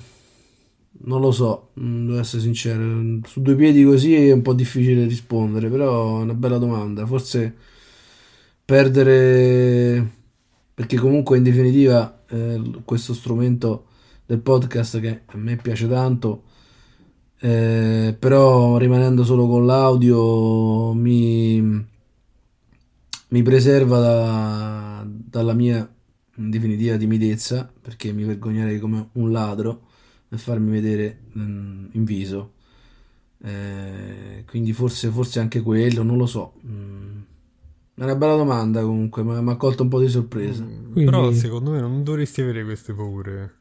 non 1.02 1.22
lo 1.22 1.32
so, 1.32 1.70
mm, 1.80 2.08
devo 2.08 2.20
essere 2.20 2.42
sincero. 2.42 3.20
Su 3.26 3.42
due 3.42 3.56
piedi 3.56 3.84
così 3.84 4.16
è 4.16 4.32
un 4.32 4.42
po' 4.42 4.54
difficile 4.54 5.06
rispondere, 5.06 5.70
però 5.70 6.20
è 6.20 6.24
una 6.24 6.34
bella 6.34 6.58
domanda. 6.58 7.06
Forse 7.06 7.56
perdere, 8.66 10.12
perché 10.74 10.98
comunque 10.98 11.38
in 11.38 11.44
definitiva 11.44 12.24
eh, 12.28 12.62
questo 12.86 13.14
strumento 13.14 13.86
del 14.26 14.40
podcast 14.40 15.00
che 15.00 15.22
a 15.26 15.38
me 15.38 15.56
piace 15.58 15.88
tanto, 15.88 16.44
eh, 17.40 18.16
però 18.20 18.78
rimanendo 18.78 19.24
solo 19.24 19.48
con 19.48 19.66
l'audio 19.66 20.94
mi, 20.94 21.62
mi 23.30 23.42
preserva 23.44 24.00
da- 24.00 25.06
dalla 25.08 25.54
mia 25.54 25.90
in 26.36 26.50
definitiva 26.50 26.98
timidezza 26.98 27.72
perché 27.82 28.12
mi 28.12 28.24
vergognerei 28.24 28.80
come 28.80 29.10
un 29.14 29.32
ladro 29.32 29.88
nel 30.30 30.40
farmi 30.40 30.72
vedere 30.72 31.18
mm, 31.38 31.86
in 31.92 32.04
viso 32.04 32.54
Eh, 33.42 34.44
quindi 34.48 34.74
forse, 34.74 35.10
forse 35.10 35.40
anche 35.40 35.62
quello 35.62 36.04
non 36.04 36.18
lo 36.18 36.26
so 36.26 36.54
Mm. 36.68 37.20
è 37.96 38.04
una 38.04 38.16
bella 38.16 38.36
domanda 38.36 38.82
comunque 38.82 39.24
ma 39.24 39.40
mi 39.42 39.52
ha 39.52 39.56
colto 39.56 39.84
un 39.84 39.90
po' 39.90 40.00
di 40.02 40.10
sorpresa 40.10 40.62
Quindi- 40.64 41.04
Però 41.06 41.32
secondo 41.32 41.72
me 41.72 41.80
non 41.80 42.04
dovresti 42.04 42.42
avere 42.42 42.64
queste 42.66 42.94
paure. 42.94 43.54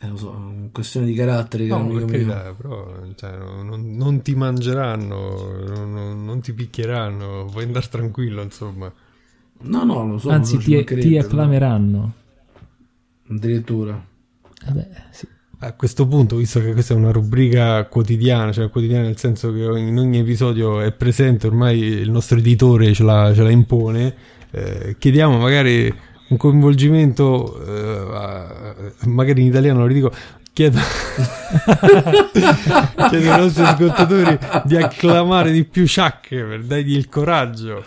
eh, 0.00 0.08
lo 0.08 0.16
so 0.16 0.32
è 0.32 0.36
una 0.36 0.68
questione 0.70 1.06
di 1.06 1.14
carattere 1.14 1.66
No, 1.66 1.76
caro 1.78 1.88
per 1.88 2.02
amico 2.02 2.06
mio. 2.18 2.26
carità, 2.26 2.54
però 2.54 3.14
cioè, 3.16 3.36
non, 3.36 3.96
non 3.96 4.22
ti 4.22 4.34
mangeranno, 4.36 5.64
non, 5.66 5.92
non- 5.92 6.24
non 6.24 6.40
ti 6.40 6.52
picchieranno, 6.52 7.48
puoi 7.50 7.64
andare 7.64 7.88
tranquillo, 7.88 8.42
insomma. 8.42 8.92
no 9.60 9.84
no 9.84 10.06
lo 10.06 10.18
so 10.18 10.30
Anzi, 10.30 10.56
ti, 10.58 10.84
ti 10.84 11.18
acclameranno. 11.18 12.12
addirittura 13.28 14.06
Vabbè, 14.66 14.88
sì. 15.10 15.26
A 15.60 15.72
questo 15.72 16.06
punto, 16.06 16.36
visto 16.36 16.60
che 16.60 16.72
questa 16.72 16.94
è 16.94 16.96
una 16.96 17.10
rubrica 17.10 17.84
quotidiana, 17.86 18.52
cioè 18.52 18.70
quotidiana 18.70 19.02
nel 19.04 19.18
senso 19.18 19.52
che 19.52 19.58
in 19.58 19.98
ogni 19.98 20.18
episodio 20.18 20.80
è 20.80 20.92
presente, 20.92 21.48
ormai 21.48 21.80
il 21.80 22.10
nostro 22.12 22.38
editore 22.38 22.92
ce 22.92 23.02
la, 23.02 23.32
ce 23.34 23.42
la 23.42 23.50
impone, 23.50 24.14
eh, 24.52 24.94
chiediamo 24.96 25.36
magari 25.36 25.92
un 26.28 26.36
coinvolgimento, 26.36 27.60
eh, 27.66 28.14
a- 28.14 28.74
magari 29.06 29.40
in 29.40 29.48
italiano 29.48 29.80
lo 29.80 29.86
ridico, 29.86 30.12
chiedo, 30.52 30.78
chiedo 33.10 33.32
ai 33.32 33.40
nostri 33.40 33.62
ascoltatori 33.64 34.38
di 34.64 34.76
acclamare 34.76 35.50
di 35.50 35.64
più 35.64 35.84
Chuck 35.86 36.28
per 36.28 36.62
dargli 36.62 36.96
il 36.96 37.08
coraggio. 37.08 37.84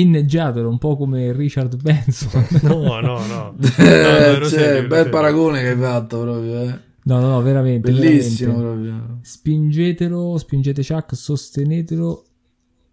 Inneggiatelo 0.00 0.68
un 0.68 0.78
po' 0.78 0.96
come 0.96 1.32
Richard 1.32 1.80
Benson. 1.80 2.46
No, 2.62 3.00
no, 3.00 3.26
no. 3.26 3.54
Eh, 3.78 3.84
ero 3.84 4.48
cioè, 4.48 4.86
bel 4.86 4.96
serio. 4.98 5.10
paragone 5.10 5.60
che 5.60 5.68
hai 5.70 5.78
fatto 5.78 6.20
proprio, 6.20 6.60
eh. 6.62 6.78
No, 7.02 7.20
no, 7.20 7.28
no, 7.28 7.42
veramente. 7.42 7.90
Bellissimo 7.90 8.56
veramente. 8.58 8.88
proprio. 8.88 9.18
Spingetelo, 9.22 10.38
spingete 10.38 10.84
Chuck, 10.84 11.16
sostenetelo. 11.16 12.24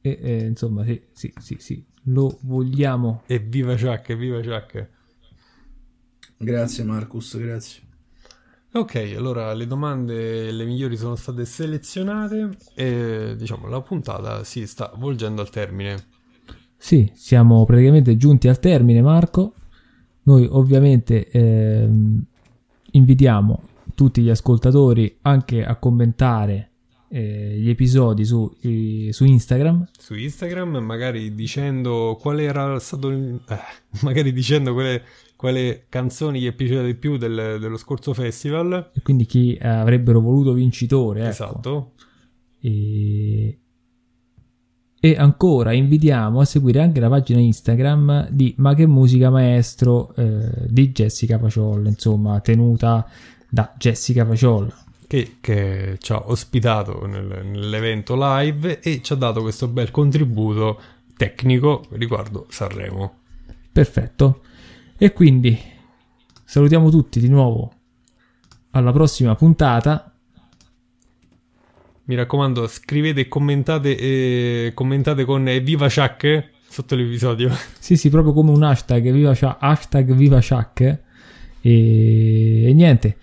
E 0.01 0.19
e, 0.21 0.45
insomma, 0.45 0.83
sì, 0.85 1.01
sì, 1.11 1.33
sì, 1.39 1.57
sì, 1.59 1.85
lo 2.03 2.37
vogliamo. 2.41 3.23
E 3.25 3.39
viva 3.39 3.75
Chuck, 3.75 4.15
viva 4.15 4.39
Chuck. 4.41 4.89
Grazie 6.37 6.83
Marcus, 6.83 7.37
grazie. 7.37 7.81
Ok, 8.73 8.95
allora 9.15 9.53
le 9.53 9.65
domande 9.65 10.51
le 10.51 10.65
migliori 10.65 10.97
sono 10.97 11.15
state 11.15 11.45
selezionate 11.45 12.57
e 12.75 13.33
diciamo 13.35 13.67
la 13.67 13.81
puntata 13.81 14.43
si 14.43 14.67
sta 14.67 14.93
volgendo 14.97 15.41
al 15.41 15.49
termine. 15.49 16.15
Sì, 16.77 17.09
siamo 17.13 17.65
praticamente 17.65 18.15
giunti 18.17 18.47
al 18.47 18.59
termine, 18.59 19.01
Marco. 19.01 19.53
Noi 20.23 20.47
ovviamente 20.49 21.27
ehm, 21.29 22.23
invitiamo 22.91 23.61
tutti 23.95 24.21
gli 24.21 24.29
ascoltatori 24.29 25.17
anche 25.21 25.63
a 25.65 25.75
commentare 25.77 26.71
eh, 27.09 27.55
gli 27.57 27.69
episodi 27.69 28.25
su, 28.25 28.53
i- 28.61 29.09
su 29.11 29.23
Instagram. 29.23 29.87
Su 29.97 30.13
Instagram, 30.15 30.77
magari 30.77 31.33
dicendo 31.33 32.17
qual 32.19 32.39
era 32.41 32.77
stato 32.79 33.07
il- 33.07 33.39
eh, 33.47 33.57
magari 34.03 34.33
dicendo 34.33 34.73
quelle, 34.73 35.01
quale 35.37 35.85
canzoni 35.87 36.41
gli 36.41 36.47
è 36.47 36.51
piaciuta 36.53 36.83
di 36.83 36.95
più 36.95 37.15
del- 37.17 37.57
dello 37.59 37.77
scorso 37.77 38.13
festival. 38.13 38.91
E 38.93 39.01
quindi 39.01 39.25
chi 39.25 39.53
eh, 39.55 39.67
avrebbero 39.67 40.19
voluto 40.19 40.51
vincitore. 40.51 41.21
Ecco. 41.21 41.29
Esatto. 41.29 41.91
E... 42.59 43.57
e 44.99 45.15
ancora 45.15 45.73
invitiamo 45.73 46.39
a 46.39 46.45
seguire 46.45 46.81
anche 46.81 46.99
la 46.99 47.09
pagina 47.09 47.39
Instagram 47.39 48.29
di 48.29 48.55
Ma 48.57 48.73
che 48.73 48.87
musica 48.87 49.29
maestro 49.29 50.13
eh, 50.15 50.49
di 50.67 50.91
Jessica 50.91 51.37
Paciolla, 51.37 51.89
insomma, 51.89 52.39
tenuta 52.39 53.07
da 53.49 53.73
Jessica 53.77 54.25
Paciolla. 54.25 54.73
Che, 55.05 55.37
che 55.39 55.97
ci 55.99 56.11
ha 56.11 56.23
ospitato 56.25 57.05
nel- 57.05 57.45
nell'evento 57.45 58.15
live 58.17 58.79
e 58.79 59.01
ci 59.01 59.13
ha 59.13 59.15
dato 59.15 59.41
questo 59.41 59.67
bel 59.67 59.91
contributo 59.91 60.79
tecnico 61.15 61.85
riguardo 61.91 62.47
Sanremo. 62.49 63.19
Perfetto. 63.71 64.41
E 64.97 65.13
quindi 65.13 65.57
salutiamo 66.43 66.89
tutti 66.89 67.19
di 67.19 67.29
nuovo 67.29 67.71
alla 68.71 68.91
prossima 68.91 69.35
puntata 69.35 70.11
mi 72.07 72.15
raccomando, 72.15 72.67
scrivete 72.67 73.21
e 73.21 73.27
commentate, 73.27 73.97
eh, 73.97 74.71
commentate 74.73 75.25
con 75.25 75.43
Viva 75.61 75.87
Chuck 75.87 76.51
sotto 76.69 76.95
l'episodio. 76.95 77.51
Sì, 77.79 77.95
sì, 77.95 78.09
proprio 78.09 78.33
come 78.33 78.51
un 78.51 78.63
hashtag, 78.63 79.11
viva, 79.11 79.33
hashtag 79.59 80.13
Viva 80.13 80.39
Chuck. 80.41 80.81
E, 81.61 82.65
e 82.67 82.73
niente. 82.73 83.17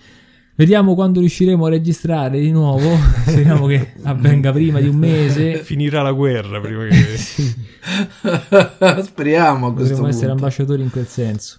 Vediamo 0.55 0.95
quando 0.95 1.21
riusciremo 1.21 1.67
a 1.67 1.69
registrare 1.69 2.41
di 2.41 2.51
nuovo. 2.51 2.97
Speriamo 3.27 3.67
che 3.67 3.95
avvenga 4.05 4.53
prima 4.53 4.81
di 4.81 4.89
un 4.89 4.97
mese. 4.97 5.59
Finirà 5.65 6.01
la 6.03 6.13
guerra 6.13 6.61
prima 6.61 6.87
che. 6.87 7.17
Speriamo 9.03 9.67
a 9.67 9.73
questo 9.73 9.95
Dovremmo 9.95 10.09
essere 10.09 10.31
ambasciatori 10.31 10.83
in 10.83 10.91
quel 10.91 11.07
senso. 11.07 11.59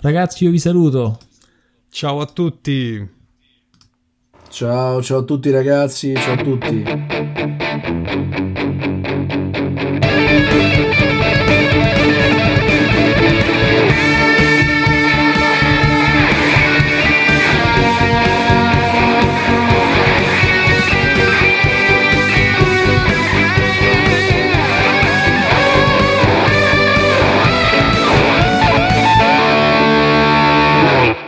Ragazzi, 0.00 0.44
io 0.44 0.50
vi 0.50 0.58
saluto. 0.58 1.18
Ciao 1.90 2.20
a 2.20 2.26
tutti. 2.26 3.20
Ciao, 4.52 5.00
ciao 5.00 5.20
a 5.20 5.22
tutti 5.22 5.50
ragazzi, 5.50 6.12
ciao 6.14 6.34
a 6.34 6.36
tutti. 6.36 6.84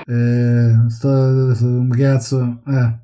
Eh, 0.07 0.91
sto, 0.91 1.55
sto, 1.55 1.87
cazzo, 1.97 2.59
eh. 2.67 3.04